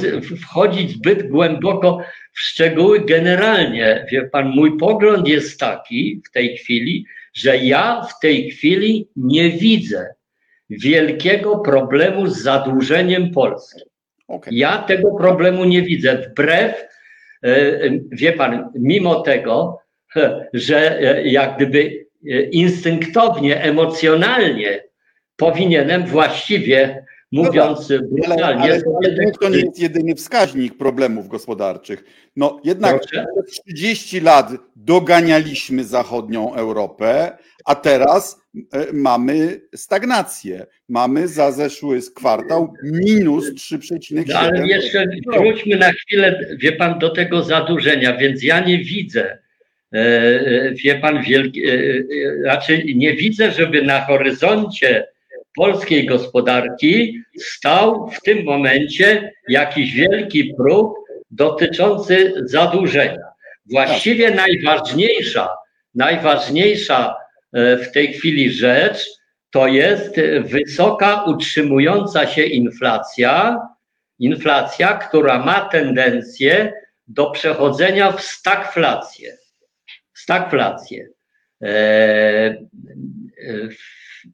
wchodzić 0.42 0.90
zbyt 0.90 1.29
głęboko 1.29 2.01
w 2.33 2.40
szczegóły. 2.40 3.01
Generalnie, 3.01 4.07
wie 4.11 4.23
pan, 4.23 4.49
mój 4.49 4.79
pogląd 4.79 5.29
jest 5.29 5.61
taki 5.61 6.23
w 6.27 6.31
tej 6.31 6.57
chwili, 6.57 7.07
że 7.35 7.57
ja 7.57 8.03
w 8.03 8.20
tej 8.20 8.51
chwili 8.51 9.09
nie 9.16 9.51
widzę 9.51 10.14
wielkiego 10.70 11.59
problemu 11.59 12.27
z 12.27 12.42
zadłużeniem 12.42 13.31
Polski. 13.31 13.81
Okay. 14.29 14.55
Ja 14.55 14.79
tego 14.79 15.14
problemu 15.14 15.64
nie 15.64 15.83
widzę. 15.83 16.18
Wbrew, 16.18 16.85
e, 17.44 17.90
wie 18.12 18.33
pan, 18.33 18.73
mimo 18.75 19.20
tego, 19.20 19.79
że 20.53 21.01
e, 21.01 21.29
jak 21.29 21.57
gdyby 21.57 22.07
e, 22.31 22.42
instynktownie, 22.42 23.62
emocjonalnie 23.62 24.93
powinienem 25.37 26.07
właściwie, 26.07 27.05
mówiąc 27.33 27.90
no, 27.90 27.99
brutalnie... 28.12 28.62
Ale, 28.62 28.75
ale, 28.75 28.83
ale 29.20 29.33
to 29.40 29.49
nie 29.49 29.59
jest 29.59 29.79
jedyny 29.79 30.14
wskaźnik 30.14 30.79
problemów 30.79 31.29
gospodarczych. 31.29 32.05
No 32.37 32.61
jednak 32.64 33.01
Proszę? 33.01 33.27
30 33.66 34.20
lat 34.20 34.53
doganialiśmy 34.77 35.85
zachodnią 35.85 36.55
Europę, 36.55 37.38
a 37.64 37.75
teraz 37.75 38.40
e, 38.73 38.87
mamy 38.92 39.61
stagnację. 39.75 40.66
Mamy 40.88 41.29
za 41.29 41.53
zeszły 41.53 42.01
kwartał 42.16 42.75
minus 42.83 43.55
3,7%. 43.55 44.25
No, 44.29 44.38
ale 44.38 44.66
jeszcze 44.66 45.07
wróćmy 45.33 45.77
na 45.77 45.92
chwilę, 45.92 46.40
wie 46.59 46.73
pan, 46.73 46.99
do 46.99 47.11
tego 47.11 47.42
zadłużenia, 47.42 48.16
więc 48.16 48.42
ja 48.42 48.61
nie 48.61 48.79
widzę, 48.79 49.38
e, 49.92 49.99
e, 49.99 50.75
wie 50.75 50.94
pan, 50.94 51.23
wielki, 51.23 51.62
raczej 52.44 52.97
nie 52.97 53.14
widzę, 53.14 53.53
żeby 53.53 53.83
na 53.83 54.01
horyzoncie 54.01 55.13
polskiej 55.56 56.06
gospodarki 56.06 57.22
stał 57.38 58.10
w 58.10 58.20
tym 58.20 58.44
momencie 58.44 59.32
jakiś 59.48 59.92
wielki 59.92 60.54
próg 60.54 60.96
dotyczący 61.30 62.32
zadłużenia. 62.44 63.24
Właściwie 63.70 64.30
najważniejsza, 64.30 65.48
najważniejsza 65.94 67.16
e, 67.52 67.76
w 67.76 67.92
tej 67.92 68.12
chwili 68.12 68.52
rzecz 68.52 69.06
to 69.50 69.66
jest 69.66 70.20
wysoka, 70.40 71.24
utrzymująca 71.24 72.26
się 72.26 72.42
inflacja, 72.42 73.58
inflacja, 74.18 74.94
która 74.94 75.38
ma 75.38 75.60
tendencję 75.60 76.72
do 77.08 77.30
przechodzenia 77.30 78.12
w 78.12 78.22
stagflację. 78.22 79.36
Stagflację. 80.14 81.08
Eee, 81.60 82.68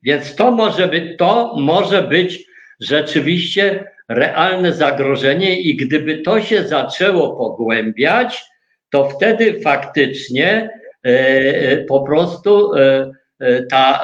więc 0.03 0.37
to 0.37 0.51
może 0.51 0.89
być, 0.89 1.19
to 1.19 1.55
może 1.59 2.03
być 2.03 2.45
rzeczywiście 2.81 3.85
realne 4.09 4.73
zagrożenie 4.73 5.61
i 5.61 5.77
gdyby 5.77 6.19
to 6.19 6.41
się 6.41 6.69
zaczęło 6.69 7.37
pogłębiać, 7.37 8.45
to 8.91 9.09
wtedy 9.09 9.61
faktycznie 9.61 10.71
e, 11.03 11.85
po 11.85 12.01
prostu 12.01 12.75
e, 12.75 13.11
e, 13.41 13.63
ta 13.63 14.03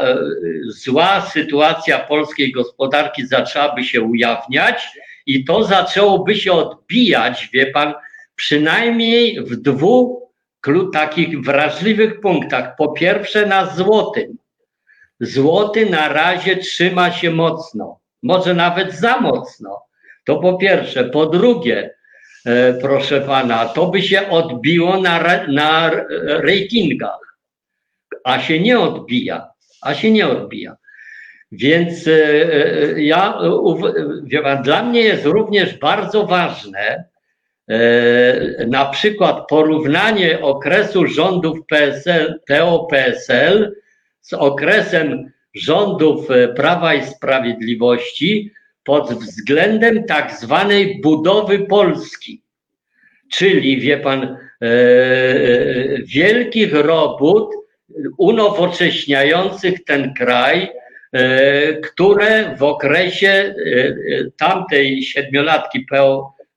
zła 0.69 1.21
sytuacja 1.21 1.99
polskiej 1.99 2.53
gospodarki 2.53 3.27
zaczęłaby 3.27 3.85
się 3.85 4.03
ujawniać 4.03 4.89
i 5.27 5.45
to 5.45 5.65
zaczęłoby 5.65 6.35
się 6.35 6.53
odbijać, 6.53 7.49
wie 7.53 7.67
pan, 7.67 7.95
przynajmniej 8.35 9.41
w 9.41 9.57
dwóch 9.57 10.27
takich 10.93 11.41
wrażliwych 11.41 12.21
punktach. 12.21 12.77
Po 12.77 12.93
pierwsze 12.93 13.47
na 13.47 13.67
złotym. 13.67 14.37
Złoty 15.21 15.91
na 15.91 16.09
razie 16.09 16.57
trzyma 16.57 17.13
się 17.13 17.31
mocno, 17.31 18.01
może 18.23 18.55
nawet 18.55 18.95
za 18.95 19.21
mocno. 19.21 19.87
To 20.25 20.37
po 20.37 20.59
pierwsze. 20.59 21.05
Po 21.05 21.27
drugie, 21.27 21.95
e, 22.47 22.75
proszę 22.75 23.21
pana, 23.21 23.67
to 23.67 23.87
by 23.87 24.03
się 24.03 24.31
odbiło 24.31 25.01
na, 25.01 25.47
na 25.49 25.91
ratingach, 26.27 27.39
a 28.25 28.41
się 28.41 28.61
nie 28.61 28.81
odbija, 28.81 29.49
a 29.83 29.95
się 29.95 30.11
nie 30.11 30.29
odbija. 30.29 30.77
Więc 31.53 32.09
e, 32.09 32.13
e, 32.13 33.03
ja, 33.03 33.39
wie 34.23 34.43
pan, 34.43 34.63
dla 34.63 34.83
mnie 34.83 35.01
jest 35.01 35.25
również 35.25 35.79
bardzo 35.79 36.27
ważne, 36.27 37.05
na 38.67 38.85
przykład 38.85 39.49
porównanie 39.49 40.41
okresu 40.41 41.07
rządów 41.07 41.59
PSL, 41.69 42.41
PO-PSL 42.49 43.73
z 44.27 44.33
okresem 44.33 45.33
rządów 45.55 46.31
e, 46.31 46.49
Prawa 46.49 46.95
i 46.95 47.07
Sprawiedliwości 47.07 48.51
pod 48.85 49.15
względem 49.15 50.05
tak 50.05 50.33
zwanej 50.33 51.01
budowy 51.01 51.59
Polski. 51.59 52.43
Czyli, 53.33 53.81
wie 53.81 53.97
pan, 53.97 54.23
e, 54.23 54.37
e, 54.63 56.03
wielkich 56.03 56.75
robót 56.75 57.55
unowocześniających 58.19 59.85
ten 59.85 60.15
kraj, 60.15 60.71
które 61.83 62.57
w 62.57 62.63
okresie 62.63 63.55
tamtej 64.39 65.03
siedmiolatki 65.03 65.87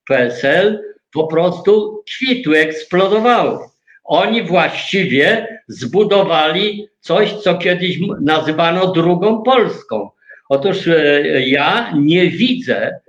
PSL 0.08 0.82
po 1.12 1.26
prostu 1.26 2.04
kwitły, 2.14 2.58
eksplodowały. 2.58 3.58
Oni 4.04 4.42
właściwie 4.42 5.48
zbudowali 5.68 6.89
coś, 7.00 7.32
co 7.32 7.54
kiedyś 7.54 7.98
nazywano 8.20 8.92
drugą 8.92 9.42
Polską. 9.42 10.10
Otóż 10.48 10.88
e, 10.88 11.22
ja 11.46 11.92
nie 11.98 12.30
widzę, 12.30 13.00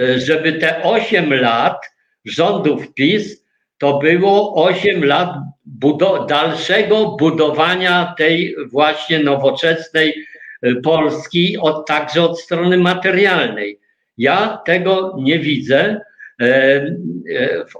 e, 0.00 0.20
żeby 0.20 0.52
te 0.52 0.82
8 0.82 1.34
lat 1.34 1.80
rządów 2.24 2.94
PiS 2.94 3.44
to 3.78 3.98
było 3.98 4.64
8 4.64 5.04
lat 5.04 5.28
budo 5.64 6.24
dalszego 6.24 7.16
budowania 7.18 8.14
tej 8.18 8.56
właśnie 8.66 9.18
nowoczesnej 9.18 10.14
e, 10.62 10.74
Polski, 10.74 11.58
od, 11.58 11.86
także 11.86 12.22
od 12.22 12.40
strony 12.40 12.78
materialnej. 12.78 13.80
Ja 14.18 14.62
tego 14.66 15.16
nie 15.18 15.38
widzę. 15.38 16.00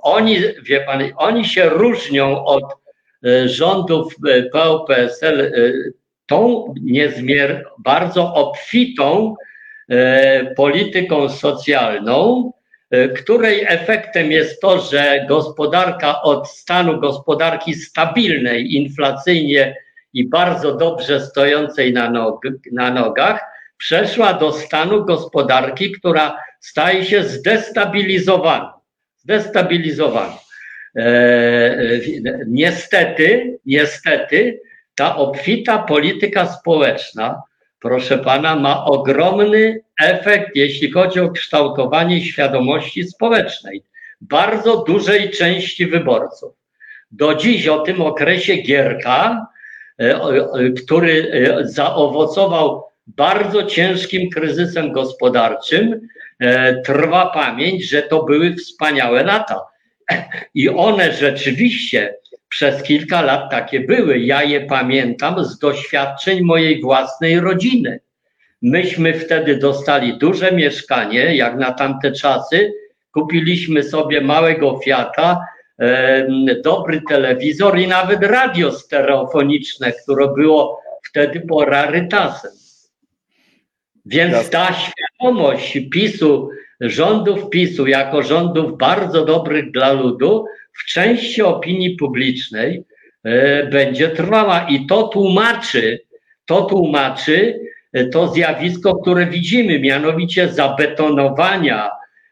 Oni, 0.03 0.39
wie 0.63 0.81
pan, 0.81 1.03
oni 1.17 1.45
się 1.45 1.69
różnią 1.69 2.45
od 2.45 2.84
rządów 3.47 4.15
e, 4.29 4.43
PO-PSL 4.43 5.41
e, 5.41 5.51
tą 6.27 6.75
niezmier 6.83 7.67
bardzo 7.79 8.35
obfitą 8.35 9.35
polityką 10.57 11.29
socjalną, 11.29 12.53
której 13.17 13.65
efektem 13.69 14.33
jest 14.33 14.61
to, 14.61 14.81
że 14.81 15.25
gospodarka 15.29 16.23
od 16.23 16.49
stanu 16.49 17.01
gospodarki 17.01 17.75
stabilnej, 17.75 18.75
inflacyjnie 18.75 19.77
i 20.13 20.29
bardzo 20.29 20.77
dobrze 20.77 21.21
stojącej 21.21 21.93
na, 21.93 22.11
nog 22.11 22.41
na 22.73 22.91
nogach, 22.91 23.41
przeszła 23.77 24.35
do 24.35 24.53
stanu 24.53 25.05
gospodarki, 25.05 25.93
która 25.93 26.39
staje 26.61 27.05
się 27.05 27.25
zdestabilizowany. 27.25 28.69
Zdestabilizowany. 29.17 30.44
Niestety, 32.47 33.59
niestety, 33.67 34.61
ta 34.95 35.17
obfita 35.17 35.79
polityka 35.79 36.47
społeczna, 36.47 37.43
proszę 37.81 38.19
pana, 38.19 38.57
ma 38.57 38.85
ogromny 38.85 39.81
efekt, 40.01 40.51
jeśli 40.55 40.91
chodzi 40.91 41.21
o 41.21 41.31
kształtowanie 41.31 42.25
świadomości 42.25 43.05
społecznej 43.05 43.83
bardzo 44.21 44.85
dużej 44.85 45.31
części 45.31 45.87
wyborców. 45.87 46.55
Do 47.11 47.35
dziś 47.35 47.69
o 47.69 47.79
tym 47.79 48.01
okresie 48.01 48.57
Gierka, 48.57 49.47
e, 49.99 50.21
który 50.71 51.31
e, 51.33 51.69
zaowocował 51.69 52.85
bardzo 53.07 53.63
ciężkim 53.63 54.31
kryzysem 54.31 54.93
gospodarczym, 54.93 56.09
e, 56.41 56.83
trwa 56.83 57.27
pamięć, 57.27 57.89
że 57.89 58.03
to 58.03 58.23
były 58.23 58.55
wspaniałe 58.55 59.25
lata. 59.25 59.61
I 60.55 60.69
one 60.69 61.13
rzeczywiście 61.13 62.15
przez 62.49 62.83
kilka 62.83 63.23
lat 63.23 63.51
takie 63.51 63.81
były. 63.81 64.19
Ja 64.19 64.43
je 64.43 64.61
pamiętam 64.61 65.45
z 65.45 65.59
doświadczeń 65.59 66.41
mojej 66.43 66.81
własnej 66.81 67.41
rodziny. 67.41 68.01
Myśmy 68.63 69.15
wtedy 69.15 69.57
dostali 69.57 70.19
duże 70.19 70.53
mieszkanie, 70.53 71.37
jak 71.37 71.57
na 71.57 71.73
tamte 71.73 72.13
czasy. 72.13 72.73
Kupiliśmy 73.13 73.83
sobie 73.83 74.21
małego 74.21 74.81
Fiata, 74.85 75.41
e, 75.79 76.27
dobry 76.63 77.03
telewizor 77.09 77.79
i 77.79 77.87
nawet 77.87 78.23
radio 78.23 78.73
stereofoniczne, 78.73 79.93
które 79.93 80.29
było 80.35 80.81
wtedy 81.09 81.41
po 81.41 81.65
rarytasem. 81.65 82.51
Więc 84.07 84.51
ta 84.51 84.69
świadomość 84.75 85.79
PiSu, 85.93 86.51
rządów 86.81 87.51
PiSu 87.51 87.87
jako 87.87 88.23
rządów 88.23 88.79
bardzo 88.79 89.25
dobrych 89.25 89.71
dla 89.71 89.93
ludu, 89.93 90.45
w 90.73 90.85
części 90.85 91.43
opinii 91.43 91.97
publicznej 91.97 92.85
e, 93.25 93.67
będzie 93.67 94.09
trwała. 94.09 94.67
I 94.69 94.87
to 94.87 95.09
tłumaczy, 95.09 96.01
to 96.45 96.63
tłumaczy 96.63 97.61
e, 97.93 98.05
to 98.05 98.29
zjawisko, 98.29 98.95
które 98.95 99.27
widzimy, 99.27 99.79
mianowicie 99.79 100.49
zabetonowania 100.49 101.91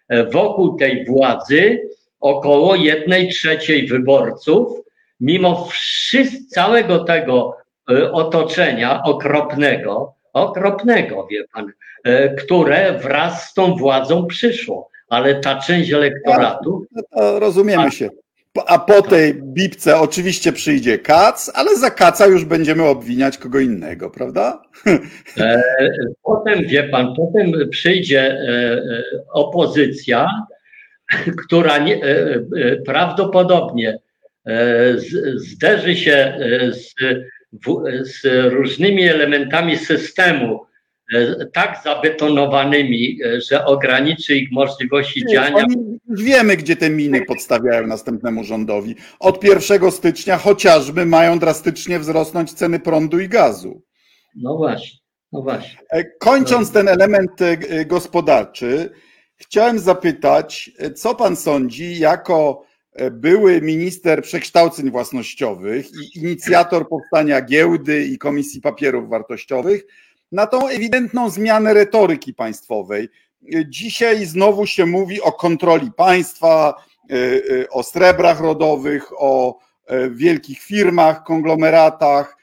e, 0.08 0.24
wokół 0.24 0.76
tej 0.76 1.04
władzy 1.04 1.80
około 2.20 2.74
jednej 2.74 3.28
trzeciej 3.28 3.86
wyborców, 3.86 4.82
mimo 5.20 5.64
wszystkiego 5.64 6.42
całego 6.50 7.04
tego 7.04 7.56
otoczenia 8.12 9.02
okropnego, 9.02 10.14
okropnego, 10.32 11.26
wie 11.30 11.44
pan, 11.54 11.72
które 12.38 12.98
wraz 12.98 13.50
z 13.50 13.54
tą 13.54 13.76
władzą 13.76 14.26
przyszło. 14.26 14.88
Ale 15.08 15.40
ta 15.40 15.58
część 15.60 15.92
elektoratu. 15.92 16.86
No, 16.92 17.02
no 17.16 17.38
rozumiemy 17.38 17.90
się. 17.90 18.08
A 18.66 18.78
po 18.78 19.02
tej 19.02 19.34
bipce 19.34 20.00
oczywiście 20.00 20.52
przyjdzie 20.52 20.98
kac, 20.98 21.50
ale 21.54 21.76
za 21.76 21.90
kaca 21.90 22.26
już 22.26 22.44
będziemy 22.44 22.84
obwiniać 22.84 23.38
kogo 23.38 23.60
innego, 23.60 24.10
prawda? 24.10 24.62
E, 25.38 25.62
potem, 26.22 26.66
wie 26.66 26.84
pan, 26.84 27.14
potem 27.16 27.68
przyjdzie 27.70 28.20
e, 28.20 28.48
e, 28.48 29.02
opozycja, 29.32 30.26
która 31.46 31.78
nie, 31.78 32.00
prawdopodobnie 32.86 33.98
zderzy 35.36 35.96
się 35.96 36.38
z, 36.70 36.94
z 38.02 38.24
różnymi 38.52 39.02
elementami 39.02 39.76
systemu, 39.76 40.66
E, 41.12 41.46
tak 41.46 41.80
zabetonowanymi, 41.84 43.18
e, 43.24 43.40
że 43.40 43.64
ograniczy 43.64 44.36
ich 44.36 44.52
możliwości 44.52 45.22
działania. 45.32 45.64
Już 46.08 46.22
wiemy, 46.22 46.56
gdzie 46.56 46.76
te 46.76 46.90
miny 46.90 47.24
podstawiają 47.26 47.86
następnemu 47.86 48.44
rządowi. 48.44 48.96
Od 49.20 49.44
1 49.44 49.90
stycznia 49.90 50.38
chociażby 50.38 51.06
mają 51.06 51.38
drastycznie 51.38 51.98
wzrosnąć 51.98 52.52
ceny 52.52 52.80
prądu 52.80 53.20
i 53.20 53.28
gazu. 53.28 53.82
No 54.36 54.56
właśnie, 54.56 54.98
no 55.32 55.42
właśnie. 55.42 55.78
E, 55.90 56.04
kończąc 56.04 56.68
no. 56.68 56.74
ten 56.74 56.88
element 56.88 57.32
gospodarczy, 57.86 58.90
chciałem 59.36 59.78
zapytać, 59.78 60.70
co 60.94 61.14
pan 61.14 61.36
sądzi 61.36 61.98
jako 61.98 62.64
były 63.10 63.60
minister 63.60 64.22
przekształceń 64.22 64.90
własnościowych 64.90 65.86
i 65.86 66.18
inicjator 66.18 66.88
powstania 66.88 67.42
giełdy 67.42 68.04
i 68.04 68.18
Komisji 68.18 68.60
Papierów 68.60 69.08
Wartościowych 69.08 69.86
na 70.32 70.46
tą 70.46 70.68
ewidentną 70.68 71.30
zmianę 71.30 71.74
retoryki 71.74 72.34
państwowej. 72.34 73.08
Dzisiaj 73.68 74.26
znowu 74.26 74.66
się 74.66 74.86
mówi 74.86 75.20
o 75.20 75.32
kontroli 75.32 75.92
państwa, 75.92 76.74
e, 77.10 77.14
e, 77.14 77.68
o 77.68 77.82
srebrach 77.82 78.40
rodowych, 78.40 79.08
o 79.18 79.58
e, 79.86 80.10
wielkich 80.10 80.60
firmach, 80.60 81.24
konglomeratach, 81.24 82.36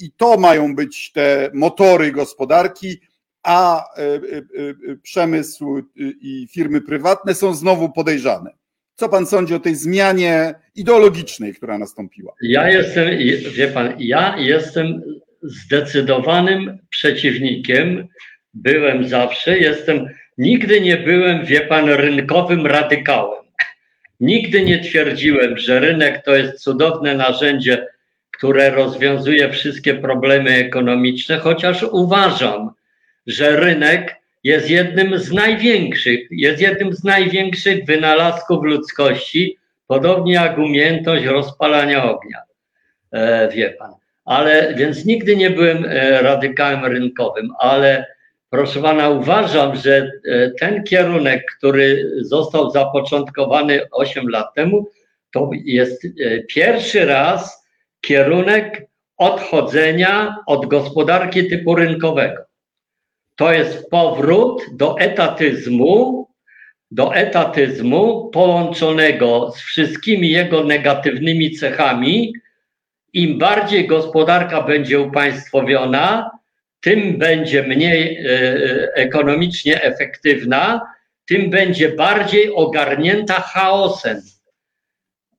i 0.00 0.12
to 0.16 0.36
mają 0.36 0.74
być 0.74 1.12
te 1.12 1.50
motory 1.54 2.12
gospodarki, 2.12 3.00
a 3.42 3.84
przemysł 5.02 5.82
i 6.20 6.48
firmy 6.50 6.80
prywatne 6.80 7.34
są 7.34 7.54
znowu 7.54 7.92
podejrzane. 7.92 8.50
Co 8.94 9.08
pan 9.08 9.26
sądzi 9.26 9.54
o 9.54 9.60
tej 9.60 9.74
zmianie 9.74 10.54
ideologicznej, 10.74 11.54
która 11.54 11.78
nastąpiła? 11.78 12.32
Ja 12.42 12.70
jestem, 12.70 13.08
wie 13.54 13.68
pan, 13.68 13.94
ja 13.98 14.36
jestem 14.38 15.02
zdecydowanym 15.42 16.78
przeciwnikiem, 16.90 18.08
byłem 18.54 19.08
zawsze, 19.08 19.58
jestem, 19.58 20.08
nigdy 20.38 20.80
nie 20.80 20.96
byłem, 20.96 21.44
wie 21.44 21.60
pan, 21.60 21.90
rynkowym 21.90 22.66
radykałem. 22.66 23.44
Nigdy 24.20 24.64
nie 24.64 24.78
twierdziłem, 24.78 25.58
że 25.58 25.80
rynek 25.80 26.24
to 26.24 26.36
jest 26.36 26.58
cudowne 26.58 27.14
narzędzie, 27.14 27.86
które 28.30 28.70
rozwiązuje 28.70 29.52
wszystkie 29.52 29.94
problemy 29.94 30.50
ekonomiczne, 30.50 31.38
chociaż 31.38 31.82
uważam, 31.82 32.70
że 33.26 33.56
rynek 33.56 34.16
jest 34.44 34.70
jednym 34.70 35.18
z 35.18 35.32
największych, 35.32 36.20
jest 36.30 36.60
jednym 36.60 36.92
z 36.92 37.04
największych 37.04 37.84
wynalazków 37.84 38.64
ludzkości, 38.64 39.58
podobnie 39.86 40.32
jak 40.32 40.58
umiejętność 40.58 41.24
rozpalania 41.24 42.10
ognia. 42.10 42.42
E, 43.12 43.48
wie 43.48 43.70
pan 43.70 43.94
ale 44.24 44.74
więc 44.74 45.04
nigdy 45.04 45.36
nie 45.36 45.50
byłem 45.50 45.84
e, 45.84 46.22
radykałem 46.22 46.84
rynkowym, 46.84 47.48
ale 47.58 48.06
proszę 48.50 48.82
pana, 48.82 49.08
uważam, 49.08 49.76
że 49.76 50.10
e, 50.28 50.50
ten 50.50 50.84
kierunek, 50.84 51.42
który 51.58 52.10
został 52.20 52.70
zapoczątkowany 52.70 53.80
8 53.90 54.28
lat 54.28 54.54
temu, 54.54 54.88
to 55.32 55.50
jest 55.64 56.04
e, 56.04 56.08
pierwszy 56.42 57.04
raz 57.04 57.66
kierunek 58.00 58.86
odchodzenia 59.16 60.36
od 60.46 60.66
gospodarki 60.66 61.48
typu 61.48 61.74
rynkowego. 61.74 62.42
To 63.36 63.52
jest 63.52 63.90
powrót 63.90 64.62
do 64.72 64.98
etatyzmu, 64.98 66.28
do 66.90 67.14
etatyzmu 67.14 68.30
połączonego 68.30 69.52
z 69.56 69.60
wszystkimi 69.60 70.30
jego 70.30 70.64
negatywnymi 70.64 71.50
cechami, 71.50 72.32
im 73.12 73.38
bardziej 73.38 73.86
gospodarka 73.86 74.62
będzie 74.62 75.00
upaństwowiona, 75.00 76.30
tym 76.80 77.18
będzie 77.18 77.62
mniej 77.62 78.16
e, 78.16 78.30
e, 78.30 78.94
ekonomicznie 78.94 79.82
efektywna, 79.82 80.80
tym 81.26 81.50
będzie 81.50 81.88
bardziej 81.88 82.54
ogarnięta 82.54 83.34
chaosem. 83.34 84.22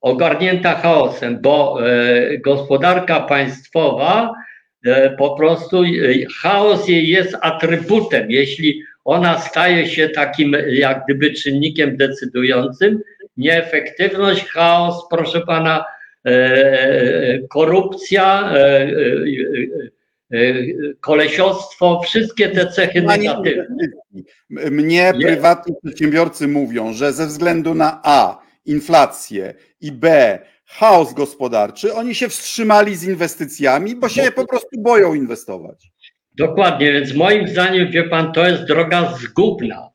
Ogarnięta 0.02 0.76
chaosem, 0.76 1.42
bo 1.42 1.78
e, 1.88 2.38
gospodarka 2.38 3.20
państwowa 3.20 4.34
po 5.18 5.36
prostu 5.36 5.84
chaos 6.42 6.88
jej 6.88 7.08
jest 7.08 7.38
atrybutem. 7.42 8.32
Jeśli 8.32 8.82
ona 9.06 9.40
staje 9.40 9.88
się 9.88 10.10
takim 10.10 10.56
jak 10.70 11.04
gdyby 11.06 11.34
czynnikiem 11.34 11.98
decydującym, 11.98 13.02
nieefektywność, 13.38 14.46
chaos, 14.46 14.96
proszę 15.10 15.42
pana, 15.42 15.86
E, 16.26 17.40
korupcja, 17.50 18.52
e, 18.54 18.88
e, 20.32 20.54
kolesiostwo, 21.00 22.02
wszystkie 22.04 22.50
te 22.50 22.68
cechy 22.68 23.02
negatywne. 23.02 23.88
Mnie 24.50 25.14
prywatni 25.22 25.76
przedsiębiorcy 25.84 26.48
mówią, 26.48 26.94
że 26.94 27.14
ze 27.14 27.28
względu 27.28 27.76
na 27.76 28.02
A, 28.04 28.42
inflację 28.66 29.54
i 29.82 29.92
B, 29.92 30.40
chaos 30.66 31.14
gospodarczy, 31.14 31.94
oni 31.94 32.16
się 32.16 32.30
wstrzymali 32.30 32.96
z 32.96 33.04
inwestycjami, 33.04 33.96
bo 33.96 34.10
się 34.10 34.32
po 34.32 34.48
prostu 34.48 34.82
boją 34.82 35.14
inwestować. 35.14 35.88
Dokładnie, 36.38 36.94
więc 36.94 37.14
moim 37.14 37.48
zdaniem, 37.48 37.92
wie 37.92 38.04
pan, 38.04 38.32
to 38.32 38.48
jest 38.48 38.64
droga 38.64 39.14
zgubna. 39.18 39.90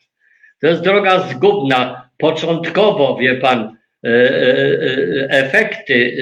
To 0.61 0.67
jest 0.67 0.83
droga 0.83 1.29
zgubna. 1.29 2.11
Początkowo, 2.19 3.17
wie 3.21 3.35
pan, 3.37 3.77
E, 4.05 4.09
e, 4.09 4.51
e, 5.21 5.31
efekty 5.31 6.17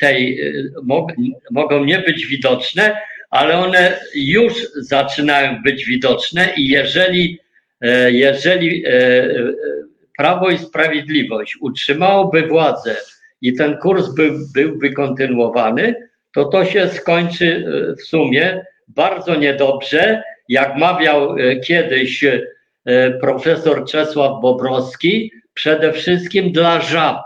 tej 0.00 0.40
mogą 1.50 1.84
nie 1.84 1.98
być 1.98 2.26
widoczne, 2.26 2.96
ale 3.30 3.58
one 3.58 4.00
już 4.14 4.52
zaczynają 4.74 5.62
być 5.62 5.84
widoczne 5.84 6.48
i 6.56 6.68
jeżeli 6.68 7.38
jeżeli 8.08 8.84
Prawo 10.16 10.50
i 10.50 10.58
Sprawiedliwość 10.58 11.56
utrzymałoby 11.60 12.42
władzę 12.42 12.96
i 13.42 13.54
ten 13.54 13.78
kurs 13.78 14.14
by, 14.14 14.32
byłby 14.54 14.92
kontynuowany, 14.92 15.94
to 16.34 16.44
to 16.44 16.64
się 16.64 16.88
skończy 16.88 17.66
w 17.98 18.02
sumie 18.02 18.64
bardzo 18.88 19.34
niedobrze, 19.34 20.22
jak 20.48 20.76
mawiał 20.76 21.34
kiedyś 21.64 22.24
profesor 23.20 23.84
Czesław 23.84 24.42
Bobrowski, 24.42 25.32
przede 25.54 25.92
wszystkim 25.92 26.52
dla 26.52 26.80
żab, 26.80 27.22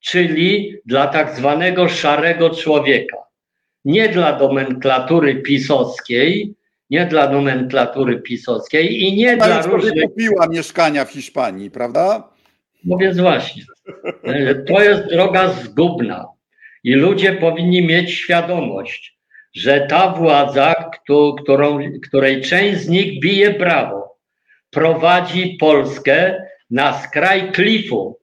czyli 0.00 0.76
dla 0.86 1.06
tak 1.06 1.36
zwanego 1.36 1.88
szarego 1.88 2.50
człowieka. 2.50 3.16
Nie 3.84 4.08
dla 4.08 4.38
nomenklatury 4.38 5.34
pisowskiej, 5.34 6.54
nie 6.90 7.06
dla 7.06 7.30
nomenklatury 7.30 8.20
pisowskiej 8.20 9.02
i 9.02 9.16
nie 9.16 9.36
dla 9.36 9.62
różnych... 9.62 10.04
kupiła 10.04 10.46
mieszkania 10.46 11.04
w 11.04 11.10
Hiszpanii, 11.10 11.70
prawda? 11.70 12.28
No 12.84 12.96
więc 12.96 13.18
właśnie. 13.18 13.62
To 14.68 14.82
jest 14.82 15.06
droga 15.06 15.48
zgubna 15.48 16.28
i 16.84 16.94
ludzie 16.94 17.32
powinni 17.32 17.86
mieć 17.86 18.14
świadomość, 18.14 19.18
że 19.54 19.80
ta 19.80 20.12
władza, 20.12 20.90
którą, 21.42 21.78
której 22.02 22.42
część 22.42 22.80
z 22.80 22.88
nich 22.88 23.20
bije 23.20 23.50
brawo, 23.50 24.18
prowadzi 24.70 25.56
Polskę 25.60 26.44
na 26.70 27.02
skraj 27.02 27.52
klifu. 27.52 28.18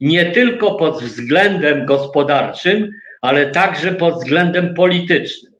Nie 0.00 0.26
tylko 0.26 0.74
pod 0.74 1.02
względem 1.02 1.86
gospodarczym, 1.86 2.90
ale 3.20 3.50
także 3.50 3.92
pod 3.92 4.14
względem 4.14 4.74
politycznym. 4.74 5.52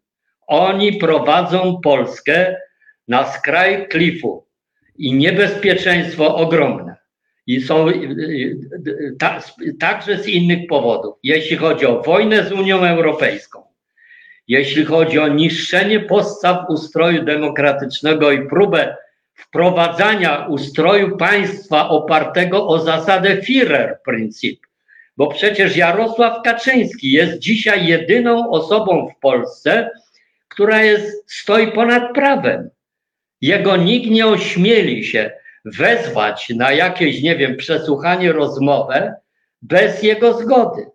Oni 0.46 0.92
prowadzą 0.92 1.80
Polskę 1.84 2.56
na 3.08 3.32
skraj 3.32 3.88
klifu 3.88 4.46
i 4.96 5.12
niebezpieczeństwo 5.12 6.36
ogromne. 6.36 6.91
I 7.46 7.60
są 7.60 7.86
ta, 9.18 9.40
także 9.80 10.18
z 10.18 10.28
innych 10.28 10.66
powodów. 10.68 11.14
Jeśli 11.22 11.56
chodzi 11.56 11.86
o 11.86 12.02
wojnę 12.02 12.48
z 12.48 12.52
Unią 12.52 12.78
Europejską, 12.84 13.62
jeśli 14.48 14.84
chodzi 14.84 15.18
o 15.18 15.28
niszczenie 15.28 16.00
podstaw 16.00 16.70
ustroju 16.70 17.24
demokratycznego 17.24 18.32
i 18.32 18.48
próbę 18.48 18.96
wprowadzania 19.34 20.46
ustroju 20.46 21.16
państwa 21.16 21.88
opartego 21.88 22.66
o 22.66 22.78
zasadę 22.78 23.36
Führer-Prinzip. 23.36 24.56
Bo 25.16 25.26
przecież 25.26 25.76
Jarosław 25.76 26.42
Kaczyński 26.42 27.12
jest 27.12 27.38
dzisiaj 27.38 27.86
jedyną 27.86 28.50
osobą 28.50 29.08
w 29.08 29.20
Polsce, 29.20 29.90
która 30.48 30.82
jest, 30.82 31.32
stoi 31.32 31.72
ponad 31.72 32.14
prawem. 32.14 32.70
Jego 33.40 33.76
nikt 33.76 34.10
nie 34.10 34.26
ośmieli 34.26 35.04
się 35.04 35.30
wezwać 35.64 36.52
na 36.56 36.72
jakieś, 36.72 37.22
nie 37.22 37.36
wiem, 37.36 37.56
przesłuchanie, 37.56 38.32
rozmowę 38.32 39.14
bez 39.62 40.02
jego 40.02 40.38
zgody. 40.38 40.86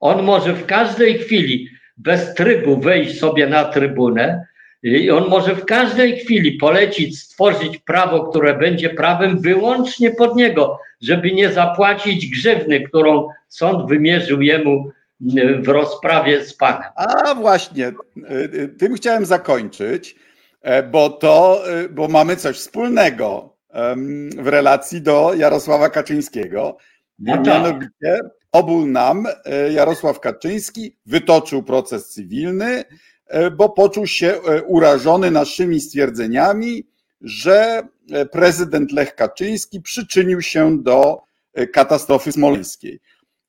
On 0.00 0.22
może 0.22 0.52
w 0.52 0.66
każdej 0.66 1.18
chwili 1.18 1.68
bez 1.96 2.34
trybu 2.34 2.80
wejść 2.80 3.18
sobie 3.18 3.46
na 3.46 3.64
trybunę, 3.64 4.46
i 4.82 5.10
on 5.10 5.28
może 5.28 5.54
w 5.54 5.64
każdej 5.64 6.18
chwili 6.18 6.52
polecić, 6.52 7.18
stworzyć 7.18 7.78
prawo, 7.78 8.28
które 8.30 8.58
będzie 8.58 8.90
prawem 8.90 9.40
wyłącznie 9.40 10.10
pod 10.10 10.36
niego, 10.36 10.78
żeby 11.00 11.32
nie 11.32 11.52
zapłacić 11.52 12.30
grzywny, 12.30 12.80
którą 12.80 13.28
sąd 13.48 13.88
wymierzył 13.88 14.42
jemu 14.42 14.90
mm, 15.36 15.62
w 15.62 15.68
rozprawie 15.68 16.44
z 16.44 16.54
panem. 16.54 16.90
A 16.96 17.34
właśnie, 17.34 17.88
y, 17.88 17.92
y, 18.54 18.68
tym 18.68 18.94
chciałem 18.94 19.26
zakończyć, 19.26 20.16
e, 20.62 20.82
bo 20.82 21.10
to, 21.10 21.62
bo 21.90 22.08
mamy 22.08 22.36
coś 22.36 22.56
wspólnego 22.56 23.55
w 24.36 24.46
relacji 24.46 25.02
do 25.02 25.34
Jarosława 25.34 25.88
Kaczyńskiego. 25.90 26.76
No 27.18 27.36
tak. 27.36 27.46
Mianowicie 27.46 28.20
obul 28.52 28.92
nam 28.92 29.26
e, 29.44 29.72
Jarosław 29.72 30.20
Kaczyński 30.20 30.96
wytoczył 31.06 31.62
proces 31.62 32.08
cywilny, 32.08 32.84
E, 33.26 33.50
bo 33.50 33.68
poczuł 33.68 34.06
się 34.06 34.28
e, 34.28 34.62
urażony 34.62 35.30
naszymi 35.30 35.80
stwierdzeniami, 35.80 36.86
że 37.20 37.82
prezydent 38.32 38.92
Lech 38.92 39.14
Kaczyński 39.14 39.80
przyczynił 39.80 40.42
się 40.42 40.82
do 40.82 41.22
katastrofy 41.72 42.32
smoleńskiej. 42.32 43.00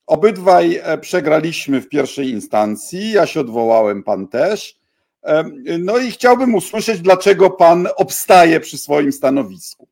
Obydwaj 0.06 0.82
przegraliśmy 1.00 1.80
w 1.80 1.88
pierwszej 1.88 2.30
instancji, 2.30 3.12
ja 3.12 3.26
się 3.26 3.40
odwołałem, 3.40 4.02
pan 4.02 4.28
też. 4.28 4.78
No 5.78 5.98
i 5.98 6.10
chciałbym 6.10 6.54
usłyszeć, 6.54 7.00
dlaczego 7.00 7.50
pan 7.50 7.88
obstaje 7.96 8.60
przy 8.60 8.78
swoim 8.78 9.12
stanowisku. 9.12 9.87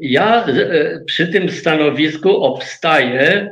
Ja 0.00 0.46
przy 1.06 1.28
tym 1.28 1.50
stanowisku 1.50 2.44
obstaję 2.44 3.50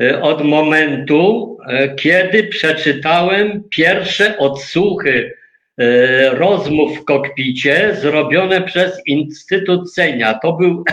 E, 0.00 0.22
od 0.22 0.44
momentu, 0.44 1.58
e, 1.66 1.94
kiedy 1.94 2.44
przeczytałem 2.44 3.62
pierwsze 3.70 4.38
odsłuchy 4.38 5.34
e, 5.78 6.30
rozmów 6.30 6.98
w 6.98 7.04
kokpicie 7.04 7.96
zrobione 8.00 8.62
przez 8.62 9.06
Instytut 9.06 9.92
Cenia. 9.92 10.34
To 10.34 10.52
był 10.52 10.84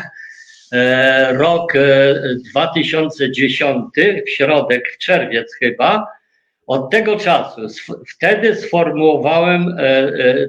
rok 1.29 1.73
2010, 2.51 3.85
w 4.25 4.29
środek, 4.29 4.91
w 4.91 4.97
czerwiec 4.97 5.55
chyba. 5.55 6.07
Od 6.67 6.91
tego 6.91 7.15
czasu, 7.15 7.61
wtedy 8.07 8.55
sformułowałem 8.55 9.75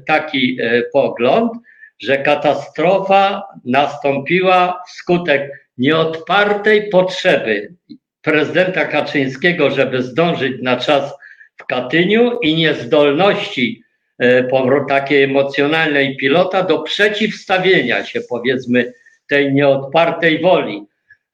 taki 0.07 0.59
pogląd, 0.93 1.53
że 2.01 2.19
katastrofa 2.19 3.43
nastąpiła 3.65 4.83
wskutek 4.89 5.69
nieodpartej 5.79 6.89
potrzeby 6.89 7.75
prezydenta 8.23 8.85
Kaczyńskiego, 8.85 9.71
żeby 9.71 10.03
zdążyć 10.03 10.63
na 10.63 10.77
czas 10.77 11.15
w 11.57 11.67
Katyniu 11.67 12.39
i 12.41 12.55
niezdolności 12.55 13.83
e, 14.19 14.49
takiej 14.89 15.23
emocjonalnej 15.23 16.17
pilota 16.17 16.63
do 16.63 16.83
przeciwstawienia 16.83 18.05
się, 18.05 18.21
powiedzmy, 18.29 18.93
tej 19.29 19.53
nieodpartej 19.53 20.41
woli. 20.41 20.83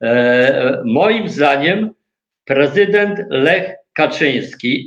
E, 0.02 0.82
moim 0.84 1.28
zdaniem 1.28 1.90
prezydent 2.44 3.18
Lech 3.28 3.74
Kaczyński 3.92 4.86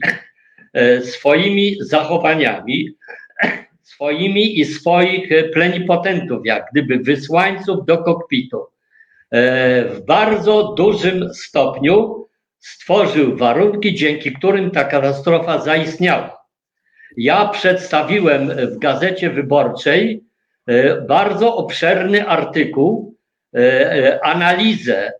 e, 0.74 1.02
swoimi 1.02 1.76
zachowaniami, 1.82 2.96
swoimi 4.00 4.60
i 4.60 4.66
swoich 4.66 5.30
plenipotentów, 5.54 6.46
jak 6.46 6.66
gdyby 6.72 7.00
wysłańców 7.00 7.86
do 7.86 7.98
kokpitu, 7.98 8.66
E, 9.32 9.84
w 9.86 10.06
bardzo 10.06 10.74
dużym 10.78 11.34
stopniu 11.34 12.26
stworzył 12.60 13.38
warunki, 13.38 13.96
dzięki 13.96 14.34
którym 14.34 14.72
ta 14.72 14.84
katastrofa 14.84 15.62
zaistniała. 15.62 16.46
Ja 17.18 17.48
przedstawiłem 17.48 18.50
w 18.50 18.78
gazecie 18.78 19.30
wyborczej 19.30 20.24
e, 20.68 21.02
bardzo 21.02 21.56
obszerny 21.56 22.28
artykuł, 22.28 23.16
e, 23.56 24.20
analizę, 24.24 25.14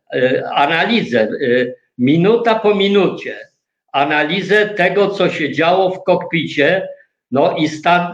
analizę 0.54 1.28
minuta 1.98 2.56
po 2.56 2.76
minucie, 2.76 3.38
analizę 3.92 4.66
tego, 4.66 5.10
co 5.10 5.30
się 5.30 5.52
działo 5.52 5.92
w 5.92 6.04
kokpicie, 6.04 6.88
no 7.32 7.56
i 7.58 7.68
stan, 7.68 8.14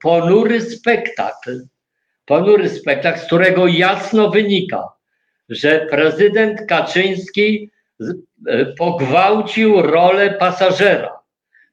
ponury 0.00 0.60
spektakl, 0.60 1.60
ponury 2.24 2.68
spektakl, 2.68 3.18
z 3.18 3.26
którego 3.26 3.66
jasno 3.66 4.30
wynika, 4.30 4.88
że 5.48 5.86
prezydent 5.90 6.60
Kaczyński 6.68 7.70
e, 8.48 8.66
pogwałcił 8.66 9.82
rolę 9.82 10.30
pasażera. 10.30 11.18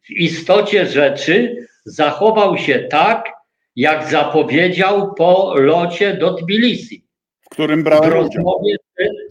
W 0.01 0.11
istocie 0.11 0.85
rzeczy 0.85 1.67
zachował 1.85 2.57
się 2.57 2.79
tak, 2.79 3.31
jak 3.75 4.09
zapowiedział 4.09 5.13
po 5.13 5.53
locie 5.55 6.13
do 6.17 6.33
Tbilisi. 6.33 7.05
W 7.41 7.49
którym 7.49 7.83
brał 7.83 8.03
w 8.03 8.07
rozmowie, 8.07 8.75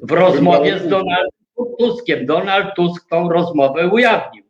w 0.03 0.13
rozmowie 0.13 0.79
z 0.79 0.89
Donaldem 0.89 1.43
Tuskiem. 1.79 2.27
Donald 2.27 2.75
Tusk 2.77 3.09
tą 3.11 3.29
rozmowę 3.29 3.89
ujawnił. 3.89 4.42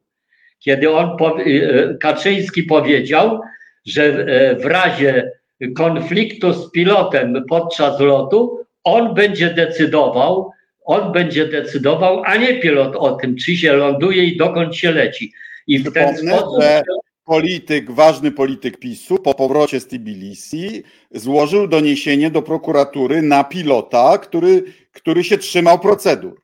Kiedy 0.64 0.90
on, 0.90 1.16
e, 1.20 1.94
Kaczyński 1.94 2.62
powiedział, 2.62 3.40
że 3.86 4.04
e, 4.04 4.56
w 4.56 4.64
razie 4.64 5.32
konfliktu 5.76 6.52
z 6.52 6.70
pilotem 6.70 7.44
podczas 7.48 8.00
lotu 8.00 8.58
on 8.84 9.14
będzie 9.14 9.50
decydował, 9.50 10.50
on 10.84 11.12
będzie 11.12 11.46
decydował, 11.46 12.22
a 12.24 12.36
nie 12.36 12.60
pilot 12.60 12.96
o 12.96 13.12
tym, 13.12 13.36
czy 13.36 13.56
się 13.56 13.72
ląduje 13.72 14.24
i 14.24 14.36
dokąd 14.36 14.76
się 14.76 14.92
leci. 14.92 15.32
I 15.66 15.78
w 15.78 15.92
ten 15.92 16.16
sposób. 16.16 16.62
Że 16.62 16.82
polityk, 17.24 17.90
ważny 17.90 18.32
polityk 18.32 18.78
PiSu 18.78 19.18
po 19.18 19.34
powrocie 19.34 19.80
z 19.80 19.86
Tbilisi 19.86 20.82
złożył 21.10 21.68
doniesienie 21.68 22.30
do 22.30 22.42
prokuratury 22.42 23.22
na 23.22 23.44
pilota, 23.44 24.18
który, 24.18 24.64
który 24.92 25.24
się 25.24 25.38
trzymał 25.38 25.78
procedur. 25.78 26.41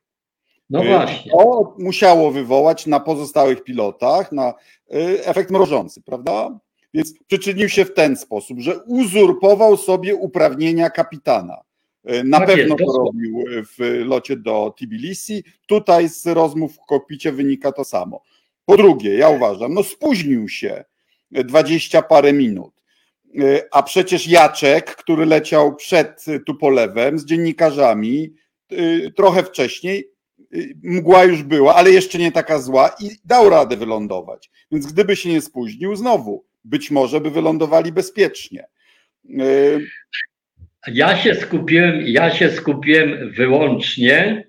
No 0.69 0.83
właśnie. 0.83 1.31
To 1.31 1.75
musiało 1.79 2.31
wywołać 2.31 2.85
na 2.85 2.99
pozostałych 2.99 3.63
pilotach 3.63 4.31
na 4.31 4.53
y, 4.93 5.25
efekt 5.25 5.51
mrożący, 5.51 6.01
prawda? 6.01 6.59
Więc 6.93 7.13
przyczynił 7.27 7.69
się 7.69 7.85
w 7.85 7.93
ten 7.93 8.15
sposób, 8.15 8.59
że 8.59 8.83
uzurpował 8.83 9.77
sobie 9.77 10.15
uprawnienia 10.15 10.89
kapitana. 10.89 11.57
E, 12.05 12.23
na 12.23 12.39
Tak 12.39 12.47
pewno 12.47 12.75
jest, 12.79 12.93
to 12.93 12.99
robił 12.99 13.43
w 13.47 14.03
locie 14.05 14.37
do 14.37 14.73
Tbilisi. 14.77 15.43
Tutaj 15.67 16.09
z 16.09 16.27
rozmów 16.27 16.75
w 16.75 16.85
kokpicie 16.85 17.31
wynika 17.31 17.71
to 17.71 17.83
samo. 17.83 18.21
Po 18.65 18.77
drugie, 18.77 19.15
ja 19.15 19.29
uważam, 19.29 19.73
no 19.73 19.83
spóźnił 19.83 20.49
się 20.49 20.83
dwadzieścia 21.31 22.01
parę 22.01 22.33
minut. 22.33 22.73
A 23.71 23.83
przecież 23.83 24.27
Jaczek, 24.27 24.95
który 24.95 25.25
leciał 25.25 25.75
przed 25.75 26.25
Tupolewem 26.45 27.19
z 27.19 27.25
dziennikarzami, 27.25 28.33
y, 28.71 29.11
trochę 29.15 29.43
wcześniej, 29.43 29.99
y, 29.99 30.18
mgła 30.83 31.23
już 31.23 31.43
była, 31.43 31.75
ale 31.75 31.91
jeszcze 31.91 32.17
nie 32.17 32.31
taka 32.31 32.59
zła 32.59 32.95
i 32.99 33.09
dał 33.25 33.49
radę 33.49 33.77
wylądować. 33.77 34.49
Więc 34.71 34.93
gdyby 34.93 35.15
się 35.15 35.29
nie 35.29 35.41
spóźnił, 35.41 35.95
znowu 35.95 36.45
być 36.63 36.91
może 36.91 37.21
by 37.21 37.31
wylądowali 37.31 37.91
bezpiecznie. 37.91 38.67
Y, 39.29 39.87
Ja 40.87 41.17
się 41.17 41.35
skupiłem, 41.35 42.01
ja 42.07 42.31
się 42.31 42.51
skupiłem 42.51 43.31
wyłącznie, 43.31 44.47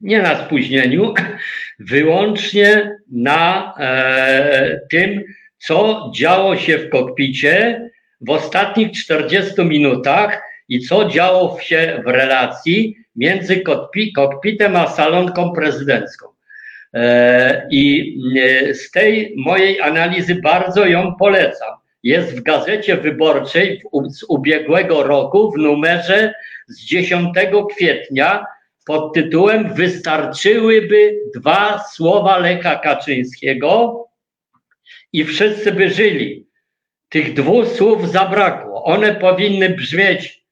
nie 0.00 0.22
na 0.22 0.46
spóźnieniu, 0.46 1.14
wyłącznie 1.78 2.96
na 3.12 3.74
e, 3.78 4.80
tym, 4.90 5.24
co 5.58 6.10
działo 6.14 6.56
się 6.56 6.78
w 6.78 6.90
kokpicie 6.90 7.82
w 8.20 8.30
ostatnich 8.30 8.92
40 8.92 9.64
minutach 9.64 10.42
i 10.68 10.80
co 10.80 11.08
działo 11.08 11.58
się 11.60 12.02
w 12.04 12.08
relacji 12.08 12.96
między 13.20 13.60
kokpi, 13.60 14.12
kokpitem 14.12 14.76
a 14.76 14.86
salonką 14.86 15.52
prezydencką. 15.52 16.26
E, 16.94 17.66
I 17.70 18.14
e, 18.42 18.74
z 18.74 18.90
tej 18.90 19.34
mojej 19.36 19.80
analizy 19.80 20.34
bardzo 20.34 20.86
ją 20.86 21.14
polecam. 21.14 21.74
Jest 22.02 22.36
w 22.36 22.42
gazecie 22.42 22.96
wyborczej 22.96 23.82
z 24.08 24.22
ubiegłego 24.28 25.02
roku 25.02 25.52
w 25.52 25.58
numerze 25.58 26.34
z 26.68 26.84
10 26.84 27.34
kwietnia 27.74 28.44
pod 28.86 29.14
tytułem 29.14 29.74
Wystarczyłyby 29.74 31.18
dwa 31.34 31.84
słowa 31.92 32.38
Lecha 32.38 32.76
Kaczyńskiego 32.76 34.04
i 35.12 35.24
wszyscy 35.24 35.72
by 35.72 35.90
żyli. 35.90 36.46
Tych 37.08 37.34
dwóch 37.34 37.68
słów 37.68 38.12
zabrakło. 38.12 38.84
One 38.84 39.14
powinny 39.14 39.70
brzmieć: 39.70 40.44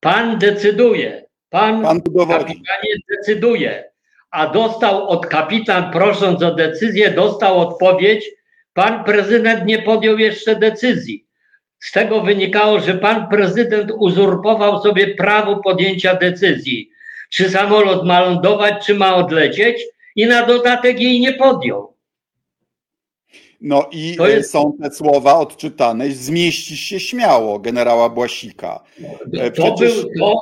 Pan 0.00 0.38
decyduje, 0.38 1.21
pan, 1.52 1.82
Pan 1.82 2.00
kapitanie 2.28 2.94
decyduje. 3.10 3.84
A 4.30 4.46
dostał 4.46 5.08
od 5.08 5.26
kapitan, 5.26 5.92
prosząc 5.92 6.42
o 6.42 6.54
decyzję, 6.54 7.10
dostał 7.10 7.58
odpowiedź: 7.60 8.30
Pan 8.74 9.04
prezydent 9.04 9.66
nie 9.66 9.82
podjął 9.82 10.18
jeszcze 10.18 10.56
decyzji. 10.56 11.26
Z 11.80 11.92
tego 11.92 12.20
wynikało, 12.20 12.80
że 12.80 12.94
pan 12.94 13.28
prezydent 13.28 13.92
uzurpował 13.98 14.82
sobie 14.82 15.14
prawo 15.14 15.56
podjęcia 15.56 16.14
decyzji, 16.14 16.90
czy 17.30 17.50
samolot 17.50 18.06
ma 18.06 18.20
lądować, 18.20 18.86
czy 18.86 18.94
ma 18.94 19.14
odlecieć, 19.16 19.82
i 20.16 20.26
na 20.26 20.46
dodatek 20.46 21.00
jej 21.00 21.20
nie 21.20 21.32
podjął. 21.32 21.92
No 23.60 23.88
i 23.92 24.16
To 24.16 24.28
jest- 24.28 24.50
są 24.50 24.72
te 24.82 24.90
słowa 24.90 25.34
odczytane, 25.38 26.10
zmieścić 26.10 26.80
się 26.80 27.00
śmiało 27.00 27.58
generała 27.58 28.08
Błasika. 28.08 28.80
E, 29.40 29.50
To 29.50 29.62
przecież- 29.74 30.02
był, 30.02 30.10
to, 30.18 30.34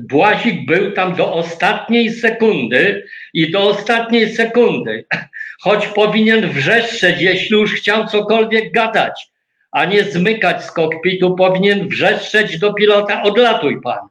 Błasik 0.00 0.66
był 0.66 0.92
tam 0.92 1.14
do 1.14 1.32
ostatniej 1.32 2.10
sekundy 2.10 3.06
i 3.34 3.50
do 3.50 3.60
ostatniej 3.62 4.34
sekundy, 4.34 5.04
choć 5.64 5.86
powinien 5.86 6.50
wrzeszczeć, 6.50 7.20
jeśli 7.20 7.56
już 7.56 7.74
chciał 7.74 8.06
cokolwiek 8.06 8.72
gadać, 8.72 9.30
a 9.72 9.84
nie 9.84 10.04
zmykać 10.04 10.64
z 10.64 10.72
kokpitu, 10.72 11.34
powinien 11.36 11.88
wrzeszczeć 11.88 12.58
do 12.58 12.74
pilota, 12.74 13.22
odlatuj 13.22 13.80
pan. 13.80 14.08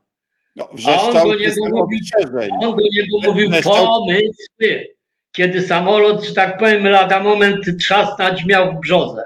No, 0.56 0.70
A 0.88 1.02
on 1.02 1.14
do 1.14 1.36
niego 1.36 1.54
system 1.54 1.72
mówi- 1.72 2.00
ostrzeżeń. 2.02 2.50
On 2.62 2.76
do 2.76 2.84
niego 2.94 3.18
mówił 3.24 3.52
pomysły, 3.64 4.88
kiedy 5.32 5.62
samolot, 5.62 6.24
że 6.26 6.34
tak 6.34 6.58
powiem, 6.58 6.88
lada 6.88 7.20
moment 7.20 7.66
trzasnąć 7.80 8.46
miał 8.46 8.72
w 8.74 8.80
brzozę. 8.80 9.24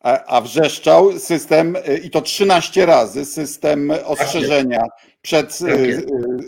A, 0.00 0.24
a 0.24 0.40
wrzeszczał 0.40 1.18
system, 1.18 1.76
y, 1.76 1.98
i 1.98 2.10
to 2.10 2.20
13 2.20 2.86
razy, 2.86 3.24
system 3.24 3.92
ostrzeżenia 4.04 4.82
przed 5.22 5.58
y, 5.60 5.66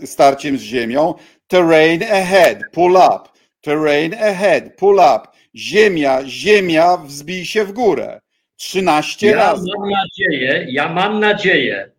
y, 0.02 0.06
starciem 0.06 0.58
z 0.58 0.60
ziemią. 0.60 1.14
Terrain 1.48 2.02
ahead, 2.02 2.58
pull 2.72 2.92
up. 2.92 3.28
Terrain 3.60 4.14
ahead, 4.14 4.76
pull 4.76 4.94
up. 4.94 5.28
Ziemia, 5.54 6.20
ziemia, 6.26 6.96
wzbij 6.96 7.44
się 7.44 7.64
w 7.64 7.72
górę. 7.72 8.20
13 8.56 9.26
Ja 9.26 9.36
razy. 9.36 9.66
mam 9.78 9.90
nadzieję, 9.90 10.66
ja 10.68 10.88
mam 10.88 11.20
nadzieję, 11.20 11.90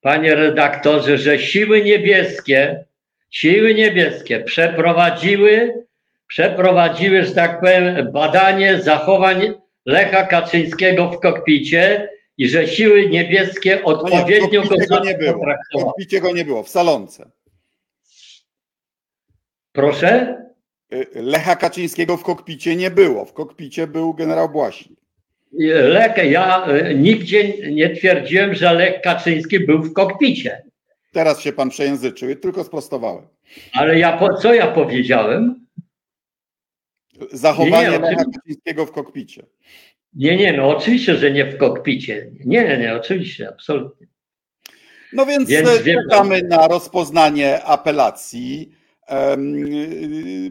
panie 0.00 0.34
redaktorze, 0.34 1.18
że 1.18 1.38
siły 1.38 1.82
niebieskie, 1.82 2.84
siły 3.30 3.74
niebieskie 3.74 4.40
przeprowadziły, 4.40 5.84
przeprowadziły, 6.26 7.24
że 7.24 7.32
tak 7.32 7.60
powiem, 7.60 8.12
badanie 8.12 8.82
zachowań 8.82 9.54
Lecha 9.86 10.26
Kaczyńskiego 10.26 11.10
w 11.10 11.20
kokpicie 11.20 12.08
i 12.38 12.48
że 12.48 12.68
siły 12.68 13.08
niebieskie 13.08 13.70
No 13.70 13.76
nie, 13.76 13.84
odpowiednio 13.84 14.62
go 14.62 14.68
kokpicie 14.68 14.86
go 14.88 15.04
nie 15.04 15.14
było. 15.14 15.46
W 15.74 15.82
kokpicie 15.82 16.20
go 16.20 16.32
nie 16.32 16.44
było, 16.44 16.62
w 16.62 16.68
salonce. 16.68 17.30
Proszę? 19.72 20.36
Y, 20.92 21.06
Lecha 21.14 21.56
Kaczyńskiego 21.56 22.16
w 22.16 22.22
kokpicie 22.22 22.76
nie 22.76 22.90
było. 22.90 23.24
W 23.24 23.32
kokpicie 23.32 23.86
był 23.86 24.14
generał 24.14 24.48
Błasik. 24.48 25.00
Lech, 25.52 26.30
ja 26.30 26.66
e, 26.66 26.94
nigdzie 26.94 27.72
nie 27.72 27.90
twierdziłem, 27.90 28.54
że 28.54 28.72
Lech 28.74 29.00
Kaczyński 29.00 29.60
był 29.60 29.82
w 29.82 29.92
kokpicie. 29.92 30.62
Teraz 31.12 31.40
się 31.40 31.52
pan 31.52 31.70
przejęzyczył, 31.70 32.36
tylko 32.36 32.64
sprostowałem. 32.64 33.26
Ale 33.72 33.98
ja 33.98 34.20
co 34.42 34.54
ja 34.54 34.66
powiedziałem? 34.66 35.66
Zachowanie 37.32 37.86
Nie, 37.86 37.92
nie, 37.92 37.98
Lecha 37.98 38.06
oczywiście. 38.06 38.40
Kaczyńskiego 38.40 38.86
w 38.86 38.92
kokpicie. 38.92 39.46
Nie, 40.14 40.36
nie, 40.36 40.52
no 40.52 40.68
oczywiście, 40.68 41.16
że 41.16 41.30
nie 41.30 41.46
w 41.46 41.56
kokpicie. 41.56 42.30
Nie, 42.44 42.64
nie, 42.64 42.78
nie, 42.78 42.94
oczywiście, 42.94 43.48
absolutnie. 43.48 44.06
No 45.12 45.26
więc, 45.26 45.48
Więc 45.48 45.68
e, 45.68 45.84
czekamy 45.84 46.42
na 46.42 46.68
rozpoznanie 46.68 47.64
apelacji. 47.64 48.72
Em, 49.06 49.54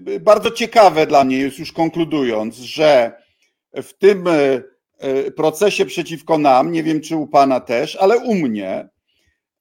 y, 0.07 0.20
Bardzo 0.20 0.51
ciekawe 0.51 1.07
dla 1.07 1.24
mnie 1.24 1.38
jest 1.38 1.59
już 1.59 1.72
konkludując, 1.72 2.55
że 2.55 3.11
w 3.74 3.93
tym 3.93 4.28
e, 4.28 4.61
e, 4.99 5.32
procesie 5.32 5.86
przeciwko 5.86 6.38
nam, 6.38 6.72
nie 6.72 6.84
wiem 6.84 7.01
czy 7.01 7.15
u 7.15 7.28
pana 7.28 7.59
też, 7.59 7.95
ale 7.95 8.17
u 8.17 8.36
mnie, 8.36 8.89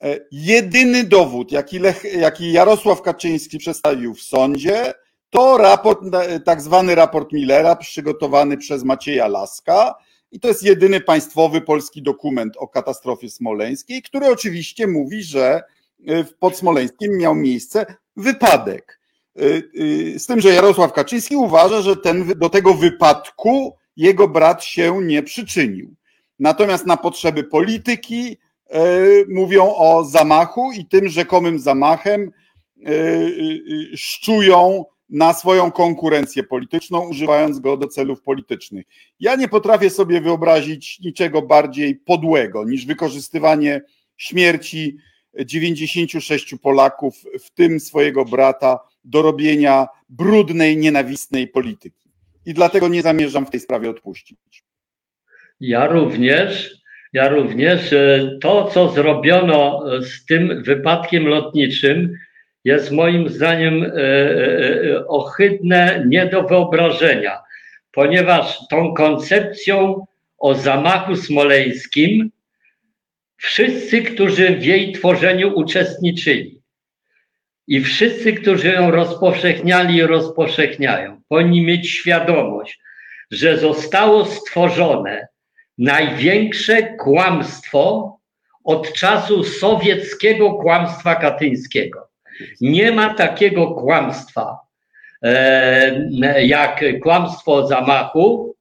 e, 0.02 0.18
jedyny 0.32 1.04
dowód, 1.04 1.52
jaki, 1.52 1.78
Lech, 1.78 2.04
jaki 2.18 2.52
Jarosław 2.52 3.02
Kaczyński 3.02 3.58
przedstawił 3.58 4.14
w 4.14 4.22
sądzie, 4.22 4.94
to 5.30 5.58
raport, 5.58 6.14
e, 6.14 6.40
tak 6.40 6.60
zwany 6.60 6.94
raport 6.94 7.32
Millera, 7.32 7.76
przygotowany 7.76 8.56
przez 8.56 8.84
Macieja 8.84 9.28
Laska. 9.28 9.94
I 10.32 10.40
to 10.40 10.48
jest 10.48 10.62
jedyny 10.62 11.00
państwowy 11.00 11.60
polski 11.60 12.02
dokument 12.02 12.56
o 12.56 12.68
katastrofie 12.68 13.30
smoleńskiej, 13.30 14.02
który 14.02 14.26
oczywiście 14.26 14.86
mówi, 14.86 15.22
że 15.22 15.62
y, 16.00 16.24
pod 16.38 16.56
Smoleńskiem 16.56 17.16
miał 17.16 17.34
miejsce 17.34 17.86
wypadek. 18.16 19.00
Y, 19.40 20.18
Z 20.18 20.26
tym, 20.26 20.40
że 20.40 20.48
Jarosław 20.48 20.92
Kaczyński 20.92 21.36
uważa, 21.36 21.82
że 21.82 21.96
ten, 21.96 22.32
do 22.36 22.48
tego 22.48 22.74
wypadku 22.74 23.76
jego 23.96 24.28
brat 24.28 24.64
się 24.64 25.00
nie 25.02 25.22
przyczynił. 25.22 25.94
Natomiast 26.38 26.86
na 26.86 26.96
potrzeby 26.96 27.44
polityki 27.44 28.36
mówią 29.28 29.74
o 29.74 30.04
zamachu 30.04 30.72
i 30.72 30.86
tym 30.86 31.08
rzekomym 31.08 31.58
zamachem 31.58 32.30
szczują 33.94 34.84
na 35.10 35.34
swoją 35.34 35.70
konkurencję 35.70 36.42
polityczną, 36.42 37.08
używając 37.08 37.58
go 37.58 37.76
do 37.76 37.86
celów 37.86 38.22
politycznych. 38.22 38.86
Ja 39.20 39.36
nie 39.36 39.48
potrafię 39.48 39.90
sobie 39.90 40.20
wyobrazić 40.20 41.00
niczego 41.00 41.42
bardziej 41.42 41.96
podłego 41.96 42.64
niż 42.64 42.86
wykorzystywanie 42.86 43.80
śmierci 44.16 44.96
96 45.44 46.54
Polaków, 46.62 47.14
w 47.40 47.50
tym 47.50 47.80
swojego 47.80 48.24
brata, 48.24 48.78
do 49.04 49.22
robienia 49.22 49.86
brudnej, 50.08 50.76
nienawistnej 50.76 51.48
polityki. 51.48 52.08
I 52.46 52.54
dlatego 52.54 52.88
nie 52.88 53.02
zamierzam 53.02 53.46
w 53.46 53.50
tej 53.50 53.60
sprawie 53.60 53.90
odpuścić. 53.90 54.64
Ja 55.60 55.86
również, 55.86 56.76
ja 57.12 57.28
również 57.28 57.92
e, 57.92 58.38
to, 58.40 58.70
co 58.74 58.88
zrobiono 58.90 59.82
e, 59.96 60.02
z 60.02 60.24
tym 60.24 60.62
wypadkiem 60.62 61.26
lotniczym, 61.26 62.14
jest 62.64 62.90
moim 62.90 63.28
zdaniem 63.28 63.84
e, 63.84 63.88
e, 63.88 64.00
e, 64.90 65.06
ohydne, 65.06 66.04
nie 66.06 66.26
do 66.26 66.42
wyobrażenia, 66.42 67.38
ponieważ 67.92 68.58
tą 68.70 68.94
koncepcją 68.94 70.06
o 70.38 70.54
zamachu 70.54 71.16
smoleńskim 71.16 72.30
wszyscy, 73.36 74.02
którzy 74.02 74.56
w 74.56 74.64
jej 74.64 74.92
tworzeniu 74.92 75.54
uczestniczyli 75.54 76.62
i 77.66 77.80
wszyscy, 77.80 78.32
którzy 78.32 78.68
ją 78.68 78.90
rozpowszechniali 78.90 79.96
i 79.96 80.02
rozpowszechniają, 80.02 81.20
powinni 81.28 81.62
mieć 81.62 81.90
świadomość, 81.90 82.80
że 83.30 83.58
zostało 83.58 84.24
stworzone 84.24 85.28
największe 85.78 86.82
kłamstwo 86.82 88.18
od 88.64 88.92
czasu 88.92 89.44
sowieckiego 89.44 90.54
kłamstwa 90.54 91.14
katyńskiego. 91.14 92.07
Nie 92.60 92.92
ma 92.92 93.14
takiego 93.14 93.70
kłamstwa 93.70 94.58
e, 95.22 96.46
jak 96.46 96.84
kłamstwo 97.02 97.66
zamachu, 97.66 98.56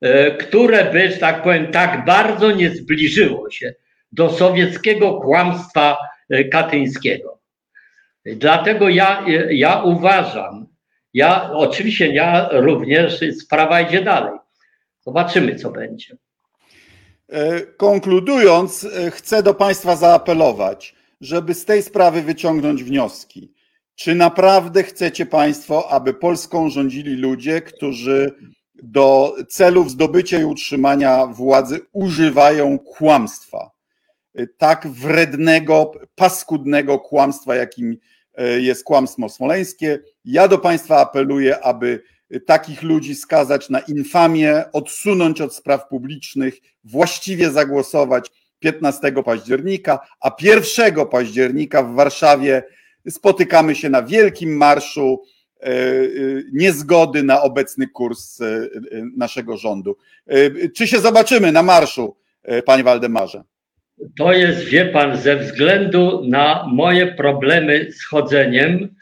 e, 0.00 0.30
które 0.30 0.92
by, 0.92 1.10
że 1.10 1.16
tak 1.16 1.42
powiem, 1.42 1.72
tak 1.72 2.04
bardzo 2.04 2.52
nie 2.52 2.70
zbliżyło 2.70 3.50
się 3.50 3.74
do 4.12 4.30
sowieckiego 4.30 5.20
kłamstwa 5.20 5.98
e, 6.30 6.44
katyńskiego. 6.44 7.38
Dlatego 8.24 8.88
ja, 8.88 9.24
ja 9.50 9.82
uważam, 9.82 10.66
ja 11.14 11.50
oczywiście 11.52 12.14
ja 12.14 12.48
również 12.52 13.20
sprawa 13.40 13.80
idzie 13.80 14.02
dalej. 14.02 14.38
Zobaczymy, 15.00 15.56
co 15.56 15.70
będzie. 15.70 16.16
Konkludując, 17.76 18.86
chcę 19.10 19.42
do 19.42 19.54
Państwa 19.54 19.96
zaapelować, 19.96 20.95
żeby 21.20 21.54
z 21.54 21.64
tej 21.64 21.82
sprawy 21.82 22.22
wyciągnąć 22.22 22.84
wnioski. 22.84 23.52
Czy 23.94 24.14
naprawdę 24.14 24.82
chcecie 24.82 25.26
Państwo, 25.26 25.90
aby 25.90 26.14
Polską 26.14 26.70
rządzili 26.70 27.16
ludzie, 27.16 27.62
którzy 27.62 28.34
do 28.74 29.36
celów 29.48 29.90
zdobycia 29.90 30.40
i 30.40 30.44
utrzymania 30.44 31.26
władzy 31.26 31.80
używają 31.92 32.78
kłamstwa? 32.78 33.70
E, 34.34 34.46
Tak 34.46 34.88
wrednego, 34.88 35.92
paskudnego 36.14 36.98
kłamstwa, 36.98 37.54
jakim 37.54 37.96
jest 38.58 38.84
kłamstwo 38.84 39.28
smoleńskie. 39.28 39.98
Ja 40.24 40.48
do 40.48 40.58
Państwa 40.58 41.00
apeluję, 41.00 41.64
aby 41.64 42.02
takich 42.46 42.82
ludzi 42.82 43.14
skazać 43.14 43.70
na 43.70 43.80
infamię, 43.80 44.64
odsunąć 44.72 45.40
od 45.40 45.54
spraw 45.54 45.88
publicznych, 45.88 46.58
właściwie 46.84 47.50
zagłosować 47.50 48.30
15 48.72 49.12
października, 49.24 49.98
a 50.20 50.36
1 50.42 51.06
października 51.06 51.82
w 51.82 51.94
Warszawie 51.94 52.62
spotykamy 53.10 53.74
się 53.74 53.88
na 53.88 54.02
wielkim 54.02 54.56
marszu 54.56 55.22
e, 55.60 55.66
e, 55.66 55.72
niezgody 56.52 57.22
na 57.22 57.42
obecny 57.42 57.86
kurs 57.88 58.40
e, 58.40 58.68
naszego 59.16 59.56
rządu. 59.56 59.96
Czy 60.76 60.86
się 60.86 60.98
zobaczymy 60.98 61.52
na 61.52 61.62
marszu, 61.62 62.16
panie 62.64 62.84
Waldemarze? 62.84 63.42
To 64.18 64.32
jest, 64.32 64.64
wie 64.64 64.84
pan, 64.84 65.16
ze 65.16 65.36
względu 65.36 66.22
na 66.28 66.66
moje 66.72 67.06
problemy 67.06 67.92
z 67.92 68.04
chodzeniem, 68.04 68.94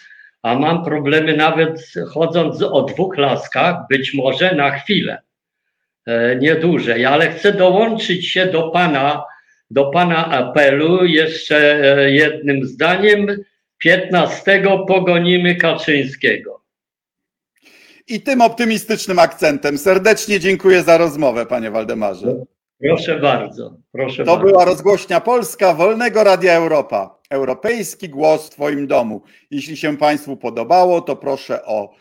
a 0.42 0.58
mam 0.58 0.84
problemy 0.84 1.36
nawet 1.36 1.92
chodząc 2.08 2.62
o 2.62 2.82
dwóch 2.82 3.18
laskach, 3.18 3.76
być 3.90 4.14
może 4.14 4.54
na 4.54 4.70
chwilę, 4.70 5.22
nie 6.40 6.54
dłużej, 6.54 7.04
ale 7.04 7.30
chcę 7.30 7.52
dołączyć 7.52 8.28
się 8.28 8.46
do 8.46 8.70
pana, 8.70 9.24
do 9.70 9.90
pana 9.90 10.26
apelu 10.26 11.04
jeszcze 11.04 11.86
jednym 12.10 12.64
zdaniem. 12.64 13.26
15 13.78 14.62
pogonimy 14.88 15.54
Kaczyńskiego. 15.54 16.64
I 18.06 18.20
tym 18.20 18.40
optymistycznym 18.40 19.18
akcentem 19.18 19.78
serdecznie 19.78 20.40
dziękuję 20.40 20.82
za 20.82 20.98
rozmowę, 20.98 21.46
panie 21.46 21.70
Waldemarze. 21.70 22.44
Proszę 22.80 23.18
bardzo. 23.18 23.76
Proszę 23.92 24.24
to 24.24 24.36
bardzo. 24.36 24.46
była 24.46 24.64
rozgłośnia 24.64 25.20
Polska 25.20 25.74
Wolnego 25.74 26.24
Radia 26.24 26.52
Europa. 26.52 27.18
Europejski 27.30 28.08
głos 28.08 28.46
w 28.46 28.50
Twoim 28.50 28.86
domu. 28.86 29.22
Jeśli 29.50 29.76
się 29.76 29.96
Państwu 29.96 30.36
podobało, 30.36 31.00
to 31.00 31.16
proszę 31.16 31.64
o 31.64 31.94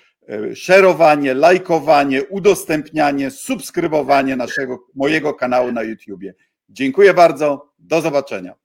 szerowanie, 0.56 1.34
lajkowanie, 1.34 2.24
udostępnianie, 2.24 3.32
subskrybowanie 3.32 4.36
naszego, 4.36 4.80
mojego 4.96 5.34
kanału 5.34 5.72
na 5.72 5.84
YouTubie. 5.84 6.34
Dziękuję 6.74 7.14
bardzo. 7.14 7.74
Do 7.80 8.02
zobaczenia. 8.02 8.63